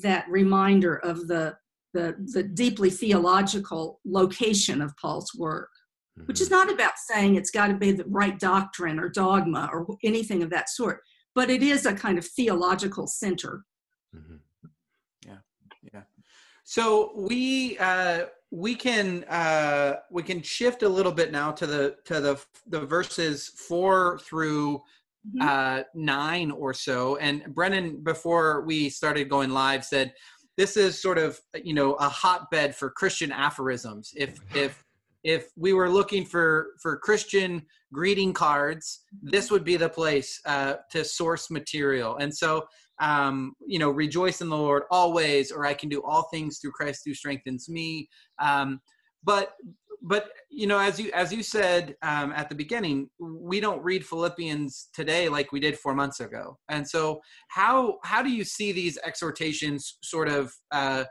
that 0.02 0.24
reminder 0.30 0.98
of 0.98 1.26
the 1.26 1.56
the, 1.94 2.14
the 2.32 2.44
deeply 2.44 2.90
theological 2.90 3.98
location 4.06 4.80
of 4.82 4.96
Paul's 4.98 5.32
work, 5.36 5.70
mm-hmm. 6.16 6.26
which 6.26 6.40
is 6.40 6.48
mm-hmm. 6.48 6.68
not 6.68 6.72
about 6.72 6.98
saying 7.08 7.34
it's 7.34 7.50
got 7.50 7.66
to 7.66 7.74
be 7.74 7.90
the 7.90 8.04
right 8.06 8.38
doctrine 8.38 9.00
or 9.00 9.08
dogma 9.08 9.68
or 9.72 9.84
anything 10.04 10.44
of 10.44 10.50
that 10.50 10.68
sort, 10.68 11.00
but 11.34 11.50
it 11.50 11.60
is 11.60 11.86
a 11.86 11.92
kind 11.92 12.18
of 12.18 12.24
theological 12.24 13.08
center. 13.08 13.64
Mm-hmm. 14.14 14.36
So 16.68 17.12
we 17.14 17.78
uh, 17.78 18.24
we 18.50 18.74
can 18.74 19.22
uh, 19.24 20.00
we 20.10 20.24
can 20.24 20.42
shift 20.42 20.82
a 20.82 20.88
little 20.88 21.12
bit 21.12 21.30
now 21.30 21.52
to 21.52 21.64
the 21.64 21.96
to 22.06 22.20
the 22.20 22.44
the 22.66 22.80
verses 22.80 23.46
four 23.46 24.18
through 24.18 24.82
mm-hmm. 25.28 25.42
uh, 25.42 25.82
nine 25.94 26.50
or 26.50 26.74
so. 26.74 27.16
And 27.18 27.44
Brennan, 27.54 28.02
before 28.02 28.62
we 28.62 28.90
started 28.90 29.28
going 29.28 29.50
live, 29.50 29.84
said 29.84 30.12
this 30.56 30.76
is 30.76 31.00
sort 31.00 31.18
of 31.18 31.40
you 31.62 31.72
know 31.72 31.94
a 31.94 32.08
hotbed 32.08 32.74
for 32.74 32.90
Christian 32.90 33.30
aphorisms. 33.30 34.12
If 34.16 34.40
if 34.52 34.82
if 35.22 35.52
we 35.56 35.72
were 35.72 35.88
looking 35.88 36.24
for 36.24 36.70
for 36.82 36.96
Christian 36.96 37.62
greeting 37.92 38.32
cards, 38.32 39.04
this 39.22 39.52
would 39.52 39.62
be 39.62 39.76
the 39.76 39.88
place 39.88 40.40
uh, 40.44 40.74
to 40.90 41.04
source 41.04 41.48
material. 41.48 42.16
And 42.16 42.36
so 42.36 42.66
um, 42.98 43.54
you 43.66 43.78
know, 43.78 43.90
rejoice 43.90 44.40
in 44.40 44.48
the 44.48 44.56
Lord 44.56 44.84
always, 44.90 45.52
or 45.52 45.66
I 45.66 45.74
can 45.74 45.88
do 45.88 46.02
all 46.02 46.28
things 46.32 46.58
through 46.58 46.72
Christ 46.72 47.02
who 47.04 47.14
strengthens 47.14 47.68
me. 47.68 48.08
Um, 48.38 48.80
but 49.22 49.54
but 50.02 50.28
you 50.50 50.66
know, 50.66 50.78
as 50.78 51.00
you 51.00 51.10
as 51.12 51.32
you 51.32 51.42
said 51.42 51.96
um, 52.02 52.32
at 52.32 52.48
the 52.48 52.54
beginning, 52.54 53.10
we 53.18 53.60
don't 53.60 53.82
read 53.82 54.06
Philippians 54.06 54.88
today 54.94 55.28
like 55.28 55.52
we 55.52 55.60
did 55.60 55.78
four 55.78 55.94
months 55.94 56.20
ago. 56.20 56.58
And 56.68 56.88
so, 56.88 57.20
how 57.48 57.98
how 58.04 58.22
do 58.22 58.30
you 58.30 58.44
see 58.44 58.72
these 58.72 58.98
exhortations 59.04 59.98
sort 60.02 60.28
of 60.28 60.52
uh, 60.70 61.04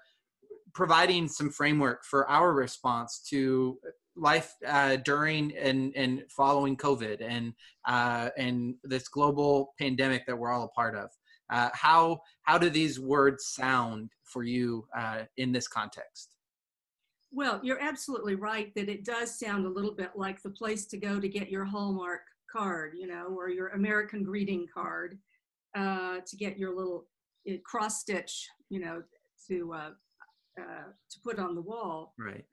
providing 0.74 1.28
some 1.28 1.50
framework 1.50 2.06
for 2.06 2.28
our 2.30 2.54
response 2.54 3.22
to 3.30 3.78
life 4.16 4.54
uh, 4.66 4.98
during 4.98 5.56
and 5.58 5.94
and 5.96 6.24
following 6.30 6.78
COVID 6.78 7.22
and 7.22 7.54
uh, 7.88 8.30
and 8.38 8.76
this 8.84 9.08
global 9.08 9.74
pandemic 9.78 10.26
that 10.26 10.38
we're 10.38 10.52
all 10.52 10.64
a 10.64 10.70
part 10.70 10.96
of? 10.96 11.10
Uh, 11.52 11.70
how 11.74 12.20
how 12.44 12.58
do 12.58 12.70
these 12.70 13.00
words 13.00 13.48
sound 13.48 14.10
for 14.24 14.44
you 14.44 14.88
uh, 14.98 15.24
in 15.38 15.52
this 15.52 15.68
context? 15.68 16.36
Well, 17.32 17.60
you're 17.64 17.82
absolutely 17.82 18.36
right 18.36 18.74
that 18.76 18.90
it 18.90 19.04
does 19.04 19.38
sound 19.38 19.66
a 19.66 19.70
little 19.70 19.92
bit 19.92 20.12
like 20.16 20.42
the 20.42 20.50
place 20.50 20.86
to 20.88 20.98
go 20.98 21.20
to 21.20 21.28
get 21.28 21.50
your 21.50 21.66
Hallmark 21.66 22.22
card, 22.50 22.94
you 22.98 23.08
know, 23.08 23.26
or 23.36 23.50
your 23.50 23.70
American 23.70 24.24
greeting 24.24 24.66
card 24.74 25.18
uh, 25.76 26.20
to 26.26 26.38
get 26.38 26.58
your 26.58 26.76
little 26.76 27.06
uh, 27.50 27.56
cross 27.66 28.00
stitch, 28.00 28.48
you 28.70 28.80
know, 28.80 29.04
to 29.48 29.74
uh, 29.74 29.90
uh, 30.60 30.88
to 31.12 31.20
put 31.24 31.38
on 31.38 31.56
the 31.56 31.62
wall. 31.62 32.14
Right. 32.18 32.46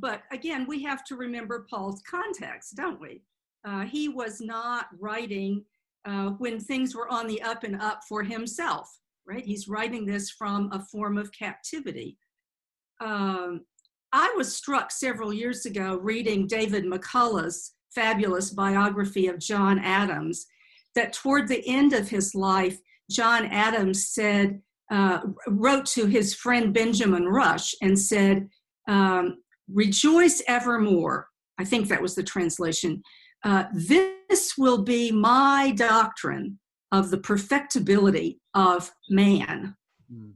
but 0.00 0.22
again, 0.32 0.66
we 0.66 0.82
have 0.82 1.04
to 1.04 1.16
remember 1.16 1.66
Paul's 1.70 2.02
context, 2.02 2.74
don't 2.76 3.00
we? 3.00 3.22
he 3.86 4.08
was 4.08 4.40
not 4.40 4.86
writing 4.98 5.62
uh, 6.08 6.30
when 6.38 6.58
things 6.58 6.94
were 6.94 7.08
on 7.12 7.26
the 7.26 7.40
up 7.42 7.64
and 7.64 7.80
up 7.80 8.00
for 8.08 8.22
himself, 8.22 8.88
right? 9.26 9.44
He's 9.44 9.68
writing 9.68 10.06
this 10.06 10.30
from 10.30 10.70
a 10.72 10.80
form 10.80 11.18
of 11.18 11.30
captivity. 11.32 12.16
Um, 13.00 13.66
I 14.12 14.32
was 14.36 14.56
struck 14.56 14.90
several 14.90 15.34
years 15.34 15.66
ago 15.66 15.98
reading 16.00 16.46
David 16.46 16.86
McCullough's 16.86 17.74
fabulous 17.94 18.50
biography 18.50 19.26
of 19.26 19.38
John 19.38 19.78
Adams 19.80 20.46
that 20.94 21.12
toward 21.12 21.46
the 21.46 21.62
end 21.68 21.92
of 21.92 22.08
his 22.08 22.34
life, 22.34 22.78
John 23.10 23.46
Adams 23.46 24.08
said, 24.08 24.62
uh, 24.90 25.20
wrote 25.48 25.84
to 25.86 26.06
his 26.06 26.34
friend 26.34 26.72
Benjamin 26.72 27.26
Rush 27.26 27.74
and 27.82 27.98
said, 27.98 28.48
um, 28.88 29.38
Rejoice 29.70 30.42
evermore. 30.48 31.28
I 31.58 31.64
think 31.64 31.88
that 31.88 32.00
was 32.00 32.14
the 32.14 32.22
translation. 32.22 33.02
Uh, 33.44 33.64
this 33.74 34.17
will 34.58 34.82
be 34.82 35.10
my 35.10 35.72
doctrine 35.76 36.58
of 36.92 37.10
the 37.10 37.18
perfectibility 37.18 38.40
of 38.54 38.90
man. 39.08 39.76
Mm. 40.12 40.32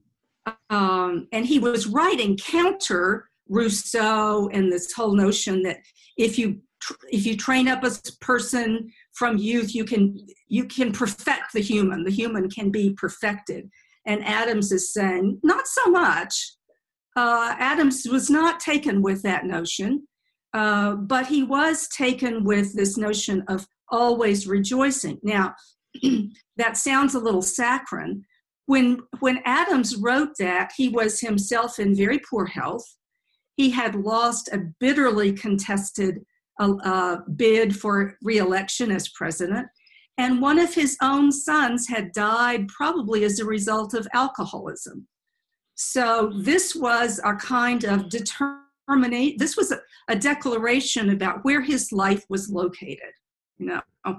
Um, 0.70 1.28
and 1.32 1.46
he 1.46 1.58
was 1.58 1.86
writing 1.86 2.36
counter 2.36 3.28
Rousseau 3.48 4.48
and 4.52 4.72
this 4.72 4.92
whole 4.92 5.14
notion 5.14 5.62
that 5.62 5.78
if 6.16 6.38
you 6.38 6.60
if 7.10 7.24
you 7.24 7.36
train 7.36 7.68
up 7.68 7.84
a 7.84 7.92
person 8.20 8.90
from 9.12 9.38
youth, 9.38 9.74
you 9.74 9.84
can 9.84 10.18
you 10.48 10.64
can 10.64 10.92
perfect 10.92 11.52
the 11.52 11.60
human. 11.60 12.04
The 12.04 12.10
human 12.10 12.50
can 12.50 12.70
be 12.70 12.94
perfected. 12.94 13.70
And 14.04 14.24
Adams 14.24 14.72
is 14.72 14.92
saying 14.92 15.38
not 15.44 15.68
so 15.68 15.90
much. 15.90 16.54
Uh, 17.14 17.54
Adams 17.58 18.06
was 18.10 18.30
not 18.30 18.58
taken 18.58 19.00
with 19.00 19.22
that 19.22 19.44
notion. 19.44 20.08
Uh, 20.54 20.96
but 20.96 21.26
he 21.26 21.42
was 21.42 21.88
taken 21.88 22.44
with 22.44 22.74
this 22.74 22.98
notion 22.98 23.42
of 23.48 23.66
always 23.92 24.46
rejoicing. 24.46 25.18
Now, 25.22 25.54
that 26.56 26.76
sounds 26.76 27.14
a 27.14 27.20
little 27.20 27.42
saccharine. 27.42 28.24
When, 28.66 29.00
when 29.20 29.42
Adams 29.44 29.96
wrote 29.96 30.30
that, 30.38 30.72
he 30.76 30.88
was 30.88 31.20
himself 31.20 31.78
in 31.78 31.94
very 31.94 32.18
poor 32.18 32.46
health. 32.46 32.84
He 33.56 33.70
had 33.70 33.94
lost 33.94 34.48
a 34.52 34.58
bitterly 34.80 35.32
contested 35.32 36.24
uh, 36.58 36.74
uh, 36.84 37.16
bid 37.36 37.76
for 37.76 38.16
reelection 38.22 38.90
as 38.90 39.08
president, 39.10 39.68
and 40.18 40.40
one 40.40 40.58
of 40.58 40.74
his 40.74 40.96
own 41.02 41.32
sons 41.32 41.88
had 41.88 42.12
died 42.12 42.68
probably 42.68 43.24
as 43.24 43.40
a 43.40 43.44
result 43.44 43.94
of 43.94 44.06
alcoholism. 44.14 45.06
So, 45.74 46.32
this 46.36 46.74
was 46.74 47.20
a 47.24 47.34
kind 47.34 47.84
of 47.84 48.08
determined 48.08 48.62
terminate. 48.88 49.38
This 49.38 49.56
was 49.56 49.72
a, 49.72 49.80
a 50.08 50.16
declaration 50.16 51.10
about 51.10 51.44
where 51.44 51.60
his 51.60 51.92
life 51.92 52.24
was 52.28 52.50
located. 52.50 53.12
Know, 53.66 53.80
uh, 54.04 54.14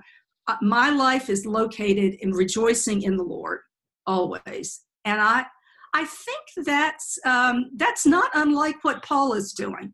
my 0.62 0.90
life 0.90 1.30
is 1.30 1.46
located 1.46 2.16
in 2.22 2.32
rejoicing 2.32 3.04
in 3.04 3.18
the 3.18 3.24
Lord 3.24 3.60
always, 4.06 4.82
and 5.06 5.22
I, 5.22 5.46
I 5.94 6.06
think 6.06 6.66
that's 6.66 7.20
um, 7.26 7.72
that's 7.76 8.06
not 8.06 8.30
unlike 8.34 8.84
what 8.84 9.04
Paul 9.04 9.34
is 9.34 9.54
doing. 9.54 9.94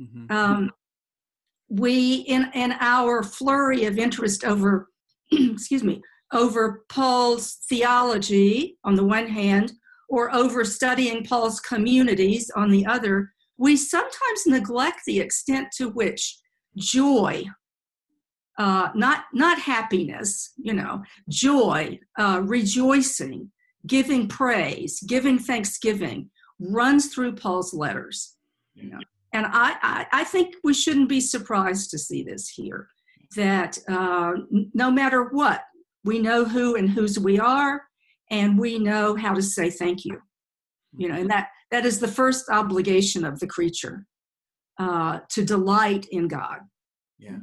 Mm-hmm. 0.00 0.32
Um, 0.32 0.70
we 1.68 2.16
in 2.26 2.50
in 2.54 2.72
our 2.80 3.22
flurry 3.22 3.84
of 3.84 3.98
interest 3.98 4.44
over, 4.44 4.88
excuse 5.32 5.84
me, 5.84 6.02
over 6.32 6.84
Paul's 6.88 7.58
theology 7.68 8.78
on 8.84 8.94
the 8.94 9.04
one 9.04 9.26
hand, 9.26 9.72
or 10.08 10.34
over 10.34 10.64
studying 10.64 11.24
Paul's 11.24 11.60
communities 11.60 12.50
on 12.56 12.70
the 12.70 12.86
other, 12.86 13.32
we 13.56 13.76
sometimes 13.76 14.46
neglect 14.46 15.00
the 15.06 15.20
extent 15.20 15.68
to 15.76 15.88
which 15.90 16.38
joy 16.76 17.44
uh, 18.58 18.88
not 18.94 19.24
not 19.32 19.58
happiness 19.58 20.52
you 20.56 20.72
know 20.72 21.02
joy 21.28 21.98
uh, 22.18 22.40
rejoicing 22.44 23.50
giving 23.86 24.28
praise 24.28 25.00
giving 25.06 25.38
thanksgiving 25.38 26.30
runs 26.58 27.12
through 27.12 27.34
Paul's 27.34 27.74
letters. 27.74 28.36
You 28.74 28.90
know? 28.90 28.98
And 29.32 29.46
I, 29.46 29.76
I, 29.82 30.06
I 30.12 30.24
think 30.24 30.56
we 30.62 30.74
shouldn't 30.74 31.08
be 31.08 31.20
surprised 31.20 31.90
to 31.90 31.98
see 31.98 32.22
this 32.22 32.48
here 32.48 32.88
that 33.36 33.78
uh, 33.88 34.32
no 34.74 34.90
matter 34.90 35.24
what, 35.30 35.62
we 36.04 36.18
know 36.18 36.44
who 36.44 36.76
and 36.76 36.88
whose 36.88 37.18
we 37.18 37.40
are, 37.40 37.82
and 38.30 38.58
we 38.58 38.78
know 38.78 39.16
how 39.16 39.34
to 39.34 39.42
say 39.42 39.70
thank 39.70 40.04
you. 40.04 40.20
You 40.96 41.08
know, 41.08 41.16
and 41.16 41.30
that 41.30 41.48
that 41.72 41.84
is 41.84 41.98
the 41.98 42.08
first 42.08 42.48
obligation 42.48 43.24
of 43.24 43.40
the 43.40 43.46
creature 43.46 44.06
uh, 44.78 45.20
to 45.30 45.44
delight 45.44 46.06
in 46.12 46.28
God. 46.28 46.58
Yeah. 47.18 47.38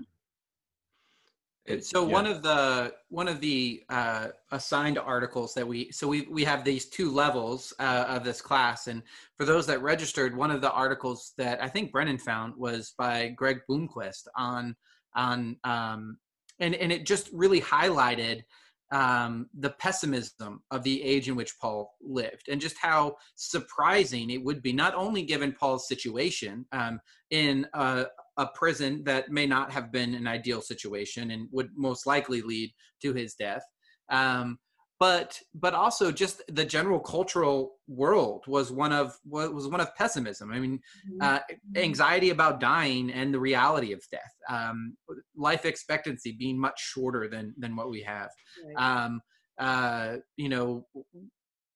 So 1.80 2.06
yeah. 2.06 2.14
one 2.14 2.28
of 2.28 2.42
the 2.42 2.94
one 3.10 3.28
of 3.28 3.40
the 3.42 3.84
uh, 3.90 4.28
assigned 4.52 4.98
articles 4.98 5.54
that 5.54 5.68
we 5.68 5.92
so 5.92 6.08
we 6.08 6.28
we 6.30 6.44
have 6.44 6.64
these 6.64 6.86
two 6.86 7.12
levels 7.12 7.74
uh, 7.80 8.06
of 8.08 8.24
this 8.24 8.42
class, 8.42 8.88
and 8.88 9.02
for 9.38 9.46
those 9.46 9.66
that 9.68 9.82
registered, 9.82 10.36
one 10.36 10.52
of 10.52 10.62
the 10.62 10.72
articles 10.72 11.34
that 11.38 11.62
I 11.64 11.68
think 11.68 11.92
Brennan 11.92 12.18
found 12.18 12.56
was 12.56 12.94
by 12.98 13.30
Greg 13.30 13.62
Bloomquist 13.70 14.28
on 14.36 14.76
on 15.16 15.58
um, 15.64 16.18
and 16.60 16.76
and 16.76 16.92
it 16.92 17.06
just 17.06 17.30
really 17.34 17.62
highlighted 17.62 18.44
um, 18.92 19.48
the 19.58 19.70
pessimism 19.72 20.62
of 20.70 20.84
the 20.84 21.02
age 21.02 21.30
in 21.30 21.36
which 21.36 21.58
Paul 21.60 21.96
lived, 22.02 22.50
and 22.50 22.60
just 22.60 22.78
how 22.78 23.16
surprising 23.36 24.30
it 24.30 24.44
would 24.44 24.62
be, 24.62 24.74
not 24.74 24.94
only 24.96 25.24
given 25.24 25.54
Paul's 25.54 25.88
situation 25.88 26.66
um, 26.72 27.00
in 27.30 27.66
a, 27.74 28.06
a, 28.38 28.48
prison 28.48 29.04
that 29.06 29.30
may 29.30 29.46
not 29.46 29.72
have 29.72 29.92
been 29.92 30.14
an 30.16 30.28
ideal 30.28 30.62
situation 30.62 31.32
and 31.32 31.48
would 31.52 31.70
most 31.76 32.06
likely 32.06 32.42
lead 32.42 32.72
to 33.02 33.14
his 33.14 33.36
death, 33.36 33.64
um, 34.10 34.58
but 35.00 35.40
but 35.56 35.74
also 35.74 36.12
just 36.12 36.44
the 36.48 36.64
general 36.64 37.00
cultural 37.00 37.78
world 37.88 38.44
was 38.48 38.72
one 38.72 38.94
of 38.94 39.18
was 39.26 39.68
one 39.68 39.82
of 39.82 39.96
pessimism. 39.96 40.52
I 40.52 40.60
mean, 40.60 40.80
mm-hmm. 41.10 41.22
uh, 41.22 41.40
anxiety 41.76 42.30
about 42.30 42.60
dying 42.60 43.12
and 43.12 43.34
the 43.34 43.40
reality 43.40 43.94
of 43.94 44.04
death, 44.12 44.34
um, 44.48 44.96
life 45.36 45.66
expectancy 45.66 46.34
being 46.34 46.60
much 46.60 46.80
shorter 46.80 47.28
than 47.28 47.56
than 47.58 47.76
what 47.76 47.90
we 47.90 48.04
have. 48.04 48.30
Um, 48.78 49.22
uh, 49.58 50.18
you 50.38 50.50
know, 50.50 50.86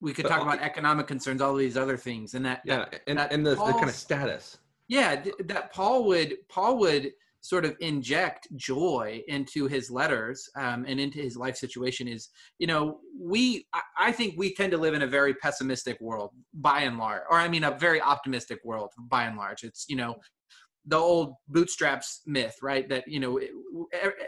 we 0.01 0.13
could 0.13 0.23
but, 0.23 0.29
talk 0.29 0.41
about 0.43 0.61
economic 0.61 1.07
concerns, 1.07 1.41
all 1.41 1.55
these 1.55 1.77
other 1.77 1.97
things, 1.97 2.35
and 2.35 2.45
that 2.45 2.61
yeah, 2.63 2.77
that, 2.77 3.01
and, 3.07 3.17
that 3.17 3.31
and 3.31 3.43
the, 3.43 3.55
the 3.55 3.73
kind 3.73 3.89
of 3.89 3.95
status. 3.95 4.59
Yeah, 4.87 5.23
that 5.45 5.73
Paul 5.73 6.05
would 6.05 6.35
Paul 6.49 6.77
would 6.79 7.11
sort 7.41 7.63
of 7.63 7.75
inject 7.79 8.47
joy 8.55 9.21
into 9.27 9.67
his 9.67 9.91
letters 9.91 10.49
um, 10.57 10.83
and 10.87 10.99
into 10.99 11.19
his 11.19 11.37
life 11.37 11.55
situation 11.55 12.07
is 12.07 12.29
you 12.57 12.65
know 12.65 12.97
we 13.19 13.67
I, 13.95 14.11
think 14.11 14.33
we 14.35 14.55
tend 14.55 14.71
to 14.71 14.79
live 14.79 14.95
in 14.95 15.03
a 15.03 15.07
very 15.07 15.35
pessimistic 15.35 16.01
world 16.01 16.31
by 16.55 16.81
and 16.81 16.97
large 16.97 17.21
or 17.29 17.37
i 17.37 17.47
mean 17.47 17.63
a 17.63 17.77
very 17.77 18.01
optimistic 18.01 18.59
world 18.63 18.89
by 18.97 19.25
and 19.25 19.37
large. 19.37 19.63
It's 19.63 19.85
you 19.87 19.95
know 19.95 20.15
the 20.87 20.97
old 20.97 21.33
bootstraps 21.47 22.21
myth 22.25 22.55
right 22.61 22.87
that 22.89 23.07
you 23.07 23.19
know 23.19 23.39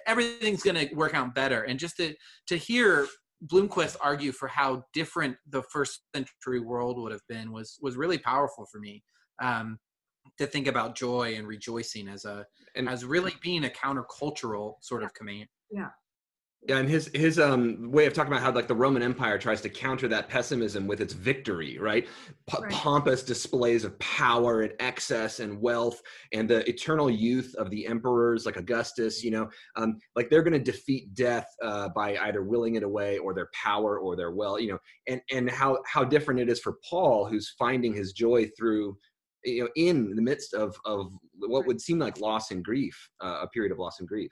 everything's 0.05 0.63
going 0.63 0.87
to 0.87 0.93
work 0.95 1.13
out 1.13 1.35
better. 1.35 1.63
And 1.63 1.79
just 1.79 1.97
to 1.97 2.13
to 2.47 2.57
hear 2.57 3.07
bloomquist 3.45 3.97
argue 4.01 4.31
for 4.31 4.47
how 4.47 4.83
different 4.93 5.37
the 5.49 5.61
first 5.71 6.01
century 6.15 6.59
world 6.59 6.99
would 6.99 7.11
have 7.11 7.27
been 7.29 7.51
was 7.51 7.77
was 7.81 7.95
really 7.95 8.17
powerful 8.17 8.65
for 8.71 8.79
me. 8.79 9.03
Um, 9.41 9.77
to 10.37 10.47
think 10.47 10.67
about 10.67 10.95
joy 10.95 11.35
and 11.35 11.47
rejoicing 11.47 12.07
as 12.07 12.25
a 12.25 12.45
and 12.75 12.87
as 12.87 13.05
really 13.05 13.33
being 13.41 13.65
a 13.65 13.69
countercultural 13.69 14.75
sort 14.81 15.03
of 15.03 15.13
command. 15.13 15.47
Yeah. 15.71 15.89
Yeah, 16.67 16.79
and 16.79 16.89
his 16.89 17.09
his 17.13 17.39
um 17.39 17.91
way 17.91 18.07
of 18.07 18.13
talking 18.13 18.33
about 18.33 18.43
how 18.43 18.51
like 18.51 18.67
the 18.67 18.75
Roman 18.75 19.03
Empire 19.03 19.37
tries 19.37 19.61
to 19.61 19.69
counter 19.69 20.07
that 20.09 20.27
pessimism 20.27 20.87
with 20.87 21.01
its 21.01 21.13
victory, 21.13 21.77
right? 21.77 22.05
P- 22.49 22.57
right? 22.61 22.71
Pompous 22.71 23.23
displays 23.23 23.85
of 23.85 23.97
power 23.99 24.63
and 24.63 24.73
excess 24.79 25.39
and 25.39 25.61
wealth, 25.61 26.01
and 26.33 26.49
the 26.49 26.67
eternal 26.67 27.09
youth 27.09 27.53
of 27.57 27.69
the 27.69 27.85
emperors 27.85 28.45
like 28.45 28.57
Augustus. 28.57 29.23
You 29.23 29.31
know, 29.31 29.49
um, 29.75 29.97
like 30.15 30.29
they're 30.29 30.43
going 30.43 30.53
to 30.53 30.71
defeat 30.71 31.13
death 31.13 31.47
uh, 31.63 31.89
by 31.89 32.17
either 32.17 32.43
willing 32.43 32.75
it 32.75 32.83
away 32.83 33.19
or 33.19 33.33
their 33.33 33.49
power 33.53 33.99
or 33.99 34.15
their 34.15 34.31
well. 34.31 34.59
You 34.59 34.71
know, 34.71 34.79
and 35.07 35.21
and 35.31 35.49
how 35.49 35.77
how 35.85 36.03
different 36.03 36.39
it 36.39 36.49
is 36.49 36.59
for 36.59 36.77
Paul, 36.89 37.29
who's 37.29 37.53
finding 37.57 37.93
his 37.93 38.13
joy 38.13 38.49
through 38.57 38.97
you 39.43 39.63
know 39.63 39.69
in 39.75 40.15
the 40.15 40.21
midst 40.21 40.53
of 40.53 40.75
of 40.85 41.11
what 41.39 41.65
would 41.65 41.81
seem 41.81 41.99
like 41.99 42.19
loss 42.19 42.51
and 42.51 42.63
grief 42.63 43.09
uh, 43.21 43.39
a 43.43 43.47
period 43.47 43.71
of 43.71 43.79
loss 43.79 43.99
and 43.99 44.07
grief. 44.07 44.31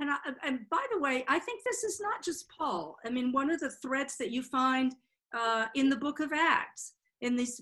And, 0.00 0.10
I, 0.10 0.16
and 0.44 0.60
by 0.70 0.84
the 0.92 1.00
way 1.00 1.24
i 1.28 1.38
think 1.38 1.64
this 1.64 1.82
is 1.84 2.00
not 2.00 2.22
just 2.24 2.48
paul. 2.48 2.96
I 3.04 3.10
mean 3.10 3.32
one 3.32 3.50
of 3.50 3.60
the 3.60 3.70
threads 3.70 4.16
that 4.18 4.30
you 4.30 4.42
find 4.42 4.94
uh, 5.36 5.66
in 5.74 5.88
the 5.88 5.96
book 5.96 6.20
of 6.20 6.32
acts 6.32 6.94
in 7.20 7.36
these 7.36 7.60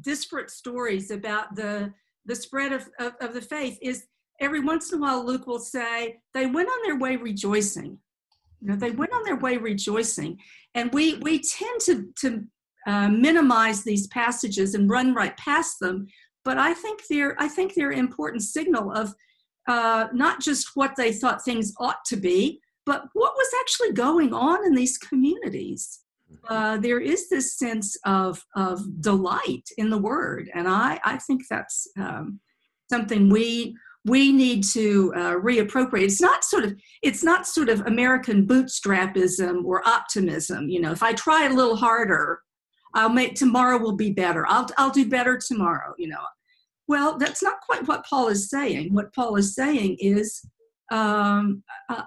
disparate 0.00 0.50
stories 0.50 1.10
about 1.10 1.54
the 1.56 1.92
the 2.26 2.36
spread 2.36 2.72
of, 2.72 2.88
of, 2.98 3.14
of 3.20 3.32
the 3.32 3.40
faith 3.40 3.78
is 3.80 4.06
every 4.40 4.60
once 4.60 4.92
in 4.92 4.98
a 4.98 5.02
while 5.02 5.24
luke 5.24 5.46
will 5.46 5.58
say 5.58 6.20
they 6.34 6.46
went 6.46 6.68
on 6.68 6.78
their 6.84 6.98
way 6.98 7.16
rejoicing. 7.16 7.98
You 8.60 8.68
know 8.68 8.76
they 8.76 8.90
went 8.90 9.12
on 9.12 9.24
their 9.24 9.36
way 9.36 9.56
rejoicing. 9.56 10.38
And 10.74 10.92
we 10.92 11.14
we 11.18 11.40
tend 11.40 11.80
to 11.82 12.08
to 12.20 12.44
uh, 12.88 13.08
minimize 13.08 13.84
these 13.84 14.06
passages 14.06 14.74
and 14.74 14.88
run 14.88 15.12
right 15.12 15.36
past 15.36 15.78
them. 15.78 16.06
But 16.44 16.56
I 16.56 16.72
think 16.72 17.02
they're 17.08 17.36
I 17.38 17.46
think 17.46 17.74
they're 17.74 17.90
an 17.90 17.98
important 17.98 18.42
signal 18.42 18.90
of 18.90 19.14
uh, 19.68 20.08
not 20.14 20.40
just 20.40 20.70
what 20.74 20.96
they 20.96 21.12
thought 21.12 21.44
things 21.44 21.74
ought 21.78 22.02
to 22.06 22.16
be, 22.16 22.60
but 22.86 23.04
what 23.12 23.34
was 23.36 23.50
actually 23.60 23.92
going 23.92 24.32
on 24.32 24.64
in 24.64 24.74
these 24.74 24.96
communities. 24.96 26.00
Mm-hmm. 26.32 26.54
Uh, 26.54 26.76
there 26.78 27.00
is 27.00 27.28
this 27.28 27.58
sense 27.58 27.94
of 28.06 28.42
of 28.56 28.80
delight 29.02 29.68
in 29.76 29.90
the 29.90 29.98
word, 29.98 30.50
and 30.54 30.66
I 30.66 30.98
I 31.04 31.18
think 31.18 31.42
that's 31.50 31.86
um, 31.98 32.40
something 32.90 33.28
we 33.28 33.76
we 34.06 34.32
need 34.32 34.64
to 34.64 35.12
uh, 35.14 35.34
reappropriate. 35.34 36.04
It's 36.04 36.22
not 36.22 36.42
sort 36.44 36.64
of 36.64 36.74
it's 37.02 37.22
not 37.22 37.46
sort 37.46 37.68
of 37.68 37.86
American 37.86 38.46
bootstrapism 38.46 39.64
or 39.64 39.86
optimism. 39.86 40.70
You 40.70 40.80
know, 40.80 40.92
if 40.92 41.02
I 41.02 41.12
try 41.12 41.44
a 41.44 41.52
little 41.52 41.76
harder, 41.76 42.40
I'll 42.94 43.08
make 43.08 43.34
tomorrow 43.34 43.78
will 43.78 43.96
be 43.96 44.10
better. 44.12 44.46
I'll 44.48 44.68
I'll 44.76 44.90
do 44.90 45.08
better 45.08 45.38
tomorrow, 45.38 45.94
you 45.98 46.08
know. 46.08 46.24
Well, 46.86 47.18
that's 47.18 47.42
not 47.42 47.60
quite 47.60 47.86
what 47.86 48.06
Paul 48.06 48.28
is 48.28 48.48
saying. 48.48 48.94
What 48.94 49.14
Paul 49.14 49.36
is 49.36 49.54
saying 49.54 49.98
is, 50.00 50.40
um, 50.90 51.62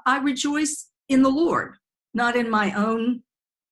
I 0.05 0.19
rejoice 0.23 0.89
in 1.07 1.21
the 1.21 1.29
Lord, 1.29 1.75
not 2.15 2.35
in 2.35 2.49
my 2.49 2.73
own 2.73 3.21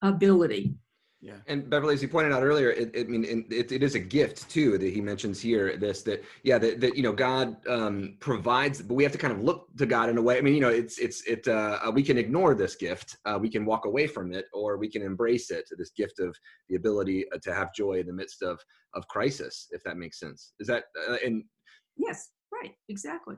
ability. 0.03 0.76
Yeah. 1.22 1.36
And 1.47 1.70
Beverly, 1.70 1.93
as 1.93 2.01
you 2.01 2.07
pointed 2.07 2.32
out 2.32 2.43
earlier, 2.43 2.72
it, 2.72 2.95
it 2.95 3.07
I 3.07 3.09
mean, 3.09 3.45
it, 3.51 3.74
it 3.74 3.84
is 3.84 3.95
a 3.95 3.99
gift 3.99 4.49
too 4.49 4.78
that 4.78 4.93
he 4.93 5.01
mentions 5.01 5.41
here. 5.41 5.76
This 5.76 6.01
that 6.03 6.24
yeah 6.43 6.57
that, 6.57 6.80
that 6.80 6.95
you 6.95 7.03
know 7.03 7.11
God 7.11 7.57
um, 7.67 8.15
provides, 8.22 8.82
but 8.82 8.93
we 8.93 9.03
have 9.03 9.11
to 9.11 9.17
kind 9.17 9.34
of 9.34 9.41
look 9.41 9.67
to 9.78 9.86
God 9.86 10.09
in 10.09 10.17
a 10.17 10.22
way. 10.22 10.38
I 10.38 10.41
mean, 10.41 10.53
you 10.53 10.61
know, 10.61 10.70
it's 10.70 10.97
it's 10.97 11.22
it. 11.28 11.45
Uh, 11.45 11.80
uh, 11.86 11.91
we 11.91 12.03
can 12.03 12.17
ignore 12.17 12.55
this 12.55 12.76
gift, 12.76 13.17
uh, 13.26 13.38
we 13.39 13.49
can 13.49 13.65
walk 13.65 13.84
away 13.84 14.07
from 14.07 14.34
it, 14.34 14.45
or 14.53 14.78
we 14.78 14.89
can 14.89 15.01
embrace 15.01 15.51
it. 15.51 15.65
This 15.78 15.91
gift 15.91 16.20
of 16.20 16.34
the 16.70 16.76
ability 16.76 17.26
uh, 17.34 17.39
to 17.43 17.53
have 17.53 17.74
joy 17.74 17.99
in 17.99 18.07
the 18.07 18.13
midst 18.13 18.41
of 18.41 18.57
of 18.93 19.05
crisis, 19.09 19.67
if 19.72 19.84
that 19.84 19.97
makes 19.97 20.22
sense. 20.22 20.53
Is 20.61 20.67
that 20.67 20.86
uh, 21.09 21.17
and 21.26 21.43
yes, 21.97 22.30
right, 22.53 22.72
exactly. 22.88 23.36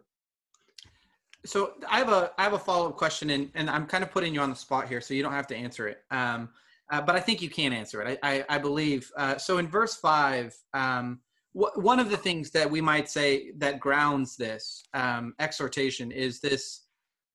So 1.48 1.74
I 1.90 1.98
have 1.98 2.10
a 2.10 2.32
I 2.38 2.44
have 2.44 2.54
a 2.54 2.60
follow 2.60 2.90
up 2.90 2.98
question, 2.98 3.32
and 3.32 3.50
and 3.56 3.72
I'm 3.72 3.88
kind 3.88 4.04
of 4.04 4.12
putting 4.12 4.36
you 4.36 4.42
on 4.42 4.52
the 4.52 4.56
spot 4.56 4.88
here, 4.88 5.02
so 5.02 5.16
you 5.16 5.24
don't 5.24 5.34
have 5.34 5.48
to 5.48 5.56
answer 5.56 5.88
it. 5.88 6.04
Um, 6.12 6.50
uh, 6.92 7.02
but 7.02 7.16
I 7.16 7.20
think 7.20 7.42
you 7.42 7.50
can 7.50 7.74
answer 7.74 8.02
it. 8.02 8.20
I, 8.22 8.32
I, 8.32 8.56
I 8.56 8.58
believe. 8.58 9.12
Uh, 9.18 9.38
so 9.38 9.58
in 9.58 9.68
verse 9.68 9.96
five, 9.96 10.56
um, 10.74 11.22
wh- 11.54 11.76
one 11.78 12.00
of 12.00 12.10
the 12.10 12.18
things 12.18 12.52
that 12.52 12.70
we 12.70 12.82
might 12.82 13.10
say 13.10 13.52
that 13.58 13.80
grounds 13.80 14.36
this 14.36 14.84
um, 14.94 15.34
exhortation 15.40 16.12
is 16.12 16.40
this 16.42 16.84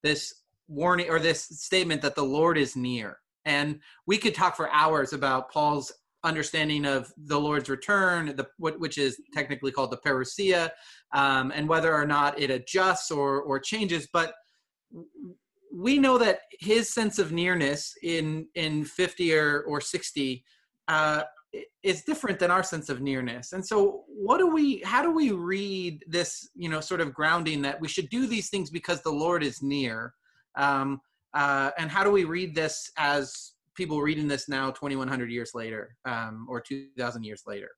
this 0.02 0.42
warning 0.68 1.08
or 1.08 1.18
this 1.18 1.42
statement 1.42 2.02
that 2.02 2.14
the 2.14 2.24
Lord 2.24 2.58
is 2.58 2.76
near. 2.76 3.18
And 3.44 3.80
we 4.06 4.18
could 4.18 4.34
talk 4.34 4.56
for 4.56 4.70
hours 4.72 5.12
about 5.12 5.50
Paul's 5.50 5.92
understanding 6.24 6.84
of 6.84 7.12
the 7.16 7.38
Lord's 7.38 7.68
return, 7.68 8.34
the 8.36 8.46
which 8.58 8.98
is 8.98 9.20
technically 9.32 9.70
called 9.70 9.92
the 9.92 9.98
parousia, 9.98 10.70
um, 11.14 11.52
and 11.54 11.68
whether 11.68 11.94
or 11.94 12.06
not 12.06 12.38
it 12.38 12.50
adjusts 12.50 13.10
or 13.10 13.40
or 13.42 13.60
changes. 13.60 14.08
But 14.12 14.34
we 15.76 15.98
know 15.98 16.16
that 16.16 16.40
his 16.58 16.92
sense 16.92 17.18
of 17.18 17.32
nearness 17.32 17.94
in 18.02 18.48
in 18.54 18.84
50 18.84 19.34
or, 19.34 19.60
or 19.62 19.80
60 19.80 20.42
uh, 20.88 21.22
is 21.82 22.02
different 22.04 22.38
than 22.38 22.50
our 22.50 22.62
sense 22.62 22.88
of 22.88 23.00
nearness. 23.00 23.52
And 23.52 23.64
so 23.64 24.04
what 24.08 24.38
do 24.38 24.46
we 24.46 24.80
how 24.84 25.02
do 25.02 25.10
we 25.10 25.32
read 25.32 26.02
this 26.08 26.48
you 26.54 26.68
know 26.68 26.80
sort 26.80 27.00
of 27.00 27.12
grounding 27.12 27.60
that 27.62 27.80
we 27.80 27.88
should 27.88 28.08
do 28.08 28.26
these 28.26 28.48
things 28.48 28.70
because 28.70 29.02
the 29.02 29.10
lord 29.10 29.42
is 29.42 29.62
near? 29.62 30.14
Um, 30.56 31.00
uh, 31.34 31.70
and 31.78 31.90
how 31.90 32.02
do 32.02 32.10
we 32.10 32.24
read 32.24 32.54
this 32.54 32.90
as 32.96 33.52
people 33.74 34.00
reading 34.00 34.26
this 34.26 34.48
now 34.48 34.70
2100 34.70 35.30
years 35.30 35.50
later 35.54 35.94
um, 36.06 36.46
or 36.48 36.60
2000 36.60 37.22
years 37.22 37.42
later? 37.46 37.68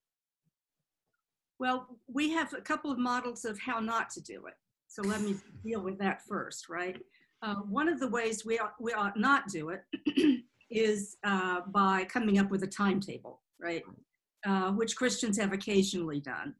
Well 1.58 1.88
we 2.06 2.30
have 2.30 2.54
a 2.54 2.60
couple 2.60 2.92
of 2.92 2.98
models 2.98 3.44
of 3.44 3.58
how 3.58 3.80
not 3.80 4.10
to 4.10 4.20
do 4.20 4.46
it. 4.46 4.54
So 4.86 5.02
let 5.02 5.20
me 5.20 5.36
deal 5.64 5.80
with 5.80 5.98
that 5.98 6.22
first 6.22 6.68
right 6.68 6.96
uh, 7.42 7.56
one 7.56 7.88
of 7.88 8.00
the 8.00 8.08
ways 8.08 8.44
we 8.44 8.58
ought, 8.58 8.74
we 8.80 8.92
ought 8.92 9.18
not 9.18 9.48
do 9.48 9.70
it 9.70 9.82
is 10.70 11.16
uh, 11.24 11.60
by 11.68 12.04
coming 12.04 12.38
up 12.38 12.50
with 12.50 12.62
a 12.62 12.66
timetable, 12.66 13.40
right? 13.60 13.82
uh, 14.46 14.72
which 14.72 14.96
Christians 14.96 15.38
have 15.38 15.52
occasionally 15.52 16.20
done. 16.20 16.54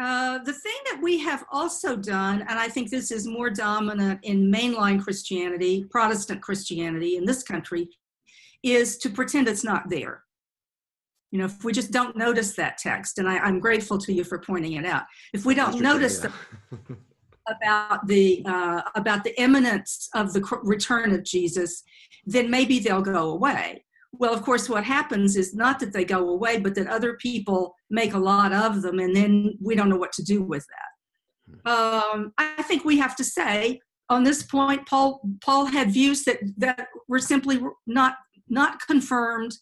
Uh, 0.00 0.38
the 0.38 0.52
thing 0.52 0.72
that 0.86 1.00
we 1.02 1.18
have 1.18 1.44
also 1.52 1.96
done, 1.96 2.40
and 2.42 2.58
I 2.58 2.68
think 2.68 2.90
this 2.90 3.10
is 3.10 3.26
more 3.26 3.50
dominant 3.50 4.20
in 4.22 4.50
mainline 4.50 5.02
Christianity, 5.02 5.84
Protestant 5.90 6.40
Christianity 6.40 7.16
in 7.16 7.24
this 7.24 7.42
country, 7.42 7.88
is 8.62 8.96
to 8.98 9.10
pretend 9.10 9.48
it's 9.48 9.64
not 9.64 9.90
there. 9.90 10.24
You 11.30 11.38
know, 11.38 11.46
if 11.46 11.64
we 11.64 11.72
just 11.72 11.92
don't 11.92 12.16
notice 12.16 12.54
that 12.54 12.78
text, 12.78 13.18
and 13.18 13.28
I, 13.28 13.46
am 13.46 13.58
grateful 13.58 13.98
to 13.98 14.12
you 14.12 14.24
for 14.24 14.38
pointing 14.38 14.72
it 14.74 14.84
out. 14.84 15.04
If 15.32 15.44
we 15.44 15.54
don't 15.54 15.80
notice 15.80 16.18
the, 16.18 16.32
about 17.48 18.06
the 18.06 18.42
uh, 18.46 18.82
about 18.94 19.24
the 19.24 19.40
imminence 19.40 20.08
of 20.14 20.32
the 20.32 20.42
return 20.62 21.12
of 21.12 21.24
Jesus, 21.24 21.82
then 22.24 22.50
maybe 22.50 22.78
they'll 22.78 23.02
go 23.02 23.30
away. 23.30 23.84
Well, 24.12 24.34
of 24.34 24.42
course, 24.42 24.68
what 24.68 24.84
happens 24.84 25.36
is 25.36 25.54
not 25.54 25.80
that 25.80 25.92
they 25.92 26.04
go 26.04 26.28
away, 26.28 26.58
but 26.58 26.74
that 26.74 26.86
other 26.86 27.14
people 27.14 27.74
make 27.90 28.12
a 28.12 28.18
lot 28.18 28.52
of 28.52 28.82
them, 28.82 28.98
and 28.98 29.16
then 29.16 29.58
we 29.60 29.74
don't 29.74 29.88
know 29.88 29.96
what 29.96 30.12
to 30.12 30.22
do 30.22 30.42
with 30.42 30.66
that. 30.66 31.70
Um, 31.70 32.32
I 32.38 32.62
think 32.62 32.84
we 32.84 32.98
have 32.98 33.16
to 33.16 33.24
say 33.24 33.80
on 34.08 34.24
this 34.24 34.42
point, 34.42 34.86
Paul 34.86 35.20
Paul 35.44 35.66
had 35.66 35.90
views 35.90 36.24
that 36.24 36.38
that 36.58 36.88
were 37.08 37.18
simply 37.18 37.60
not 37.86 38.16
not 38.48 38.80
confirmed 38.86 39.56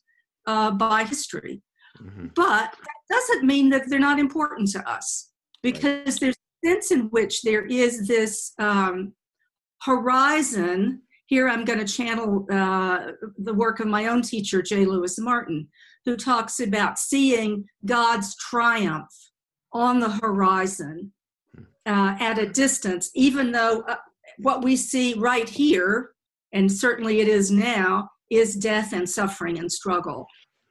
uh, 0.47 0.71
by 0.73 1.05
history. 1.05 1.63
Mm-hmm. 2.01 2.29
But 2.35 2.73
that 2.73 3.01
doesn't 3.11 3.47
mean 3.47 3.71
that 3.71 3.89
they're 3.89 3.99
not 3.99 4.19
important 4.19 4.71
to 4.71 4.91
us 4.91 5.31
because 5.63 6.07
right. 6.07 6.21
there's 6.21 6.37
sense 6.65 6.91
in 6.91 7.09
which 7.11 7.43
there 7.43 7.65
is 7.67 8.07
this 8.07 8.53
um, 8.59 9.13
horizon. 9.83 11.03
Here 11.27 11.49
I'm 11.49 11.65
going 11.65 11.79
to 11.79 11.85
channel 11.85 12.47
uh, 12.51 13.13
the 13.39 13.55
work 13.55 13.81
of 13.81 13.87
my 13.87 14.07
own 14.07 14.23
teacher, 14.23 14.63
J. 14.63 14.85
Louis 14.85 15.19
Martyn, 15.19 15.69
who 16.05 16.17
talks 16.17 16.61
about 16.61 16.99
seeing 16.99 17.67
God's 17.85 18.35
triumph 18.37 19.13
on 19.73 20.01
the 20.01 20.11
horizon 20.11 21.13
uh, 21.87 22.17
at 22.19 22.39
a 22.39 22.49
distance, 22.49 23.11
even 23.15 23.53
though 23.53 23.83
uh, 23.89 23.97
what 24.39 24.65
we 24.65 24.77
see 24.77 25.15
right 25.15 25.49
here, 25.49 26.11
and 26.53 26.71
certainly 26.71 27.21
it 27.21 27.29
is 27.29 27.51
now, 27.51 28.09
is 28.31 28.57
death 28.57 28.93
and 28.93 29.09
suffering 29.09 29.59
and 29.59 29.71
struggle. 29.71 30.27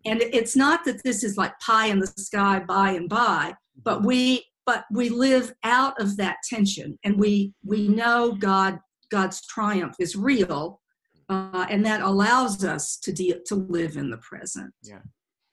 And 0.05 0.21
it's 0.21 0.55
not 0.55 0.85
that 0.85 1.03
this 1.03 1.23
is 1.23 1.37
like 1.37 1.57
pie 1.59 1.87
in 1.87 1.99
the 1.99 2.07
sky 2.07 2.59
by 2.59 2.91
and 2.91 3.09
by, 3.09 3.53
but 3.83 4.03
we 4.03 4.45
but 4.69 4.85
we 4.91 5.09
live 5.09 5.51
out 5.63 5.99
of 5.99 6.15
that 6.17 6.37
tension 6.47 6.99
and 7.03 7.17
we 7.17 7.51
we 7.65 7.87
know 7.87 8.33
God 8.33 8.77
God's 9.09 9.41
triumph 9.47 9.95
is 9.99 10.15
real 10.15 10.79
uh, 11.27 11.65
and 11.71 11.83
that 11.83 12.01
allows 12.01 12.63
us 12.63 12.97
to 12.97 13.11
de- 13.11 13.41
to 13.47 13.55
live 13.55 13.97
in 13.97 14.11
the 14.11 14.17
present. 14.17 14.71
Yeah, 14.83 15.01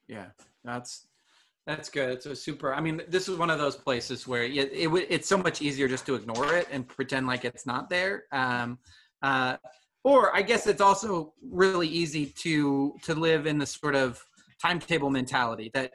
yeah, 0.07 0.27
that's 0.65 1.07
that's 1.67 1.89
good. 1.89 2.11
It's 2.11 2.27
a 2.27 2.37
super. 2.37 2.75
I 2.75 2.81
mean, 2.83 3.01
this 3.09 3.27
is 3.27 3.39
one 3.39 3.49
of 3.49 3.59
those 3.59 3.75
places 3.75 4.29
where 4.29 4.43
it, 4.43 4.71
it 4.71 4.89
it's 5.09 5.29
so 5.29 5.39
much 5.39 5.63
easier 5.63 5.89
just 5.89 6.05
to 6.07 6.15
ignore 6.15 6.55
it 6.55 6.69
and 6.71 6.87
pretend 6.87 7.27
like 7.27 7.47
it's 7.47 7.65
not 7.65 7.89
there. 7.89 8.25
Um, 8.33 8.79
uh, 9.23 9.57
or 10.05 10.37
I 10.37 10.43
guess 10.43 10.67
it's 10.67 10.83
also 10.83 11.33
really 11.43 11.89
easy 11.89 12.27
to 12.45 12.95
to 13.05 13.15
live 13.15 13.47
in 13.47 13.57
the 13.57 13.67
sort 13.67 13.95
of 13.95 14.23
timetable 14.61 15.09
mentality 15.09 15.71
that 15.73 15.93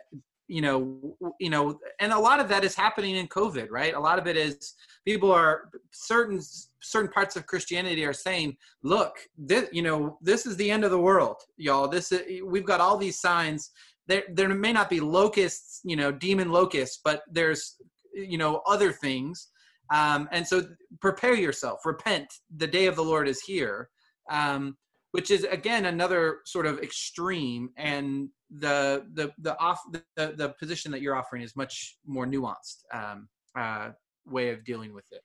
you 0.51 0.61
know 0.61 1.15
you 1.39 1.49
know 1.49 1.79
and 1.99 2.11
a 2.11 2.19
lot 2.19 2.39
of 2.41 2.49
that 2.49 2.63
is 2.63 2.75
happening 2.75 3.15
in 3.15 3.27
covid 3.27 3.69
right? 3.71 3.95
A 3.95 3.99
lot 3.99 4.19
of 4.19 4.27
it 4.27 4.35
is 4.35 4.73
people 5.05 5.31
are 5.31 5.69
certain 5.91 6.39
certain 6.81 7.09
parts 7.09 7.35
of 7.35 7.45
christianity 7.45 8.03
are 8.05 8.13
saying 8.13 8.55
look 8.83 9.13
this 9.37 9.69
you 9.71 9.81
know 9.81 10.17
this 10.21 10.45
is 10.45 10.57
the 10.57 10.69
end 10.69 10.83
of 10.83 10.91
the 10.91 10.99
world 10.99 11.37
y'all. 11.57 11.87
This 11.87 12.11
is, 12.11 12.41
we've 12.43 12.65
got 12.65 12.81
all 12.81 12.97
these 12.97 13.19
signs. 13.19 13.71
There 14.07 14.23
there 14.33 14.49
may 14.49 14.73
not 14.73 14.89
be 14.89 14.99
locusts 14.99 15.79
you 15.83 15.95
know 15.95 16.11
demon 16.11 16.51
locusts 16.51 16.99
but 17.03 17.21
there's 17.31 17.77
you 18.13 18.37
know 18.37 18.61
other 18.67 18.91
things. 18.91 19.47
Um, 19.93 20.29
and 20.31 20.47
so 20.47 20.67
prepare 21.01 21.35
yourself. 21.35 21.79
Repent. 21.85 22.27
The 22.57 22.67
day 22.67 22.85
of 22.87 22.95
the 22.95 23.03
lord 23.03 23.27
is 23.27 23.41
here. 23.41 23.89
Um, 24.29 24.77
which 25.11 25.29
is 25.29 25.43
again 25.43 25.85
another 25.85 26.39
sort 26.45 26.65
of 26.65 26.79
extreme. 26.79 27.69
And 27.77 28.29
the 28.59 29.05
the 29.13 29.31
the 29.39 29.57
off 29.59 29.81
the, 29.91 30.03
the 30.15 30.53
position 30.59 30.91
that 30.91 31.01
you're 31.01 31.15
offering 31.15 31.41
is 31.41 31.55
much 31.55 31.97
more 32.05 32.25
nuanced 32.25 32.83
um, 32.93 33.27
uh, 33.57 33.89
way 34.25 34.49
of 34.49 34.63
dealing 34.63 34.93
with 34.93 35.05
it. 35.11 35.21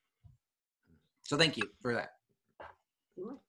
So 1.24 1.36
thank 1.36 1.56
you 1.56 1.64
for 1.82 1.94
that. 1.94 2.10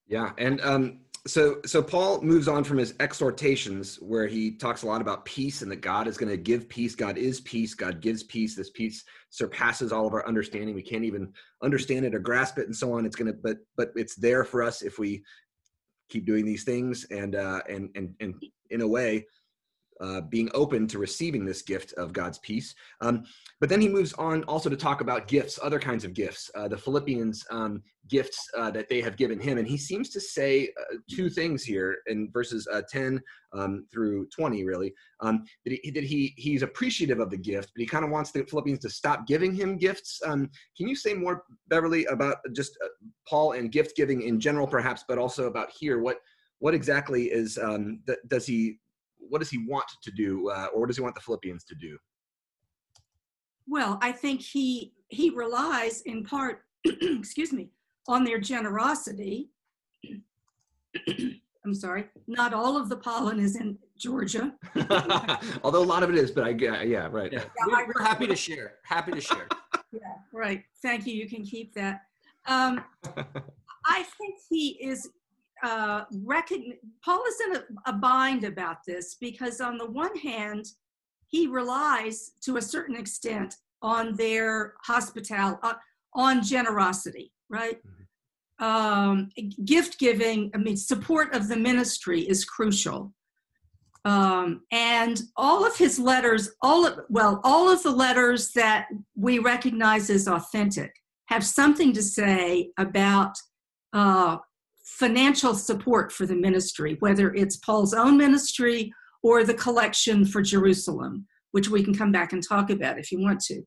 Yeah 0.07 0.31
and 0.37 0.61
um, 0.61 0.99
so 1.27 1.59
so 1.65 1.83
paul 1.83 2.21
moves 2.21 2.47
on 2.47 2.63
from 2.63 2.77
his 2.77 2.93
exhortations 3.01 3.97
where 3.97 4.27
he 4.27 4.51
talks 4.51 4.83
a 4.83 4.85
lot 4.85 5.01
about 5.01 5.25
peace 5.25 5.61
and 5.61 5.69
that 5.69 5.81
god 5.81 6.07
is 6.07 6.17
going 6.17 6.29
to 6.29 6.37
give 6.37 6.69
peace 6.69 6.95
god 6.95 7.17
is 7.17 7.41
peace 7.41 7.73
god 7.73 7.99
gives 7.99 8.23
peace 8.23 8.55
this 8.55 8.69
peace 8.69 9.03
surpasses 9.29 9.91
all 9.91 10.07
of 10.07 10.13
our 10.13 10.25
understanding 10.25 10.73
we 10.73 10.81
can't 10.81 11.03
even 11.03 11.31
understand 11.61 12.05
it 12.05 12.15
or 12.15 12.19
grasp 12.19 12.57
it 12.57 12.67
and 12.67 12.75
so 12.75 12.93
on 12.93 13.05
it's 13.05 13.15
going 13.15 13.29
to 13.29 13.37
but 13.43 13.57
but 13.75 13.91
it's 13.95 14.15
there 14.15 14.45
for 14.45 14.63
us 14.63 14.81
if 14.81 14.99
we 14.99 15.21
keep 16.09 16.25
doing 16.25 16.45
these 16.45 16.63
things 16.63 17.05
and 17.11 17.35
uh, 17.35 17.61
and 17.69 17.89
and 17.95 18.13
and 18.19 18.41
in 18.69 18.81
a 18.81 18.87
way 18.87 19.25
uh, 20.01 20.21
being 20.21 20.49
open 20.53 20.87
to 20.87 20.99
receiving 20.99 21.45
this 21.45 21.61
gift 21.61 21.93
of 21.93 22.13
God's 22.13 22.37
peace. 22.39 22.75
Um, 23.01 23.23
but 23.59 23.69
then 23.69 23.81
he 23.81 23.89
moves 23.89 24.13
on 24.13 24.43
also 24.43 24.69
to 24.69 24.77
talk 24.77 25.01
about 25.01 25.27
gifts, 25.27 25.59
other 25.61 25.79
kinds 25.79 26.05
of 26.05 26.13
gifts, 26.13 26.49
uh, 26.55 26.67
the 26.67 26.77
Philippians 26.77 27.45
um, 27.49 27.81
gifts 28.07 28.47
uh, 28.57 28.71
that 28.71 28.89
they 28.89 29.01
have 29.01 29.17
given 29.17 29.39
him. 29.39 29.57
And 29.57 29.67
he 29.67 29.77
seems 29.77 30.09
to 30.09 30.21
say 30.21 30.69
uh, 30.79 30.97
two 31.09 31.29
things 31.29 31.63
here 31.63 31.97
in 32.07 32.29
verses 32.31 32.67
uh, 32.71 32.81
10 32.89 33.21
um, 33.53 33.85
through 33.91 34.27
20, 34.27 34.63
really. 34.63 34.93
Um, 35.21 35.43
that, 35.65 35.79
he, 35.81 35.91
that 35.91 36.03
he 36.03 36.33
he's 36.37 36.61
appreciative 36.61 37.19
of 37.19 37.29
the 37.29 37.37
gift, 37.37 37.71
but 37.75 37.81
he 37.81 37.87
kind 37.87 38.05
of 38.05 38.11
wants 38.11 38.31
the 38.31 38.43
Philippians 38.43 38.79
to 38.79 38.89
stop 38.89 39.25
giving 39.25 39.53
him 39.53 39.77
gifts. 39.77 40.21
Um, 40.25 40.49
can 40.77 40.87
you 40.87 40.95
say 40.95 41.13
more, 41.13 41.43
Beverly, 41.67 42.05
about 42.05 42.37
just 42.53 42.77
uh, 42.83 42.87
Paul 43.27 43.53
and 43.53 43.71
gift 43.71 43.95
giving 43.95 44.21
in 44.21 44.39
general, 44.39 44.67
perhaps, 44.67 45.03
but 45.07 45.17
also 45.17 45.47
about 45.47 45.71
here? 45.77 45.99
What 45.99 46.17
what 46.59 46.73
exactly 46.73 47.25
is 47.25 47.57
um, 47.57 47.99
th- 48.07 48.19
does 48.27 48.45
he 48.45 48.79
what 49.29 49.39
does 49.39 49.49
he 49.49 49.65
want 49.67 49.85
to 50.01 50.11
do, 50.11 50.49
uh, 50.49 50.67
or 50.73 50.81
what 50.81 50.87
does 50.87 50.97
he 50.97 51.03
want 51.03 51.15
the 51.15 51.21
Philippians 51.21 51.63
to 51.65 51.75
do? 51.75 51.97
Well, 53.67 53.99
I 54.01 54.11
think 54.11 54.41
he 54.41 54.93
he 55.09 55.29
relies 55.29 56.01
in 56.01 56.23
part, 56.23 56.63
excuse 56.85 57.51
me, 57.53 57.69
on 58.07 58.23
their 58.23 58.39
generosity. 58.39 59.49
I'm 61.67 61.73
sorry, 61.73 62.05
not 62.27 62.53
all 62.53 62.77
of 62.77 62.87
the 62.87 62.95
pollen 62.95 63.41
is 63.41 63.57
in 63.57 63.77
Georgia. 63.97 64.53
Although 65.63 65.83
a 65.83 65.89
lot 65.89 66.01
of 66.01 66.09
it 66.09 66.15
is, 66.15 66.31
but 66.31 66.45
I 66.45 66.49
yeah, 66.49 67.09
right. 67.11 67.31
Yeah. 67.31 67.43
yeah 67.67 67.85
we're, 67.93 68.01
happy 68.01 68.25
to 68.25 68.37
share. 68.37 68.75
Happy 68.83 69.11
to 69.11 69.19
share. 69.19 69.49
yeah, 69.91 69.99
right. 70.31 70.63
Thank 70.81 71.05
you. 71.05 71.13
You 71.13 71.27
can 71.27 71.43
keep 71.43 71.73
that. 71.73 72.03
Um, 72.47 72.81
I 73.85 74.03
think 74.17 74.35
he 74.49 74.77
is 74.81 75.09
uh, 75.63 76.03
recognize, 76.11 76.77
Paul 77.03 77.23
is 77.27 77.41
in 77.41 77.55
a, 77.57 77.91
a 77.91 77.93
bind 77.93 78.43
about 78.43 78.77
this 78.85 79.15
because, 79.19 79.61
on 79.61 79.77
the 79.77 79.89
one 79.89 80.15
hand, 80.17 80.65
he 81.27 81.47
relies 81.47 82.31
to 82.41 82.57
a 82.57 82.61
certain 82.61 82.95
extent 82.95 83.55
on 83.81 84.15
their 84.15 84.73
hospitality, 84.83 85.59
uh, 85.63 85.73
on 86.13 86.43
generosity, 86.43 87.31
right? 87.49 87.77
Mm-hmm. 87.77 87.93
Um, 88.59 89.29
gift 89.65 89.99
giving, 89.99 90.49
I 90.55 90.57
mean, 90.57 90.77
support 90.77 91.35
of 91.35 91.47
the 91.47 91.57
ministry 91.57 92.21
is 92.21 92.43
crucial. 92.43 93.13
Um, 94.03 94.61
and 94.71 95.21
all 95.35 95.65
of 95.65 95.77
his 95.77 95.99
letters, 95.99 96.51
all 96.61 96.87
of, 96.87 96.99
well, 97.09 97.41
all 97.43 97.69
of 97.69 97.83
the 97.83 97.91
letters 97.91 98.51
that 98.53 98.87
we 99.15 99.39
recognize 99.39 100.09
as 100.09 100.27
authentic 100.27 100.93
have 101.25 101.45
something 101.45 101.93
to 101.93 102.01
say 102.01 102.71
about 102.77 103.35
uh, 103.93 104.37
financial 104.97 105.53
support 105.53 106.11
for 106.11 106.25
the 106.25 106.35
ministry, 106.35 106.97
whether 106.99 107.33
it's 107.33 107.57
Paul's 107.57 107.93
own 107.93 108.17
ministry 108.17 108.91
or 109.21 109.43
the 109.43 109.53
collection 109.53 110.25
for 110.25 110.41
Jerusalem, 110.41 111.27
which 111.51 111.69
we 111.69 111.83
can 111.83 111.93
come 111.93 112.11
back 112.11 112.33
and 112.33 112.41
talk 112.47 112.69
about 112.69 112.97
if 112.97 113.11
you 113.11 113.19
want 113.19 113.39
to. 113.41 113.61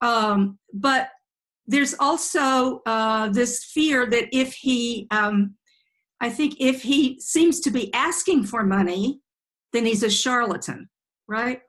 Um, 0.00 0.58
but 0.72 1.08
there's 1.66 1.94
also 1.98 2.80
uh, 2.86 3.28
this 3.30 3.64
fear 3.64 4.06
that 4.06 4.28
if 4.32 4.54
he, 4.54 5.06
um, 5.10 5.54
I 6.20 6.30
think 6.30 6.56
if 6.60 6.82
he 6.82 7.18
seems 7.20 7.60
to 7.60 7.70
be 7.70 7.92
asking 7.94 8.44
for 8.44 8.64
money, 8.64 9.20
then 9.72 9.86
he's 9.86 10.02
a 10.02 10.10
charlatan, 10.10 10.88
right? 11.28 11.60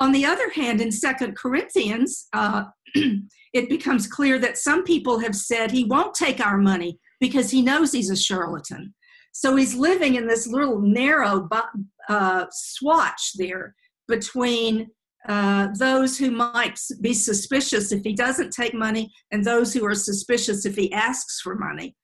On 0.00 0.12
the 0.12 0.24
other 0.24 0.50
hand, 0.50 0.80
in 0.80 0.92
Second 0.92 1.36
Corinthians, 1.36 2.28
uh, 2.32 2.64
it 2.94 3.68
becomes 3.68 4.06
clear 4.06 4.38
that 4.38 4.58
some 4.58 4.84
people 4.84 5.18
have 5.20 5.34
said 5.34 5.70
he 5.70 5.84
won't 5.84 6.14
take 6.14 6.44
our 6.44 6.58
money 6.58 6.98
because 7.20 7.50
he 7.50 7.62
knows 7.62 7.92
he's 7.92 8.10
a 8.10 8.16
charlatan. 8.16 8.94
So 9.32 9.54
he's 9.56 9.74
living 9.74 10.14
in 10.14 10.26
this 10.26 10.46
little 10.46 10.80
narrow 10.80 11.48
uh, 12.08 12.46
swatch 12.50 13.32
there 13.36 13.74
between 14.08 14.88
uh, 15.28 15.68
those 15.78 16.16
who 16.16 16.30
might 16.30 16.78
be 17.00 17.12
suspicious 17.12 17.92
if 17.92 18.02
he 18.02 18.14
doesn't 18.14 18.52
take 18.52 18.74
money 18.74 19.12
and 19.32 19.44
those 19.44 19.74
who 19.74 19.84
are 19.84 19.94
suspicious 19.94 20.64
if 20.64 20.76
he 20.76 20.92
asks 20.92 21.40
for 21.40 21.56
money. 21.56 21.96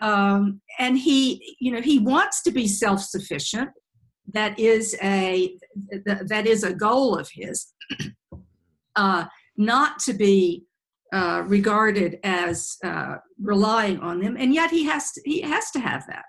Um, 0.00 0.60
and 0.78 0.98
he, 0.98 1.56
you 1.60 1.72
know, 1.72 1.80
he 1.80 1.98
wants 1.98 2.42
to 2.42 2.50
be 2.50 2.66
self-sufficient, 2.66 3.70
that 4.32 4.58
is 4.58 4.96
a 5.02 5.56
that 6.04 6.46
is 6.46 6.64
a 6.64 6.74
goal 6.74 7.16
of 7.16 7.30
his, 7.32 7.72
uh, 8.96 9.26
not 9.56 9.98
to 10.00 10.12
be 10.12 10.64
uh, 11.16 11.42
regarded 11.46 12.18
as 12.24 12.76
uh, 12.84 13.16
relying 13.40 13.98
on 14.00 14.20
them, 14.20 14.36
and 14.38 14.52
yet 14.52 14.70
he 14.70 14.84
has 14.84 15.12
to, 15.12 15.22
he 15.24 15.40
has 15.40 15.70
to 15.70 15.80
have 15.80 16.06
that. 16.08 16.26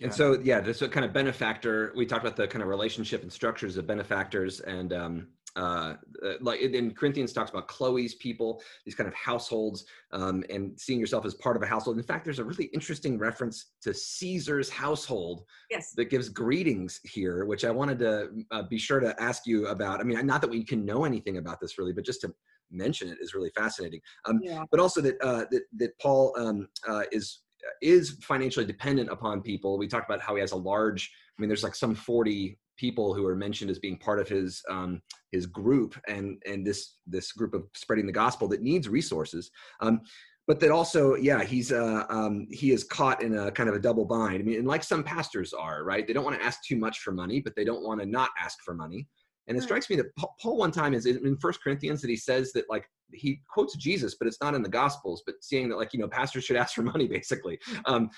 And 0.00 0.12
so, 0.12 0.40
yeah, 0.42 0.60
this 0.60 0.80
kind 0.80 1.04
of 1.04 1.12
benefactor. 1.12 1.92
We 1.94 2.06
talked 2.06 2.24
about 2.24 2.36
the 2.36 2.48
kind 2.48 2.62
of 2.62 2.68
relationship 2.68 3.22
and 3.22 3.30
structures 3.30 3.76
of 3.76 3.86
benefactors, 3.86 4.60
and 4.60 4.94
um, 4.94 5.28
uh, 5.56 5.94
uh 6.24 6.34
like 6.40 6.60
in 6.60 6.94
Corinthians 6.94 7.34
talks 7.34 7.50
about 7.50 7.68
Chloe's 7.68 8.14
people, 8.14 8.62
these 8.86 8.94
kind 8.94 9.08
of 9.08 9.14
households, 9.14 9.84
um, 10.12 10.42
and 10.48 10.80
seeing 10.80 10.98
yourself 10.98 11.26
as 11.26 11.34
part 11.34 11.56
of 11.56 11.62
a 11.62 11.66
household. 11.66 11.98
In 11.98 12.02
fact, 12.02 12.24
there's 12.24 12.38
a 12.38 12.44
really 12.44 12.70
interesting 12.72 13.18
reference 13.18 13.72
to 13.82 13.92
Caesar's 13.92 14.70
household 14.70 15.44
yes. 15.70 15.92
that 15.96 16.06
gives 16.06 16.30
greetings 16.30 16.98
here, 17.04 17.44
which 17.44 17.66
I 17.66 17.70
wanted 17.70 17.98
to 17.98 18.30
uh, 18.50 18.62
be 18.62 18.78
sure 18.78 19.00
to 19.00 19.14
ask 19.22 19.46
you 19.46 19.66
about. 19.66 20.00
I 20.00 20.02
mean, 20.02 20.26
not 20.26 20.40
that 20.40 20.50
we 20.50 20.64
can 20.64 20.86
know 20.86 21.04
anything 21.04 21.36
about 21.36 21.60
this 21.60 21.76
really, 21.76 21.92
but 21.92 22.06
just 22.06 22.22
to 22.22 22.34
mention 22.70 23.08
it 23.08 23.18
is 23.20 23.34
really 23.34 23.50
fascinating. 23.56 24.00
Um, 24.24 24.40
yeah. 24.42 24.64
But 24.70 24.80
also 24.80 25.00
that 25.00 25.20
uh, 25.22 25.44
that 25.50 25.62
that 25.78 25.98
Paul 26.00 26.34
um, 26.38 26.68
uh, 26.88 27.04
is 27.12 27.40
is 27.82 28.18
financially 28.22 28.66
dependent 28.66 29.10
upon 29.10 29.42
people. 29.42 29.78
We 29.78 29.88
talked 29.88 30.08
about 30.08 30.22
how 30.22 30.34
he 30.34 30.40
has 30.40 30.52
a 30.52 30.56
large. 30.56 31.10
I 31.36 31.40
mean, 31.40 31.48
there's 31.48 31.64
like 31.64 31.74
some 31.74 31.94
40 31.94 32.58
people 32.76 33.14
who 33.14 33.26
are 33.26 33.36
mentioned 33.36 33.70
as 33.70 33.78
being 33.78 33.98
part 33.98 34.18
of 34.20 34.28
his 34.28 34.62
um, 34.70 35.02
his 35.32 35.46
group, 35.46 35.98
and 36.08 36.40
and 36.46 36.66
this 36.66 36.96
this 37.06 37.32
group 37.32 37.54
of 37.54 37.64
spreading 37.74 38.06
the 38.06 38.12
gospel 38.12 38.48
that 38.48 38.62
needs 38.62 38.88
resources. 38.88 39.50
Um, 39.80 40.00
but 40.46 40.60
that 40.60 40.70
also, 40.70 41.16
yeah, 41.16 41.42
he's 41.42 41.72
uh, 41.72 42.04
um, 42.08 42.46
he 42.50 42.70
is 42.70 42.84
caught 42.84 43.22
in 43.22 43.36
a 43.36 43.50
kind 43.50 43.68
of 43.68 43.74
a 43.74 43.80
double 43.80 44.04
bind. 44.04 44.40
I 44.40 44.42
mean, 44.44 44.58
and 44.58 44.68
like 44.68 44.84
some 44.84 45.02
pastors 45.02 45.52
are, 45.52 45.82
right? 45.82 46.06
They 46.06 46.12
don't 46.12 46.24
want 46.24 46.38
to 46.38 46.44
ask 46.44 46.62
too 46.64 46.76
much 46.76 47.00
for 47.00 47.10
money, 47.10 47.40
but 47.40 47.56
they 47.56 47.64
don't 47.64 47.82
want 47.82 48.00
to 48.00 48.06
not 48.06 48.30
ask 48.40 48.58
for 48.64 48.72
money. 48.72 49.08
And 49.48 49.56
it 49.56 49.62
strikes 49.62 49.88
me 49.88 49.96
that 49.96 50.06
Paul 50.16 50.56
one 50.56 50.72
time 50.72 50.92
is 50.92 51.06
in 51.06 51.36
First 51.38 51.62
Corinthians 51.62 52.02
that 52.02 52.10
he 52.10 52.16
says 52.16 52.52
that 52.52 52.68
like 52.68 52.88
he 53.12 53.40
quotes 53.48 53.76
Jesus, 53.76 54.16
but 54.18 54.26
it's 54.26 54.40
not 54.40 54.54
in 54.54 54.62
the 54.62 54.68
Gospels, 54.68 55.22
but 55.24 55.36
seeing 55.40 55.68
that 55.68 55.76
like 55.76 55.92
you 55.92 56.00
know 56.00 56.08
pastors 56.08 56.44
should 56.44 56.56
ask 56.62 56.74
for 56.74 56.82
money 56.82 57.06
basically. 57.06 57.58
Um, 57.84 58.10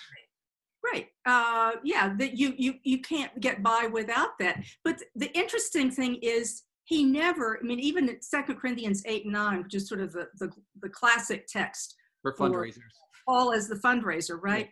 right. 0.85 1.07
Uh, 1.27 1.73
yeah. 1.85 2.15
That 2.17 2.39
you 2.39 2.55
you 2.57 2.75
you 2.83 3.01
can't 3.01 3.39
get 3.41 3.63
by 3.63 3.89
without 3.93 4.39
that. 4.41 4.63
But 4.85 5.03
the 5.15 5.31
interesting 5.37 5.91
thing 5.91 6.17
is 6.23 6.63
he 6.85 7.05
never. 7.05 7.59
I 7.63 7.67
mean, 7.67 7.81
even 7.81 8.09
at 8.09 8.25
Second 8.25 8.57
Corinthians 8.57 9.03
eight 9.07 9.25
and 9.25 9.35
nine, 9.35 9.63
which 9.63 9.75
is 9.75 9.89
sort 9.89 10.01
of 10.01 10.13
the 10.13 10.29
the, 10.39 10.51
the 10.81 10.89
classic 10.89 11.47
text 11.47 11.95
for 12.23 12.35
fundraisers. 12.35 12.79
All 13.27 13.53
as 13.53 13.69
the 13.69 13.77
fundraiser, 13.77 14.39
right? 14.41 14.71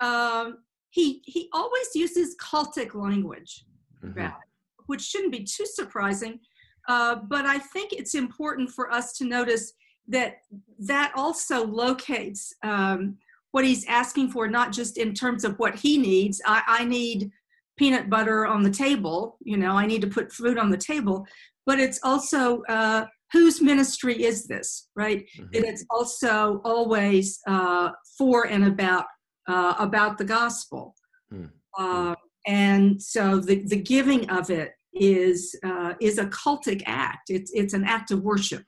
Yeah. 0.00 0.40
Um, 0.46 0.58
he 0.88 1.22
he 1.26 1.50
always 1.52 1.88
uses 1.94 2.34
cultic 2.40 2.94
language 2.94 3.66
mm-hmm. 4.02 4.18
about 4.18 4.38
it 4.42 4.47
which 4.88 5.02
shouldn't 5.02 5.32
be 5.32 5.44
too 5.44 5.66
surprising. 5.66 6.40
Uh, 6.88 7.16
but 7.28 7.44
I 7.44 7.58
think 7.58 7.92
it's 7.92 8.14
important 8.14 8.70
for 8.70 8.90
us 8.90 9.12
to 9.18 9.24
notice 9.24 9.74
that 10.08 10.38
that 10.78 11.12
also 11.14 11.66
locates 11.66 12.52
um, 12.62 13.18
what 13.52 13.64
he's 13.64 13.86
asking 13.86 14.30
for, 14.30 14.48
not 14.48 14.72
just 14.72 14.96
in 14.96 15.12
terms 15.12 15.44
of 15.44 15.58
what 15.58 15.74
he 15.76 15.98
needs. 15.98 16.40
I, 16.46 16.62
I, 16.66 16.84
need 16.84 17.30
peanut 17.76 18.08
butter 18.08 18.46
on 18.46 18.62
the 18.62 18.70
table, 18.70 19.36
you 19.42 19.56
know, 19.56 19.72
I 19.72 19.86
need 19.86 20.00
to 20.00 20.08
put 20.08 20.32
food 20.32 20.58
on 20.58 20.70
the 20.70 20.76
table, 20.78 21.26
but 21.66 21.78
it's 21.78 22.00
also 22.02 22.62
uh, 22.70 23.04
whose 23.32 23.60
ministry 23.60 24.24
is 24.24 24.46
this, 24.46 24.88
right? 24.96 25.26
Mm-hmm. 25.38 25.56
And 25.56 25.64
it's 25.66 25.84
also 25.90 26.60
always 26.64 27.38
uh, 27.46 27.90
for 28.16 28.46
and 28.46 28.64
about 28.64 29.04
uh, 29.46 29.74
about 29.78 30.18
the 30.18 30.24
gospel. 30.24 30.94
Mm-hmm. 31.32 32.14
and 32.46 33.02
so 33.02 33.38
the, 33.38 33.62
the 33.66 33.76
giving 33.76 34.30
of 34.30 34.48
it 34.48 34.72
is 34.92 35.56
uh, 35.64 35.94
is 36.00 36.18
a 36.18 36.26
cultic 36.26 36.82
act. 36.86 37.30
It's 37.30 37.50
it's 37.52 37.74
an 37.74 37.84
act 37.84 38.10
of 38.10 38.22
worship. 38.22 38.64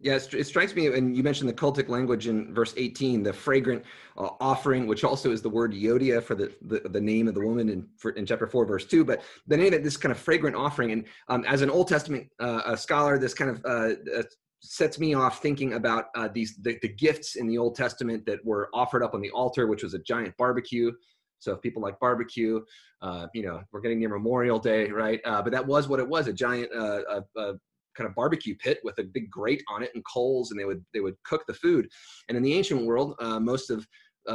Yes, 0.00 0.32
it 0.32 0.46
strikes 0.46 0.76
me, 0.76 0.86
and 0.86 1.16
you 1.16 1.24
mentioned 1.24 1.48
the 1.48 1.54
cultic 1.54 1.88
language 1.88 2.28
in 2.28 2.54
verse 2.54 2.72
18, 2.76 3.24
the 3.24 3.32
fragrant 3.32 3.82
uh, 4.16 4.28
offering, 4.40 4.86
which 4.86 5.02
also 5.02 5.32
is 5.32 5.42
the 5.42 5.48
word 5.48 5.72
Euodia 5.72 6.22
for 6.22 6.36
the, 6.36 6.52
the, 6.62 6.88
the 6.88 7.00
name 7.00 7.26
of 7.26 7.34
the 7.34 7.40
woman 7.40 7.68
in, 7.68 7.84
for, 7.96 8.12
in 8.12 8.24
chapter 8.24 8.46
4, 8.46 8.64
verse 8.64 8.86
2. 8.86 9.04
But 9.04 9.22
the 9.48 9.56
name 9.56 9.74
of 9.74 9.82
this 9.82 9.96
kind 9.96 10.12
of 10.12 10.18
fragrant 10.18 10.54
offering, 10.54 10.92
and 10.92 11.04
um, 11.26 11.44
as 11.48 11.62
an 11.62 11.70
Old 11.70 11.88
Testament 11.88 12.28
uh, 12.38 12.76
scholar, 12.76 13.18
this 13.18 13.34
kind 13.34 13.50
of 13.50 13.64
uh, 13.64 13.94
uh, 14.16 14.22
sets 14.60 15.00
me 15.00 15.14
off 15.14 15.42
thinking 15.42 15.72
about 15.72 16.06
uh, 16.14 16.28
these 16.32 16.56
the, 16.62 16.78
the, 16.80 16.88
gifts 16.88 17.34
in 17.34 17.48
the 17.48 17.58
Old 17.58 17.74
Testament 17.74 18.24
that 18.26 18.44
were 18.44 18.68
offered 18.72 19.02
up 19.02 19.14
on 19.14 19.20
the 19.20 19.30
altar, 19.30 19.66
which 19.66 19.82
was 19.82 19.94
a 19.94 19.98
giant 19.98 20.36
barbecue. 20.36 20.92
So 21.38 21.52
if 21.52 21.60
people 21.62 21.82
like 21.82 21.98
barbecue, 22.00 22.60
uh, 23.02 23.26
you 23.34 23.42
know, 23.42 23.62
we're 23.72 23.80
getting 23.80 23.98
near 23.98 24.08
Memorial 24.08 24.58
Day, 24.58 24.88
right? 24.88 25.20
Uh, 25.24 25.42
but 25.42 25.52
that 25.52 25.66
was 25.66 25.88
what 25.88 26.00
it 26.00 26.08
was—a 26.08 26.32
giant, 26.32 26.72
uh, 26.74 27.22
kind 27.36 28.08
of 28.08 28.14
barbecue 28.14 28.54
pit 28.56 28.78
with 28.84 28.98
a 28.98 29.04
big 29.04 29.30
grate 29.30 29.62
on 29.68 29.82
it 29.82 29.90
and 29.94 30.04
coals, 30.04 30.50
and 30.50 30.60
they 30.60 30.64
would 30.64 30.84
they 30.92 31.00
would 31.00 31.16
cook 31.24 31.44
the 31.46 31.54
food. 31.54 31.88
And 32.28 32.36
in 32.36 32.42
the 32.42 32.54
ancient 32.54 32.84
world, 32.84 33.14
uh, 33.20 33.40
most 33.40 33.70
of 33.70 33.86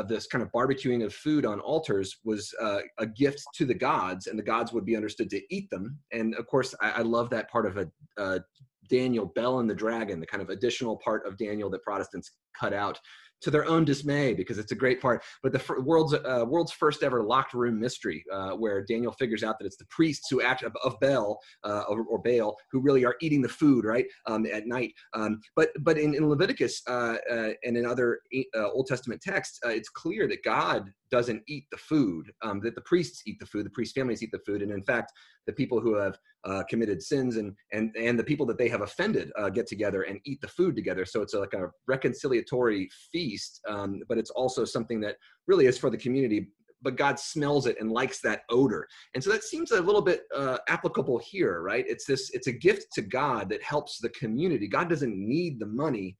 this 0.07 0.25
kind 0.25 0.41
of 0.41 0.51
barbecuing 0.51 1.05
of 1.05 1.13
food 1.13 1.45
on 1.45 1.59
altars 1.59 2.17
was 2.23 2.51
uh, 2.59 2.79
a 2.97 3.05
gift 3.05 3.43
to 3.53 3.65
the 3.65 3.75
gods, 3.75 4.25
and 4.27 4.39
the 4.39 4.43
gods 4.43 4.73
would 4.73 4.85
be 4.85 4.95
understood 4.95 5.29
to 5.29 5.41
eat 5.55 5.69
them. 5.69 5.99
And 6.11 6.33
of 6.35 6.47
course, 6.47 6.73
I, 6.81 6.91
I 6.91 7.01
love 7.01 7.29
that 7.29 7.49
part 7.51 7.67
of 7.67 7.77
a, 7.77 8.43
Daniel, 8.89 9.25
Bel 9.25 9.59
and 9.59 9.69
the 9.69 9.75
Dragon, 9.75 10.19
the 10.19 10.25
kind 10.25 10.43
of 10.43 10.49
additional 10.49 10.97
part 10.97 11.25
of 11.25 11.37
Daniel 11.37 11.69
that 11.69 11.83
Protestants 11.83 12.31
cut 12.59 12.73
out 12.73 12.99
to 13.43 13.51
their 13.51 13.65
own 13.65 13.85
dismay 13.85 14.33
because 14.33 14.57
it's 14.57 14.71
a 14.71 14.75
great 14.75 15.01
part. 15.01 15.23
But 15.41 15.51
the 15.51 15.81
world's 15.81 16.13
uh, 16.13 16.45
world's 16.47 16.71
first 16.71 17.03
ever 17.03 17.23
locked 17.23 17.53
room 17.53 17.79
mystery, 17.79 18.23
uh, 18.31 18.51
where 18.51 18.83
Daniel 18.83 19.11
figures 19.11 19.43
out 19.43 19.59
that 19.59 19.65
it's 19.65 19.77
the 19.77 19.85
priests 19.85 20.29
who 20.29 20.41
act 20.41 20.63
of, 20.63 20.99
Bel 20.99 21.39
uh, 21.63 21.83
or, 21.89 22.03
or, 22.03 22.19
Baal 22.19 22.55
who 22.71 22.79
really 22.79 23.03
are 23.03 23.15
eating 23.21 23.41
the 23.41 23.49
food 23.49 23.83
right 23.83 24.05
um, 24.27 24.45
at 24.45 24.67
night. 24.67 24.93
Um, 25.13 25.39
but 25.55 25.69
but 25.81 25.97
in, 25.97 26.13
in 26.13 26.29
Leviticus 26.29 26.81
uh, 26.87 27.17
uh, 27.29 27.49
and 27.63 27.75
in 27.75 27.85
other 27.85 28.19
uh, 28.55 28.69
Old 28.69 28.87
Testament 28.87 29.21
texts, 29.21 29.59
it's 29.65 29.89
clear 29.89 30.27
that 30.27 30.43
God 30.43 30.91
doesn't 31.11 31.43
eat 31.47 31.65
the 31.71 31.77
food, 31.77 32.31
um, 32.41 32.59
that 32.61 32.75
the 32.75 32.81
priests 32.81 33.21
eat 33.25 33.37
the 33.39 33.45
food, 33.45 33.65
the 33.65 33.71
priest 33.71 33.95
families 33.95 34.23
eat 34.23 34.31
the 34.31 34.39
food, 34.45 34.61
and 34.61 34.71
in 34.71 34.83
fact, 34.83 35.11
the 35.45 35.53
people 35.53 35.79
who 35.79 35.95
have 35.95 36.17
uh, 36.45 36.63
committed 36.69 37.01
sins 37.01 37.37
and 37.37 37.55
and 37.71 37.95
and 37.95 38.19
the 38.19 38.23
people 38.23 38.45
that 38.45 38.57
they 38.57 38.67
have 38.67 38.81
offended 38.81 39.31
uh, 39.37 39.49
get 39.49 39.67
together 39.67 40.03
and 40.03 40.19
eat 40.25 40.41
the 40.41 40.47
food 40.47 40.75
together. 40.75 41.05
So 41.05 41.21
it's 41.21 41.33
a, 41.33 41.39
like 41.39 41.53
a 41.53 41.69
reconciliatory 41.89 42.87
feast, 43.11 43.61
um, 43.67 44.01
but 44.09 44.17
it's 44.17 44.29
also 44.31 44.65
something 44.65 44.99
that 45.01 45.15
really 45.47 45.65
is 45.65 45.77
for 45.77 45.89
the 45.89 45.97
community. 45.97 46.49
But 46.81 46.97
God 46.97 47.17
smells 47.17 47.65
it 47.65 47.77
and 47.79 47.93
likes 47.93 48.19
that 48.21 48.41
odor, 48.49 48.85
and 49.13 49.23
so 49.23 49.31
that 49.31 49.43
seems 49.43 49.71
a 49.71 49.81
little 49.81 50.01
bit 50.01 50.23
uh, 50.35 50.57
applicable 50.67 51.19
here, 51.19 51.61
right? 51.61 51.85
It's 51.87 52.05
this, 52.05 52.29
it's 52.31 52.47
a 52.47 52.51
gift 52.51 52.87
to 52.95 53.01
God 53.01 53.47
that 53.51 53.63
helps 53.63 53.99
the 53.99 54.09
community. 54.09 54.67
God 54.67 54.89
doesn't 54.89 55.15
need 55.15 55.61
the 55.61 55.65
money, 55.65 56.17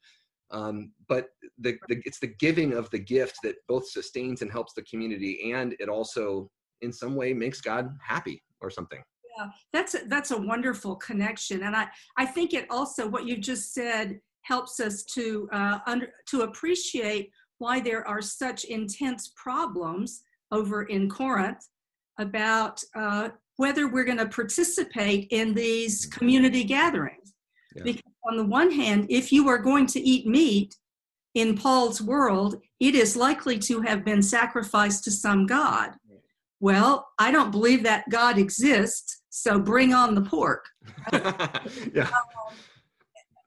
um, 0.52 0.94
but 1.10 1.28
the, 1.60 1.78
the, 1.90 2.02
it's 2.06 2.20
the 2.20 2.34
giving 2.40 2.72
of 2.72 2.90
the 2.92 3.00
gift 3.00 3.40
that 3.44 3.56
both 3.68 3.90
sustains 3.90 4.42
and 4.42 4.50
helps 4.50 4.72
the 4.74 4.84
community, 4.84 5.52
and 5.52 5.76
it 5.80 5.90
also, 5.90 6.50
in 6.82 6.94
some 6.94 7.16
way, 7.16 7.34
makes 7.34 7.60
God 7.60 7.90
happy 8.02 8.42
or 8.62 8.70
something. 8.70 9.04
Yeah, 9.38 9.48
that's 9.72 9.96
a, 9.96 10.00
that's 10.08 10.32
a 10.32 10.38
wonderful 10.38 10.96
connection, 10.96 11.64
and 11.64 11.76
I 11.76 11.88
I 12.18 12.26
think 12.26 12.54
it 12.54 12.68
also 12.70 13.08
what 13.08 13.26
you 13.26 13.38
just 13.38 13.74
said 13.74 14.20
helps 14.42 14.80
us 14.80 15.04
to 15.04 15.50
uh, 15.52 15.80
under 15.88 16.14
to 16.28 16.42
appreciate 16.42 17.32
why 17.58 17.80
there 17.80 18.08
are 18.08 18.22
such 18.22 18.66
intense 18.66 19.32
problems 19.36 20.22
over 20.52 20.84
in 20.84 21.10
Corinth 21.10 21.68
about 22.20 22.82
uh, 22.96 23.30
whether 23.58 23.88
we're 23.88 24.04
going 24.04 24.18
to 24.18 24.28
participate 24.28 25.28
in 25.32 25.54
these 25.54 26.06
mm-hmm. 26.06 26.18
community 26.18 26.64
gatherings. 26.64 27.34
Yeah. 27.76 27.84
Because 27.84 28.14
on 28.30 28.38
the 28.38 28.46
one 28.46 28.72
hand, 28.72 29.08
if 29.10 29.32
you 29.32 29.48
are 29.50 29.58
going 29.58 29.88
to 29.88 30.00
eat 30.00 30.28
meat 30.28 30.76
in 31.34 31.58
Paul's 31.58 32.02
world, 32.02 32.62
it 32.80 32.96
is 32.96 33.16
likely 33.16 33.58
to 33.60 33.82
have 33.82 34.06
been 34.06 34.22
sacrificed 34.22 35.04
to 35.06 35.12
some 35.12 35.46
god. 35.48 35.92
Well, 36.60 37.10
I 37.20 37.32
don't 37.32 37.52
believe 37.52 37.84
that 37.84 38.10
God 38.10 38.38
exists, 38.38 39.13
so 39.36 39.60
bring 39.60 39.96
on 39.96 40.14
the 40.14 40.22
pork. 40.22 40.70
yeah. 41.12 42.04
Um, 42.04 42.56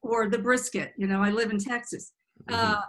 or 0.03 0.29
the 0.29 0.39
brisket. 0.39 0.93
You 0.97 1.07
know, 1.07 1.23
I 1.23 1.31
live 1.31 1.53
in 1.53 1.61
Texas. 1.61 2.13
Mm-hmm. 2.49 2.73
Uh, 2.73 2.81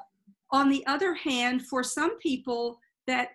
on 0.51 0.67
the 0.69 0.83
other 0.87 1.13
hand, 1.13 1.61
for 1.67 1.83
some 1.83 2.17
people, 2.17 2.79
that 3.05 3.29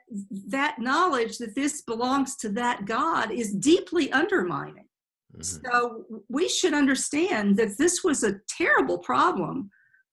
that 0.49 0.81
knowledge 0.81 1.39
that 1.39 1.55
this 1.55 1.83
belongs 1.83 2.35
to 2.39 2.49
that 2.51 2.87
God 2.87 3.31
is 3.31 3.55
deeply 3.55 4.11
undermining. 4.11 4.89
Mm-hmm. 5.37 5.65
So 5.65 6.07
we 6.29 6.49
should 6.49 6.75
understand 6.75 7.57
that 7.59 7.79
this 7.79 8.03
was 8.03 8.25
a 8.25 8.41
terrible 8.49 8.99
problem, 8.99 9.71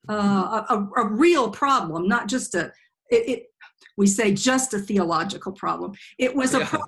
uh, 0.07 0.63
a, 0.69 1.01
a, 1.01 1.07
real 1.07 1.49
problem, 1.49 2.07
not 2.07 2.27
just 2.27 2.53
a. 2.53 2.71
It, 3.09 3.29
it, 3.29 3.43
we 3.97 4.05
say 4.05 4.31
just 4.31 4.75
a 4.75 4.79
theological 4.79 5.53
problem. 5.53 5.93
It 6.19 6.35
was 6.35 6.53
a. 6.53 6.59
Pro- 6.59 6.83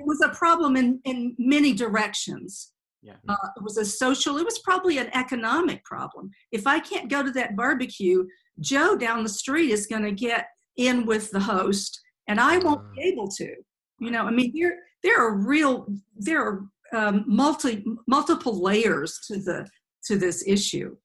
it 0.00 0.06
was 0.06 0.20
a 0.22 0.30
problem 0.30 0.76
in 0.76 1.00
in 1.04 1.36
many 1.38 1.72
directions. 1.72 2.72
Yeah. 3.02 3.14
Uh, 3.28 3.48
it 3.56 3.62
was 3.62 3.76
a 3.76 3.84
social. 3.84 4.38
It 4.38 4.44
was 4.44 4.58
probably 4.60 4.98
an 4.98 5.10
economic 5.14 5.84
problem. 5.84 6.30
If 6.52 6.66
I 6.66 6.80
can't 6.80 7.10
go 7.10 7.22
to 7.22 7.30
that 7.32 7.56
barbecue, 7.56 8.26
Joe 8.60 8.96
down 8.96 9.22
the 9.22 9.28
street 9.28 9.70
is 9.70 9.86
going 9.86 10.02
to 10.02 10.12
get 10.12 10.46
in 10.76 11.06
with 11.06 11.30
the 11.30 11.40
host, 11.40 12.00
and 12.28 12.40
I 12.40 12.58
won't 12.58 12.80
uh, 12.80 12.90
be 12.96 13.02
able 13.02 13.28
to. 13.28 13.54
You 14.00 14.10
know, 14.10 14.24
I 14.24 14.30
mean, 14.30 14.52
there 14.54 14.74
there 15.02 15.20
are 15.22 15.34
real 15.36 15.86
there 16.16 16.42
are 16.42 16.64
um, 16.92 17.24
multi 17.26 17.84
multiple 18.06 18.60
layers 18.60 19.18
to 19.28 19.36
the 19.36 19.68
to 20.06 20.16
this 20.16 20.44
issue. 20.46 20.96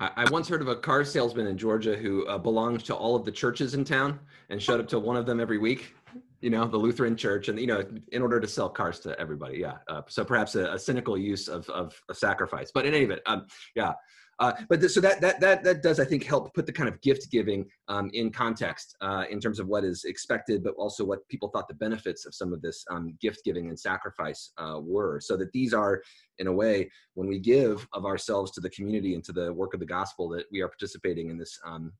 I, 0.00 0.30
once 0.30 0.48
heard 0.48 0.62
of 0.62 0.68
a 0.68 0.76
car 0.76 1.04
salesman 1.04 1.48
in 1.48 1.58
Georgia 1.58 1.96
who 1.96 2.24
uh, 2.28 2.38
belonged 2.38 2.84
to 2.84 2.94
all 2.94 3.16
of 3.16 3.24
the 3.24 3.32
churches 3.32 3.74
in 3.74 3.84
town 3.84 4.20
and 4.48 4.62
showed 4.62 4.78
up 4.78 4.86
to 4.90 5.00
one 5.00 5.16
of 5.16 5.26
them 5.26 5.40
every 5.40 5.58
week. 5.58 5.96
You 6.40 6.50
know, 6.50 6.66
the 6.66 6.76
Lutheran 6.76 7.16
church, 7.16 7.48
and 7.48 7.58
you 7.58 7.66
know, 7.66 7.84
in 8.12 8.22
order 8.22 8.38
to 8.40 8.46
sell 8.46 8.68
cars 8.68 9.00
to 9.00 9.18
everybody. 9.18 9.58
Yeah. 9.58 9.78
Uh, 9.88 10.02
so 10.08 10.24
perhaps 10.24 10.54
a, 10.54 10.72
a, 10.72 10.78
cynical 10.78 11.18
use 11.18 11.48
of, 11.48 11.68
of 11.70 12.00
a 12.08 12.14
sacrifice. 12.14 12.70
But 12.72 12.86
in 12.86 12.94
any 12.94 13.04
event, 13.04 13.22
um, 13.26 13.46
yeah. 13.74 13.94
Uh, 14.40 14.52
but 14.68 14.78
th- 14.78 14.92
so 14.92 15.00
that 15.00 15.20
that 15.20 15.40
that 15.40 15.64
that 15.64 15.82
does 15.82 15.98
I 15.98 16.04
think 16.04 16.22
help 16.22 16.54
put 16.54 16.64
the 16.64 16.72
kind 16.72 16.88
of 16.88 17.00
gift 17.00 17.30
giving 17.30 17.66
um, 17.88 18.08
in 18.12 18.30
context 18.30 18.96
uh, 19.00 19.24
in 19.28 19.40
terms 19.40 19.58
of 19.58 19.66
what 19.66 19.84
is 19.84 20.04
expected, 20.04 20.62
but 20.62 20.74
also 20.78 21.04
what 21.04 21.26
people 21.28 21.48
thought 21.48 21.66
the 21.66 21.74
benefits 21.74 22.24
of 22.24 22.34
some 22.34 22.52
of 22.52 22.62
this 22.62 22.84
um, 22.90 23.16
gift 23.20 23.40
giving 23.44 23.68
and 23.68 23.78
sacrifice 23.78 24.52
uh, 24.58 24.78
were. 24.80 25.20
So 25.20 25.36
that 25.38 25.50
these 25.52 25.74
are, 25.74 26.00
in 26.38 26.46
a 26.46 26.52
way, 26.52 26.88
when 27.14 27.26
we 27.26 27.40
give 27.40 27.86
of 27.92 28.04
ourselves 28.04 28.52
to 28.52 28.60
the 28.60 28.70
community 28.70 29.14
and 29.14 29.24
to 29.24 29.32
the 29.32 29.52
work 29.52 29.74
of 29.74 29.80
the 29.80 29.86
gospel, 29.86 30.28
that 30.30 30.44
we 30.52 30.60
are 30.60 30.68
participating 30.68 31.30
in 31.30 31.38
this 31.38 31.58
um, 31.66 31.92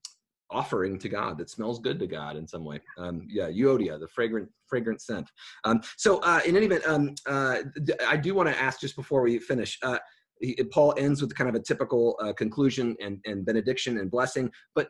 offering 0.50 0.98
to 0.98 1.08
God 1.08 1.38
that 1.38 1.50
smells 1.50 1.78
good 1.78 1.98
to 1.98 2.06
God 2.06 2.36
in 2.36 2.46
some 2.46 2.64
way. 2.64 2.80
Um, 2.96 3.26
yeah, 3.28 3.48
euodia, 3.48 3.98
the 4.00 4.08
fragrant 4.08 4.48
fragrant 4.66 5.00
scent. 5.00 5.30
Um, 5.64 5.80
so 5.96 6.18
uh, 6.18 6.40
in 6.46 6.56
any 6.56 6.66
event, 6.66 6.86
um, 6.86 7.14
uh, 7.26 7.58
I 8.06 8.16
do 8.16 8.34
want 8.34 8.48
to 8.48 8.60
ask 8.60 8.80
just 8.80 8.96
before 8.96 9.22
we 9.22 9.38
finish. 9.38 9.78
Uh, 9.82 9.98
he, 10.40 10.54
Paul 10.70 10.94
ends 10.96 11.20
with 11.20 11.34
kind 11.34 11.48
of 11.48 11.56
a 11.56 11.60
typical 11.60 12.16
uh, 12.22 12.32
conclusion 12.32 12.96
and, 13.00 13.18
and 13.24 13.44
benediction 13.44 13.98
and 13.98 14.10
blessing. 14.10 14.50
But 14.74 14.88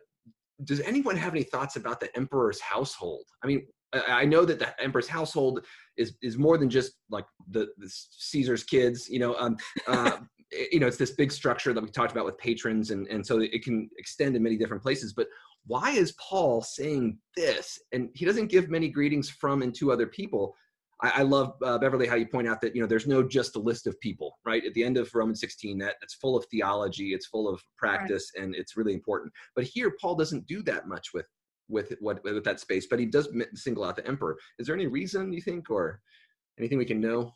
does 0.64 0.80
anyone 0.80 1.16
have 1.16 1.32
any 1.32 1.44
thoughts 1.44 1.76
about 1.76 2.00
the 2.00 2.14
emperor's 2.16 2.60
household? 2.60 3.24
I 3.42 3.46
mean, 3.46 3.66
I 3.92 4.24
know 4.24 4.44
that 4.44 4.58
the 4.58 4.80
emperor's 4.82 5.08
household 5.08 5.64
is 5.96 6.14
is 6.22 6.36
more 6.36 6.58
than 6.58 6.68
just 6.68 6.92
like 7.10 7.24
the, 7.50 7.68
the 7.78 7.90
Caesar's 8.18 8.64
kids. 8.64 9.08
You 9.08 9.18
know, 9.20 9.34
um, 9.36 9.56
uh, 9.86 10.18
you 10.72 10.80
know, 10.80 10.86
it's 10.86 10.96
this 10.96 11.12
big 11.12 11.32
structure 11.32 11.72
that 11.72 11.82
we 11.82 11.88
talked 11.90 12.12
about 12.12 12.26
with 12.26 12.36
patrons, 12.38 12.90
and 12.90 13.06
and 13.08 13.26
so 13.26 13.40
it 13.40 13.62
can 13.62 13.88
extend 13.98 14.36
in 14.36 14.42
many 14.42 14.56
different 14.56 14.82
places. 14.82 15.12
But 15.14 15.28
why 15.68 15.90
is 15.90 16.12
Paul 16.12 16.62
saying 16.62 17.18
this? 17.36 17.78
And 17.92 18.08
he 18.14 18.24
doesn't 18.24 18.48
give 18.48 18.68
many 18.68 18.88
greetings 18.88 19.30
from 19.30 19.62
and 19.62 19.74
to 19.76 19.92
other 19.92 20.06
people. 20.06 20.56
I, 21.02 21.12
I 21.16 21.22
love 21.22 21.54
uh, 21.64 21.78
Beverly 21.78 22.08
how 22.08 22.16
you 22.16 22.26
point 22.26 22.48
out 22.48 22.60
that 22.62 22.74
you 22.74 22.80
know 22.80 22.88
there's 22.88 23.06
no 23.06 23.22
just 23.22 23.54
a 23.54 23.60
list 23.60 23.86
of 23.86 24.00
people, 24.00 24.38
right? 24.44 24.64
At 24.64 24.74
the 24.74 24.82
end 24.82 24.96
of 24.96 25.14
Romans 25.14 25.40
16, 25.40 25.78
that 25.78 25.96
it's 26.02 26.14
full 26.14 26.36
of 26.36 26.44
theology, 26.46 27.14
it's 27.14 27.26
full 27.26 27.48
of 27.48 27.62
practice, 27.76 28.32
right. 28.34 28.44
and 28.44 28.54
it's 28.56 28.76
really 28.76 28.94
important. 28.94 29.32
But 29.54 29.64
here, 29.64 29.94
Paul 30.00 30.16
doesn't 30.16 30.46
do 30.46 30.62
that 30.64 30.88
much 30.88 31.12
with 31.14 31.26
with 31.68 31.94
what 32.00 32.24
with 32.24 32.44
that 32.44 32.60
space, 32.60 32.86
but 32.88 32.98
he 32.98 33.06
does 33.06 33.28
single 33.54 33.84
out 33.84 33.96
the 33.96 34.06
emperor. 34.08 34.36
Is 34.58 34.66
there 34.66 34.74
any 34.74 34.86
reason 34.86 35.32
you 35.32 35.42
think, 35.42 35.70
or 35.70 36.00
anything 36.58 36.78
we 36.78 36.86
can 36.86 37.00
know? 37.00 37.34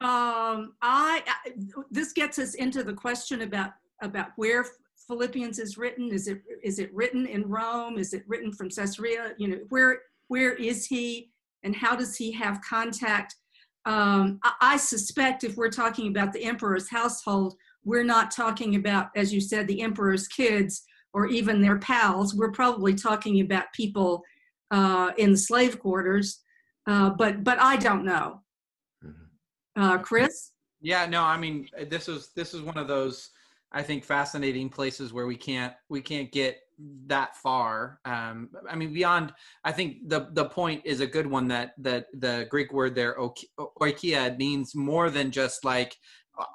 Um, 0.00 0.74
I, 0.82 1.22
I 1.26 1.50
this 1.90 2.12
gets 2.12 2.38
us 2.38 2.54
into 2.54 2.82
the 2.82 2.92
question 2.92 3.42
about 3.42 3.70
about 4.02 4.28
where 4.36 4.66
Philippians 5.08 5.58
is 5.58 5.76
written. 5.76 6.12
Is 6.12 6.28
it 6.28 6.42
is 6.62 6.78
it 6.78 6.94
written 6.94 7.26
in 7.26 7.48
Rome? 7.48 7.98
Is 7.98 8.12
it 8.12 8.22
written 8.28 8.52
from 8.52 8.70
Caesarea? 8.70 9.32
You 9.38 9.48
know, 9.48 9.58
where 9.70 10.02
where 10.28 10.52
is 10.54 10.86
he? 10.86 11.32
and 11.62 11.74
how 11.74 11.96
does 11.96 12.16
he 12.16 12.32
have 12.32 12.60
contact? 12.62 13.36
Um, 13.84 14.38
I, 14.42 14.52
I 14.60 14.76
suspect 14.76 15.44
if 15.44 15.56
we're 15.56 15.70
talking 15.70 16.08
about 16.08 16.32
the 16.32 16.44
emperor's 16.44 16.90
household, 16.90 17.54
we're 17.84 18.04
not 18.04 18.30
talking 18.30 18.76
about, 18.76 19.08
as 19.16 19.32
you 19.32 19.40
said, 19.40 19.66
the 19.66 19.80
emperor's 19.80 20.28
kids 20.28 20.82
or 21.14 21.26
even 21.26 21.62
their 21.62 21.78
pals. 21.78 22.34
We're 22.34 22.52
probably 22.52 22.94
talking 22.94 23.40
about 23.40 23.72
people 23.72 24.22
uh, 24.70 25.12
in 25.16 25.32
the 25.32 25.38
slave 25.38 25.78
quarters, 25.78 26.40
uh, 26.86 27.10
but 27.10 27.42
but 27.42 27.58
I 27.58 27.76
don't 27.76 28.04
know. 28.04 28.42
Mm-hmm. 29.04 29.82
Uh, 29.82 29.98
Chris? 29.98 30.52
Yeah, 30.80 31.06
no, 31.06 31.22
I 31.22 31.38
mean 31.38 31.68
this 31.88 32.08
is 32.08 32.30
this 32.36 32.52
is 32.52 32.60
one 32.60 32.76
of 32.76 32.88
those 32.88 33.30
I 33.72 33.82
think 33.82 34.04
fascinating 34.04 34.70
places 34.70 35.12
where 35.12 35.26
we 35.26 35.36
can't 35.36 35.74
we 35.88 36.00
can't 36.00 36.32
get 36.32 36.58
that 37.06 37.36
far. 37.36 38.00
Um, 38.04 38.50
I 38.70 38.76
mean, 38.76 38.92
beyond, 38.92 39.32
I 39.64 39.72
think 39.72 40.08
the 40.08 40.28
the 40.32 40.46
point 40.46 40.82
is 40.84 41.00
a 41.00 41.06
good 41.06 41.26
one 41.26 41.48
that 41.48 41.72
that 41.78 42.06
the 42.14 42.46
Greek 42.50 42.72
word 42.72 42.94
there, 42.94 43.16
oikia, 43.80 44.36
means 44.38 44.74
more 44.74 45.10
than 45.10 45.30
just 45.30 45.64
like 45.64 45.96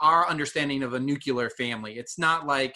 our 0.01 0.28
understanding 0.28 0.82
of 0.82 0.93
a 0.93 0.99
nuclear 0.99 1.49
family. 1.49 1.97
It's 1.97 2.18
not 2.18 2.47
like 2.47 2.76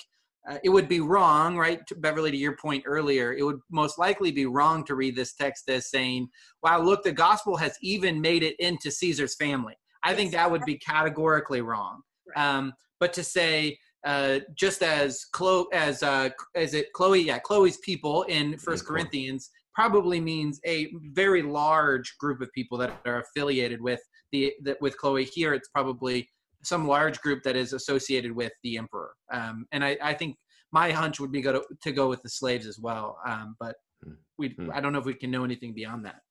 uh, 0.50 0.58
it 0.64 0.70
would 0.70 0.88
be 0.88 1.02
wrong, 1.02 1.58
right, 1.58 1.86
to 1.88 1.96
Beverly, 1.96 2.32
to 2.32 2.38
your 2.38 2.56
point 2.56 2.84
earlier, 2.86 3.34
it 3.34 3.44
would 3.44 3.60
most 3.70 3.98
likely 3.98 4.32
be 4.32 4.46
wrong 4.46 4.84
to 4.86 4.96
read 4.96 5.16
this 5.16 5.34
text 5.34 5.70
as 5.70 5.90
saying, 5.90 6.28
wow, 6.64 6.80
look, 6.80 7.04
the 7.04 7.12
gospel 7.12 7.58
has 7.58 7.78
even 7.82 8.22
made 8.22 8.44
it 8.44 8.56
into 8.60 8.92
Caesar's 8.92 9.36
family. 9.36 9.74
I 10.04 10.14
think 10.14 10.32
that 10.32 10.50
would 10.50 10.64
be 10.64 10.78
categorically 10.78 11.62
wrong. 11.62 12.02
Um, 12.36 12.74
but 13.00 13.14
to 13.14 13.24
say, 13.24 13.78
uh, 14.08 14.39
just 14.55 14.84
as 14.84 15.26
Chloe, 15.34 15.66
as 15.74 16.01
uh, 16.01 16.30
as 16.55 16.74
it 16.74 16.93
Chloe, 16.93 17.22
yeah, 17.22 17.39
Chloe's 17.39 17.78
people 17.80 18.24
in 18.24 18.58
First 18.58 18.86
Corinthians 18.86 19.49
probably 19.76 20.22
means 20.22 20.62
a 20.66 20.89
very 21.12 21.41
large 21.41 22.18
group 22.18 22.39
of 22.41 22.51
people 22.53 22.78
that 22.78 22.99
are 23.05 23.20
affiliated 23.20 23.82
with 23.82 23.99
the 24.32 24.53
that 24.64 24.78
with 24.80 24.97
Chloe. 24.97 25.26
Here, 25.26 25.53
it's 25.53 25.68
probably 25.68 26.30
some 26.64 26.88
large 26.88 27.20
group 27.20 27.43
that 27.43 27.58
is 27.58 27.74
associated 27.74 28.32
with 28.32 28.53
the 28.64 28.78
emperor. 28.78 29.12
Um, 29.32 29.66
and 29.74 29.84
I, 29.84 29.97
I 30.01 30.14
think 30.14 30.38
my 30.72 30.91
hunch 30.91 31.20
would 31.20 31.32
be 31.32 31.41
go 31.41 31.53
to, 31.53 31.64
to 31.84 31.91
go 31.91 32.08
with 32.08 32.22
the 32.24 32.30
slaves 32.30 32.66
as 32.66 32.80
well. 32.80 33.18
Um, 33.28 33.55
but 33.60 33.76
hmm. 34.03 34.14
we, 34.38 34.49
hmm. 34.49 34.72
I 34.74 34.80
don't 34.80 34.93
know 34.93 34.99
if 34.99 35.05
we 35.05 35.14
can 35.14 35.32
know 35.32 35.43
anything 35.43 35.74
beyond 35.74 36.05
that. 36.05 36.22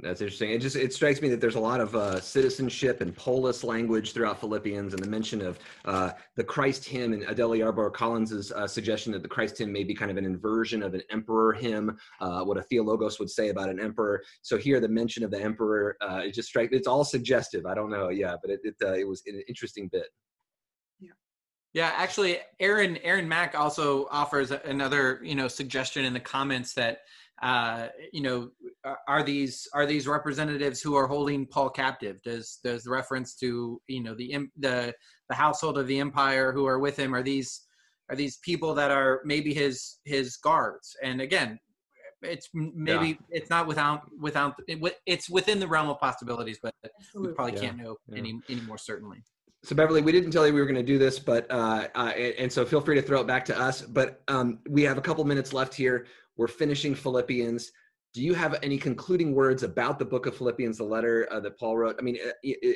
That's 0.00 0.20
interesting. 0.20 0.50
It 0.50 0.60
just 0.60 0.76
it 0.76 0.92
strikes 0.92 1.20
me 1.20 1.28
that 1.30 1.40
there's 1.40 1.56
a 1.56 1.60
lot 1.60 1.80
of 1.80 1.96
uh, 1.96 2.20
citizenship 2.20 3.00
and 3.00 3.14
polis 3.16 3.64
language 3.64 4.12
throughout 4.12 4.38
Philippians, 4.38 4.94
and 4.94 5.02
the 5.02 5.08
mention 5.08 5.42
of 5.42 5.58
uh, 5.86 6.12
the 6.36 6.44
Christ 6.44 6.84
hymn 6.84 7.12
and 7.12 7.24
Adele 7.24 7.50
Yarbro 7.50 7.92
Collins's 7.92 8.52
uh, 8.52 8.68
suggestion 8.68 9.12
that 9.12 9.22
the 9.22 9.28
Christ 9.28 9.58
hymn 9.58 9.72
may 9.72 9.82
be 9.82 9.94
kind 9.94 10.10
of 10.10 10.16
an 10.16 10.24
inversion 10.24 10.84
of 10.84 10.94
an 10.94 11.02
emperor 11.10 11.52
hymn, 11.52 11.98
uh, 12.20 12.44
what 12.44 12.58
a 12.58 12.62
theologos 12.62 13.18
would 13.18 13.30
say 13.30 13.48
about 13.48 13.68
an 13.68 13.80
emperor. 13.80 14.22
So 14.42 14.56
here, 14.56 14.78
the 14.78 14.88
mention 14.88 15.24
of 15.24 15.32
the 15.32 15.42
emperor, 15.42 15.96
uh, 16.00 16.22
it 16.24 16.32
just 16.32 16.48
strikes. 16.48 16.72
It's 16.72 16.86
all 16.86 17.04
suggestive. 17.04 17.66
I 17.66 17.74
don't 17.74 17.90
know, 17.90 18.08
yeah, 18.08 18.36
but 18.40 18.52
it 18.52 18.60
it, 18.62 18.74
uh, 18.80 18.92
it 18.92 19.08
was 19.08 19.24
an 19.26 19.42
interesting 19.48 19.88
bit. 19.90 20.06
Yeah, 21.00 21.10
yeah. 21.72 21.92
Actually, 21.96 22.38
Aaron 22.60 22.98
Aaron 22.98 23.26
Mack 23.26 23.58
also 23.58 24.06
offers 24.12 24.52
another 24.52 25.18
you 25.24 25.34
know 25.34 25.48
suggestion 25.48 26.04
in 26.04 26.12
the 26.12 26.20
comments 26.20 26.72
that 26.74 27.00
uh, 27.42 27.88
you 28.12 28.22
know, 28.22 28.50
are 29.06 29.22
these 29.22 29.68
are 29.72 29.86
these 29.86 30.08
representatives 30.08 30.80
who 30.80 30.94
are 30.96 31.06
holding 31.06 31.46
Paul 31.46 31.70
captive? 31.70 32.20
Does 32.22 32.58
does 32.64 32.84
the 32.84 32.90
reference 32.90 33.34
to 33.36 33.80
you 33.86 34.02
know 34.02 34.14
the 34.14 34.48
the 34.58 34.94
the 35.28 35.34
household 35.34 35.78
of 35.78 35.86
the 35.86 35.98
empire 35.98 36.52
who 36.52 36.66
are 36.66 36.78
with 36.78 36.96
him 36.96 37.14
are 37.14 37.22
these 37.22 37.62
are 38.10 38.16
these 38.16 38.38
people 38.38 38.74
that 38.74 38.90
are 38.90 39.20
maybe 39.24 39.54
his 39.54 39.98
his 40.04 40.36
guards? 40.36 40.96
And 41.02 41.20
again, 41.20 41.58
it's 42.22 42.48
maybe 42.54 43.08
yeah. 43.08 43.14
it's 43.30 43.50
not 43.50 43.66
without 43.66 44.02
without 44.20 44.54
it, 44.66 44.98
it's 45.06 45.30
within 45.30 45.60
the 45.60 45.68
realm 45.68 45.88
of 45.88 46.00
possibilities, 46.00 46.58
but 46.62 46.74
Absolutely. 46.84 47.30
we 47.30 47.34
probably 47.34 47.54
yeah. 47.54 47.60
can't 47.60 47.78
know 47.78 47.96
yeah. 48.08 48.18
any 48.18 48.40
any 48.48 48.60
more 48.62 48.78
certainly. 48.78 49.22
So 49.64 49.74
Beverly, 49.74 50.02
we 50.02 50.12
didn't 50.12 50.30
tell 50.30 50.46
you 50.46 50.54
we 50.54 50.60
were 50.60 50.66
going 50.66 50.76
to 50.76 50.82
do 50.84 50.98
this, 50.98 51.18
but 51.18 51.50
uh, 51.50 51.88
uh, 51.94 52.12
and 52.38 52.52
so 52.52 52.64
feel 52.64 52.80
free 52.80 52.94
to 52.94 53.02
throw 53.02 53.20
it 53.20 53.26
back 53.26 53.44
to 53.46 53.58
us. 53.58 53.82
But 53.82 54.22
um, 54.28 54.60
we 54.68 54.82
have 54.82 54.98
a 54.98 55.00
couple 55.00 55.24
minutes 55.24 55.52
left 55.52 55.74
here. 55.74 56.06
We're 56.38 56.46
finishing 56.46 56.94
Philippians. 56.94 57.70
Do 58.14 58.22
you 58.22 58.32
have 58.32 58.58
any 58.62 58.78
concluding 58.78 59.34
words 59.34 59.64
about 59.64 59.98
the 59.98 60.04
book 60.04 60.26
of 60.26 60.36
Philippians, 60.36 60.78
the 60.78 60.84
letter 60.84 61.28
uh, 61.30 61.40
that 61.40 61.58
Paul 61.58 61.76
wrote? 61.76 61.96
I 61.98 62.02
mean, 62.02 62.16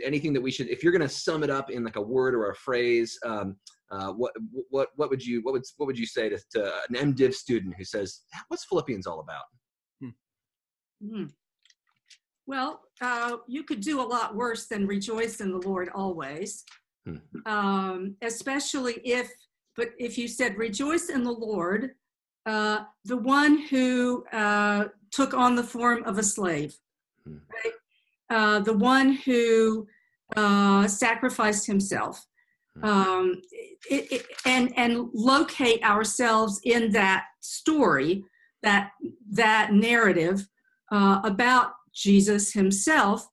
anything 0.04 0.32
that 0.34 0.40
we 0.40 0.50
should, 0.50 0.68
if 0.68 0.82
you're 0.82 0.92
going 0.92 1.00
to 1.00 1.08
sum 1.08 1.42
it 1.42 1.48
up 1.48 1.70
in 1.70 1.84
like 1.84 1.96
a 1.96 2.02
word 2.02 2.34
or 2.34 2.50
a 2.50 2.54
phrase, 2.54 3.18
um, 3.24 3.56
uh, 3.90 4.10
what 4.12 4.32
what 4.70 4.88
what 4.96 5.10
would 5.10 5.24
you 5.24 5.40
what 5.42 5.52
would 5.52 5.62
what 5.76 5.86
would 5.86 5.98
you 5.98 6.06
say 6.06 6.28
to, 6.28 6.38
to 6.50 6.72
an 6.88 7.14
MDiv 7.14 7.34
student 7.34 7.74
who 7.76 7.84
says, 7.84 8.20
"What's 8.48 8.64
Philippians 8.64 9.06
all 9.06 9.20
about?" 9.20 9.44
Hmm. 10.00 11.06
Hmm. 11.06 11.24
Well, 12.46 12.80
uh, 13.00 13.36
you 13.46 13.62
could 13.62 13.80
do 13.80 14.00
a 14.00 14.02
lot 14.02 14.34
worse 14.34 14.66
than 14.66 14.86
rejoice 14.86 15.40
in 15.40 15.52
the 15.52 15.66
Lord 15.68 15.88
always, 15.94 16.64
hmm. 17.06 17.16
um, 17.46 18.16
especially 18.22 18.94
if. 19.04 19.30
But 19.74 19.90
if 19.98 20.18
you 20.18 20.28
said 20.28 20.58
rejoice 20.58 21.08
in 21.08 21.24
the 21.24 21.32
Lord, 21.32 21.92
uh, 22.46 22.80
the 23.04 23.16
one 23.16 23.58
who 23.58 24.24
uh, 24.32 24.86
took 25.10 25.34
on 25.34 25.54
the 25.54 25.62
form 25.62 26.02
of 26.04 26.18
a 26.18 26.22
slave, 26.22 26.76
hmm. 27.24 27.36
right? 27.52 27.72
Uh, 28.30 28.60
the 28.60 28.76
one 28.76 29.12
who 29.12 29.86
uh, 30.36 30.88
sacrificed 30.88 31.66
himself, 31.66 32.26
hmm. 32.76 32.84
um, 32.84 33.42
it, 33.90 34.12
it, 34.12 34.26
and 34.44 34.72
and 34.76 35.08
locate 35.12 35.82
ourselves 35.84 36.60
in 36.64 36.90
that 36.92 37.26
story, 37.40 38.24
that 38.62 38.90
that 39.30 39.72
narrative 39.72 40.48
uh, 40.90 41.20
about 41.24 41.72
Jesus 41.94 42.52
himself. 42.52 43.28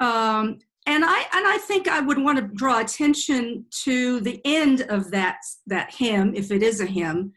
Um, 0.00 0.58
and 0.88 1.04
I 1.04 1.18
and 1.32 1.46
I 1.46 1.58
think 1.66 1.88
I 1.88 2.00
would 2.00 2.18
want 2.18 2.38
to 2.38 2.44
draw 2.54 2.80
attention 2.80 3.66
to 3.84 4.20
the 4.20 4.40
end 4.44 4.82
of 4.82 5.10
that 5.10 5.38
that 5.66 5.92
hymn, 5.92 6.34
if 6.34 6.50
it 6.52 6.62
is 6.62 6.80
a 6.80 6.86
hymn, 6.86 7.32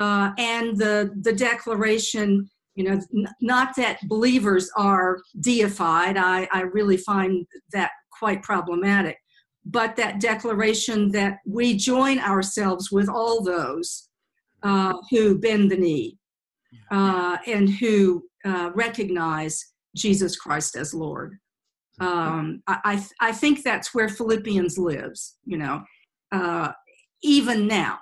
uh, 0.00 0.32
and 0.38 0.76
the, 0.76 1.12
the 1.22 1.32
declaration 1.32 2.48
you 2.78 2.84
know, 2.84 3.00
n- 3.12 3.34
not 3.40 3.74
that 3.74 3.98
believers 4.06 4.70
are 4.76 5.18
deified. 5.40 6.16
I, 6.16 6.48
I 6.52 6.60
really 6.60 6.96
find 6.96 7.44
that 7.72 7.90
quite 8.16 8.40
problematic. 8.44 9.16
But 9.64 9.96
that 9.96 10.20
declaration 10.20 11.10
that 11.10 11.38
we 11.44 11.76
join 11.76 12.20
ourselves 12.20 12.92
with 12.92 13.08
all 13.08 13.42
those 13.42 14.08
uh, 14.62 14.94
who 15.10 15.38
bend 15.38 15.72
the 15.72 15.76
knee 15.76 16.18
uh, 16.92 17.38
and 17.48 17.68
who 17.68 18.22
uh, 18.44 18.70
recognize 18.76 19.72
Jesus 19.96 20.36
Christ 20.36 20.76
as 20.76 20.94
Lord. 20.94 21.36
Um, 21.98 22.62
I, 22.68 23.04
I 23.20 23.32
think 23.32 23.64
that's 23.64 23.92
where 23.92 24.08
Philippians 24.08 24.78
lives, 24.78 25.36
you 25.44 25.58
know, 25.58 25.82
uh, 26.30 26.70
even 27.24 27.66
now, 27.66 27.98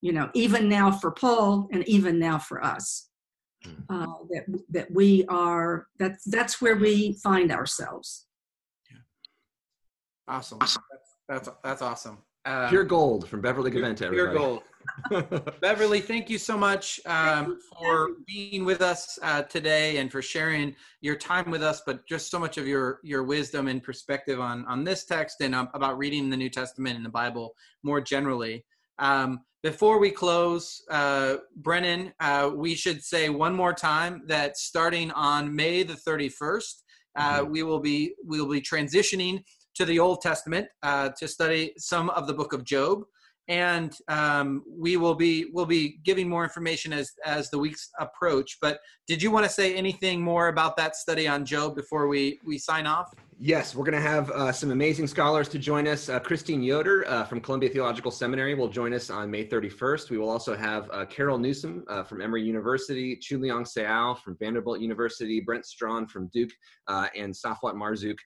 you 0.00 0.12
know, 0.12 0.30
even 0.34 0.68
now 0.68 0.90
for 0.90 1.10
Paul 1.10 1.68
and 1.72 1.86
even 1.88 2.18
now 2.18 2.38
for 2.38 2.64
us. 2.64 3.08
Hmm. 3.64 3.72
Uh, 3.90 4.14
that 4.30 4.62
that 4.70 4.90
we 4.90 5.26
are 5.28 5.86
that's 5.98 6.24
that's 6.24 6.62
where 6.62 6.76
we 6.76 7.18
find 7.22 7.52
ourselves. 7.52 8.26
Yeah. 8.90 8.98
Awesome. 10.28 10.58
That's 10.60 10.78
that's, 11.28 11.48
that's 11.62 11.82
awesome. 11.82 12.18
Uh, 12.46 12.70
pure 12.70 12.84
gold 12.84 13.28
from 13.28 13.42
Beverly 13.42 13.70
Gaventa. 13.70 14.10
Pure 14.10 14.32
gold. 14.32 14.62
Beverly, 15.60 16.00
thank 16.00 16.30
you 16.30 16.38
so 16.38 16.56
much 16.56 16.98
um, 17.06 17.58
for 17.78 18.08
being 18.26 18.64
with 18.64 18.80
us 18.80 19.18
uh, 19.22 19.42
today 19.42 19.98
and 19.98 20.10
for 20.10 20.22
sharing 20.22 20.74
your 21.02 21.16
time 21.16 21.50
with 21.50 21.62
us, 21.62 21.82
but 21.84 22.06
just 22.06 22.30
so 22.30 22.38
much 22.38 22.56
of 22.56 22.66
your 22.66 23.00
your 23.02 23.24
wisdom 23.24 23.68
and 23.68 23.82
perspective 23.82 24.40
on 24.40 24.64
on 24.66 24.84
this 24.84 25.04
text 25.04 25.42
and 25.42 25.54
um, 25.54 25.68
about 25.74 25.98
reading 25.98 26.30
the 26.30 26.36
New 26.36 26.50
Testament 26.50 26.96
and 26.96 27.04
the 27.04 27.10
Bible 27.10 27.54
more 27.82 28.00
generally. 28.00 28.64
Um, 29.00 29.40
before 29.62 29.98
we 29.98 30.10
close, 30.10 30.82
uh, 30.90 31.36
Brennan, 31.56 32.12
uh, 32.20 32.50
we 32.54 32.74
should 32.74 33.02
say 33.02 33.28
one 33.28 33.54
more 33.54 33.74
time 33.74 34.22
that 34.26 34.56
starting 34.56 35.10
on 35.10 35.54
May 35.54 35.82
the 35.82 35.94
31st, 35.94 36.74
uh, 37.16 37.40
mm-hmm. 37.40 37.50
we 37.50 37.62
will 37.62 37.80
be 37.80 38.14
we 38.24 38.40
will 38.40 38.50
be 38.50 38.62
transitioning 38.62 39.42
to 39.74 39.84
the 39.84 39.98
Old 39.98 40.20
Testament 40.22 40.68
uh, 40.82 41.10
to 41.18 41.26
study 41.26 41.72
some 41.76 42.10
of 42.10 42.26
the 42.26 42.34
Book 42.34 42.52
of 42.52 42.64
Job 42.64 43.02
and 43.50 43.92
um, 44.06 44.62
we 44.68 44.96
will 44.96 45.16
be 45.16 45.46
will 45.52 45.66
be 45.66 45.98
giving 46.04 46.28
more 46.28 46.44
information 46.44 46.92
as 46.92 47.12
as 47.26 47.50
the 47.50 47.58
weeks 47.58 47.90
approach. 47.98 48.58
But 48.62 48.78
did 49.08 49.20
you 49.20 49.32
want 49.32 49.44
to 49.44 49.50
say 49.50 49.74
anything 49.74 50.22
more 50.22 50.48
about 50.48 50.76
that 50.76 50.94
study 50.94 51.26
on 51.26 51.44
Job 51.44 51.74
before 51.74 52.06
we 52.06 52.38
we 52.46 52.58
sign 52.58 52.86
off? 52.86 53.12
Yes, 53.42 53.74
we're 53.74 53.86
going 53.86 53.96
to 53.96 54.06
have 54.06 54.30
uh, 54.32 54.52
some 54.52 54.70
amazing 54.70 55.06
scholars 55.06 55.48
to 55.48 55.58
join 55.58 55.88
us. 55.88 56.10
Uh, 56.10 56.20
Christine 56.20 56.62
Yoder 56.62 57.08
uh, 57.08 57.24
from 57.24 57.40
Columbia 57.40 57.70
Theological 57.70 58.10
Seminary 58.10 58.54
will 58.54 58.68
join 58.68 58.92
us 58.92 59.08
on 59.08 59.30
May 59.30 59.46
31st. 59.46 60.10
We 60.10 60.18
will 60.18 60.28
also 60.28 60.54
have 60.54 60.90
uh, 60.92 61.06
Carol 61.06 61.38
Newsom 61.38 61.82
uh, 61.88 62.02
from 62.02 62.20
Emory 62.20 62.42
University, 62.42 63.16
Choon-Leong 63.16 63.66
Seow 63.66 64.18
from 64.18 64.36
Vanderbilt 64.36 64.80
University, 64.80 65.40
Brent 65.40 65.64
Strawn 65.64 66.06
from 66.06 66.28
Duke, 66.34 66.50
uh, 66.86 67.06
and 67.16 67.32
Safwat 67.32 67.76
Marzouk 67.76 68.18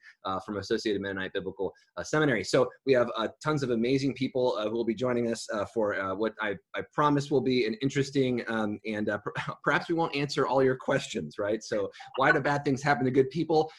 from 0.45 0.57
Associated 0.57 1.01
Mennonite 1.01 1.31
Biblical 1.31 1.71
Seminary. 2.03 2.43
So 2.43 2.69
we 2.85 2.91
have 2.91 3.09
tons 3.41 3.63
of 3.63 3.69
amazing 3.69 4.15
people 4.15 4.61
who 4.61 4.71
will 4.71 4.83
be 4.83 4.95
joining 4.95 5.31
us 5.31 5.47
for 5.73 5.95
what 6.17 6.33
I, 6.41 6.55
I, 6.75 6.81
promise 6.93 7.31
will 7.31 7.39
be 7.39 7.65
an 7.65 7.75
interesting 7.81 8.43
um, 8.49 8.79
and 8.85 9.09
perhaps 9.63 9.87
we 9.87 9.95
won't 9.95 10.13
answer 10.13 10.45
all 10.45 10.61
your 10.61 10.75
questions, 10.75 11.35
right? 11.39 11.63
So 11.63 11.89
why 12.17 12.33
do 12.33 12.41
bad 12.41 12.65
things 12.65 12.83
happen 12.83 13.05
to 13.05 13.11
good 13.11 13.29
people? 13.29 13.71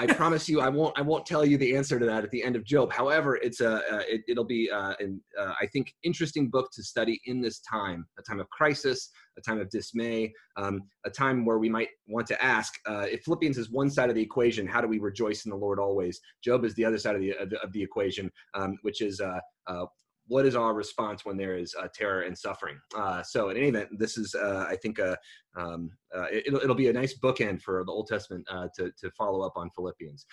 I 0.00 0.06
promise 0.06 0.48
you, 0.48 0.60
I 0.60 0.68
won't. 0.68 0.96
I 0.96 1.02
won't 1.02 1.26
tell 1.26 1.44
you 1.44 1.58
the 1.58 1.74
answer 1.76 1.98
to 1.98 2.06
that 2.06 2.22
at 2.22 2.30
the 2.30 2.42
end 2.44 2.54
of 2.54 2.64
Job. 2.64 2.92
However, 2.92 3.34
it's 3.36 3.60
a. 3.60 3.78
Uh, 3.78 4.02
it, 4.06 4.36
will 4.36 4.44
be 4.44 4.70
uh, 4.70 4.94
an, 5.00 5.20
uh, 5.38 5.54
I 5.60 5.66
think 5.66 5.92
interesting 6.04 6.48
book 6.48 6.70
to 6.74 6.84
study 6.84 7.20
in 7.26 7.40
this 7.40 7.58
time, 7.60 8.06
a 8.16 8.22
time 8.22 8.38
of 8.38 8.48
crisis, 8.50 9.10
a 9.36 9.40
time 9.40 9.60
of 9.60 9.68
dismay, 9.70 10.32
um, 10.56 10.82
a 11.04 11.10
time 11.10 11.44
where 11.44 11.58
we 11.58 11.68
might 11.68 11.88
want 12.06 12.28
to 12.28 12.42
ask 12.42 12.74
uh, 12.86 13.06
if 13.10 13.24
Philippians 13.24 13.58
is 13.58 13.70
one 13.70 13.90
side 13.90 14.08
of 14.08 14.14
the 14.14 14.22
equation, 14.22 14.68
how 14.68 14.80
do 14.80 14.86
we 14.86 15.00
rejoice 15.00 15.44
in 15.44 15.50
the 15.50 15.56
Lord 15.56 15.80
always? 15.80 16.20
Job 16.44 16.64
is 16.64 16.74
the 16.74 16.84
other 16.84 16.98
side 16.98 17.16
of 17.16 17.20
the 17.20 17.32
of 17.32 17.50
the, 17.50 17.60
of 17.60 17.72
the 17.72 17.82
equation, 17.82 18.30
um, 18.54 18.78
which 18.82 19.02
is 19.02 19.20
uh, 19.20 19.40
uh, 19.66 19.86
what 20.28 20.46
is 20.46 20.54
our 20.54 20.74
response 20.74 21.24
when 21.24 21.36
there 21.36 21.56
is 21.56 21.74
uh, 21.74 21.88
terror 21.92 22.22
and 22.22 22.38
suffering? 22.38 22.78
Uh, 22.96 23.22
so, 23.22 23.48
in 23.48 23.56
any 23.56 23.68
event, 23.68 23.88
this 23.98 24.16
is, 24.16 24.34
uh, 24.34 24.66
I 24.68 24.76
think, 24.76 25.00
uh, 25.00 25.16
um, 25.56 25.90
uh, 26.14 26.26
it'll, 26.30 26.60
it'll 26.60 26.76
be 26.76 26.88
a 26.88 26.92
nice 26.92 27.18
bookend 27.18 27.62
for 27.62 27.82
the 27.84 27.92
Old 27.92 28.06
Testament 28.06 28.46
uh, 28.50 28.68
to, 28.76 28.92
to 29.00 29.10
follow 29.12 29.40
up 29.40 29.54
on 29.56 29.70
Philippians. 29.70 30.26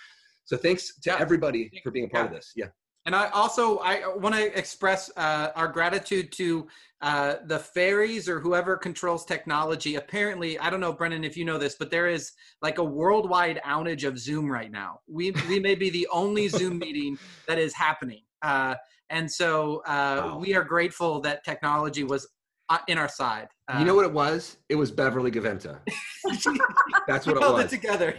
So, 0.43 0.57
thanks 0.57 0.99
to 0.99 1.09
yeah. 1.09 1.17
everybody 1.19 1.71
for 1.83 1.91
being 1.91 2.05
a 2.05 2.09
part 2.09 2.25
yeah. 2.25 2.29
of 2.29 2.35
this. 2.35 2.51
Yeah. 2.55 2.67
And 3.07 3.15
I 3.15 3.29
also 3.29 3.77
I 3.79 4.01
want 4.15 4.33
to 4.33 4.57
express 4.57 5.11
our 5.15 5.67
gratitude 5.67 6.31
to 6.33 6.67
the 7.01 7.63
fairies 7.75 8.27
or 8.27 8.39
whoever 8.39 8.77
controls 8.77 9.25
technology. 9.25 9.93
Apparently, 9.93 10.57
I 10.57 10.71
don't 10.71 10.79
know, 10.79 10.91
Brennan, 10.91 11.23
if 11.23 11.37
you 11.37 11.45
know 11.45 11.59
this, 11.59 11.75
but 11.75 11.91
there 11.91 12.07
is 12.07 12.31
like 12.63 12.79
a 12.79 12.83
worldwide 12.83 13.61
outage 13.63 14.07
of 14.07 14.17
Zoom 14.17 14.51
right 14.51 14.71
now. 14.71 15.01
We 15.07 15.35
we 15.47 15.59
may 15.59 15.75
be 15.75 15.91
the 15.91 16.07
only 16.11 16.47
Zoom 16.47 16.79
meeting 16.79 17.19
that 17.47 17.59
is 17.59 17.75
happening. 17.75 18.23
Uh, 18.41 18.73
and 19.09 19.31
so 19.31 19.81
uh, 19.87 20.21
wow. 20.25 20.37
we 20.37 20.55
are 20.55 20.63
grateful 20.63 21.19
that 21.21 21.43
technology 21.43 22.03
was 22.03 22.27
uh, 22.69 22.79
in 22.87 22.97
our 22.97 23.09
side. 23.09 23.47
Uh, 23.67 23.77
you 23.79 23.85
know 23.85 23.95
what 23.95 24.05
it 24.05 24.11
was? 24.11 24.57
It 24.69 24.75
was 24.75 24.91
Beverly 24.91 25.31
Gaventa. 25.31 25.79
That's 27.07 27.25
what 27.27 27.37
it 27.37 27.41
was. 27.41 27.65
It 27.65 27.69
together. 27.69 28.15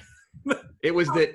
it 0.82 0.94
was 0.94 1.08
that. 1.14 1.34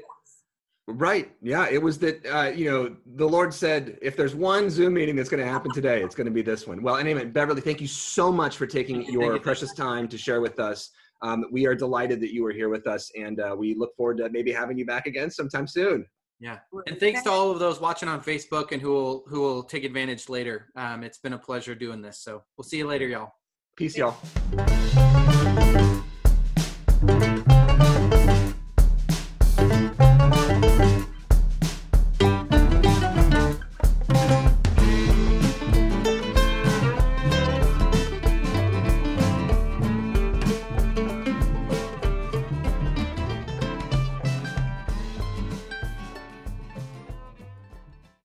Right. 0.87 1.31
Yeah. 1.41 1.69
It 1.69 1.81
was 1.81 1.99
that, 1.99 2.25
uh, 2.25 2.49
you 2.49 2.69
know, 2.69 2.95
the 3.15 3.27
Lord 3.27 3.53
said, 3.53 3.97
if 4.01 4.17
there's 4.17 4.35
one 4.35 4.69
Zoom 4.69 4.95
meeting 4.95 5.15
that's 5.15 5.29
going 5.29 5.43
to 5.43 5.49
happen 5.49 5.71
today, 5.71 6.01
it's 6.01 6.15
going 6.15 6.25
to 6.25 6.31
be 6.31 6.41
this 6.41 6.67
one. 6.67 6.81
Well, 6.81 6.97
anyway, 6.97 7.25
Beverly, 7.25 7.61
thank 7.61 7.79
you 7.79 7.87
so 7.87 8.31
much 8.31 8.57
for 8.57 8.65
taking 8.65 9.03
your 9.05 9.39
precious 9.39 9.73
time 9.73 10.07
to 10.09 10.17
share 10.17 10.41
with 10.41 10.59
us. 10.59 10.89
Um, 11.21 11.45
we 11.51 11.65
are 11.67 11.75
delighted 11.75 12.19
that 12.21 12.33
you 12.33 12.43
were 12.43 12.51
here 12.51 12.67
with 12.67 12.87
us, 12.87 13.11
and 13.15 13.39
uh, 13.39 13.55
we 13.57 13.75
look 13.75 13.95
forward 13.95 14.17
to 14.17 14.29
maybe 14.31 14.51
having 14.51 14.77
you 14.77 14.85
back 14.85 15.05
again 15.05 15.29
sometime 15.29 15.67
soon. 15.67 16.05
Yeah, 16.41 16.57
and 16.87 16.99
thanks 16.99 17.21
to 17.21 17.29
all 17.29 17.51
of 17.51 17.59
those 17.59 17.79
watching 17.79 18.09
on 18.09 18.19
Facebook 18.19 18.71
and 18.71 18.81
who 18.81 18.89
will 18.89 19.23
who 19.27 19.41
will 19.41 19.61
take 19.61 19.83
advantage 19.83 20.27
later. 20.27 20.71
Um, 20.75 21.03
it's 21.03 21.19
been 21.19 21.33
a 21.33 21.37
pleasure 21.37 21.75
doing 21.75 22.01
this. 22.01 22.17
So 22.17 22.43
we'll 22.57 22.65
see 22.65 22.77
you 22.77 22.87
later, 22.87 23.07
y'all. 23.07 23.33
Peace, 23.77 23.95
y'all. 23.95 24.17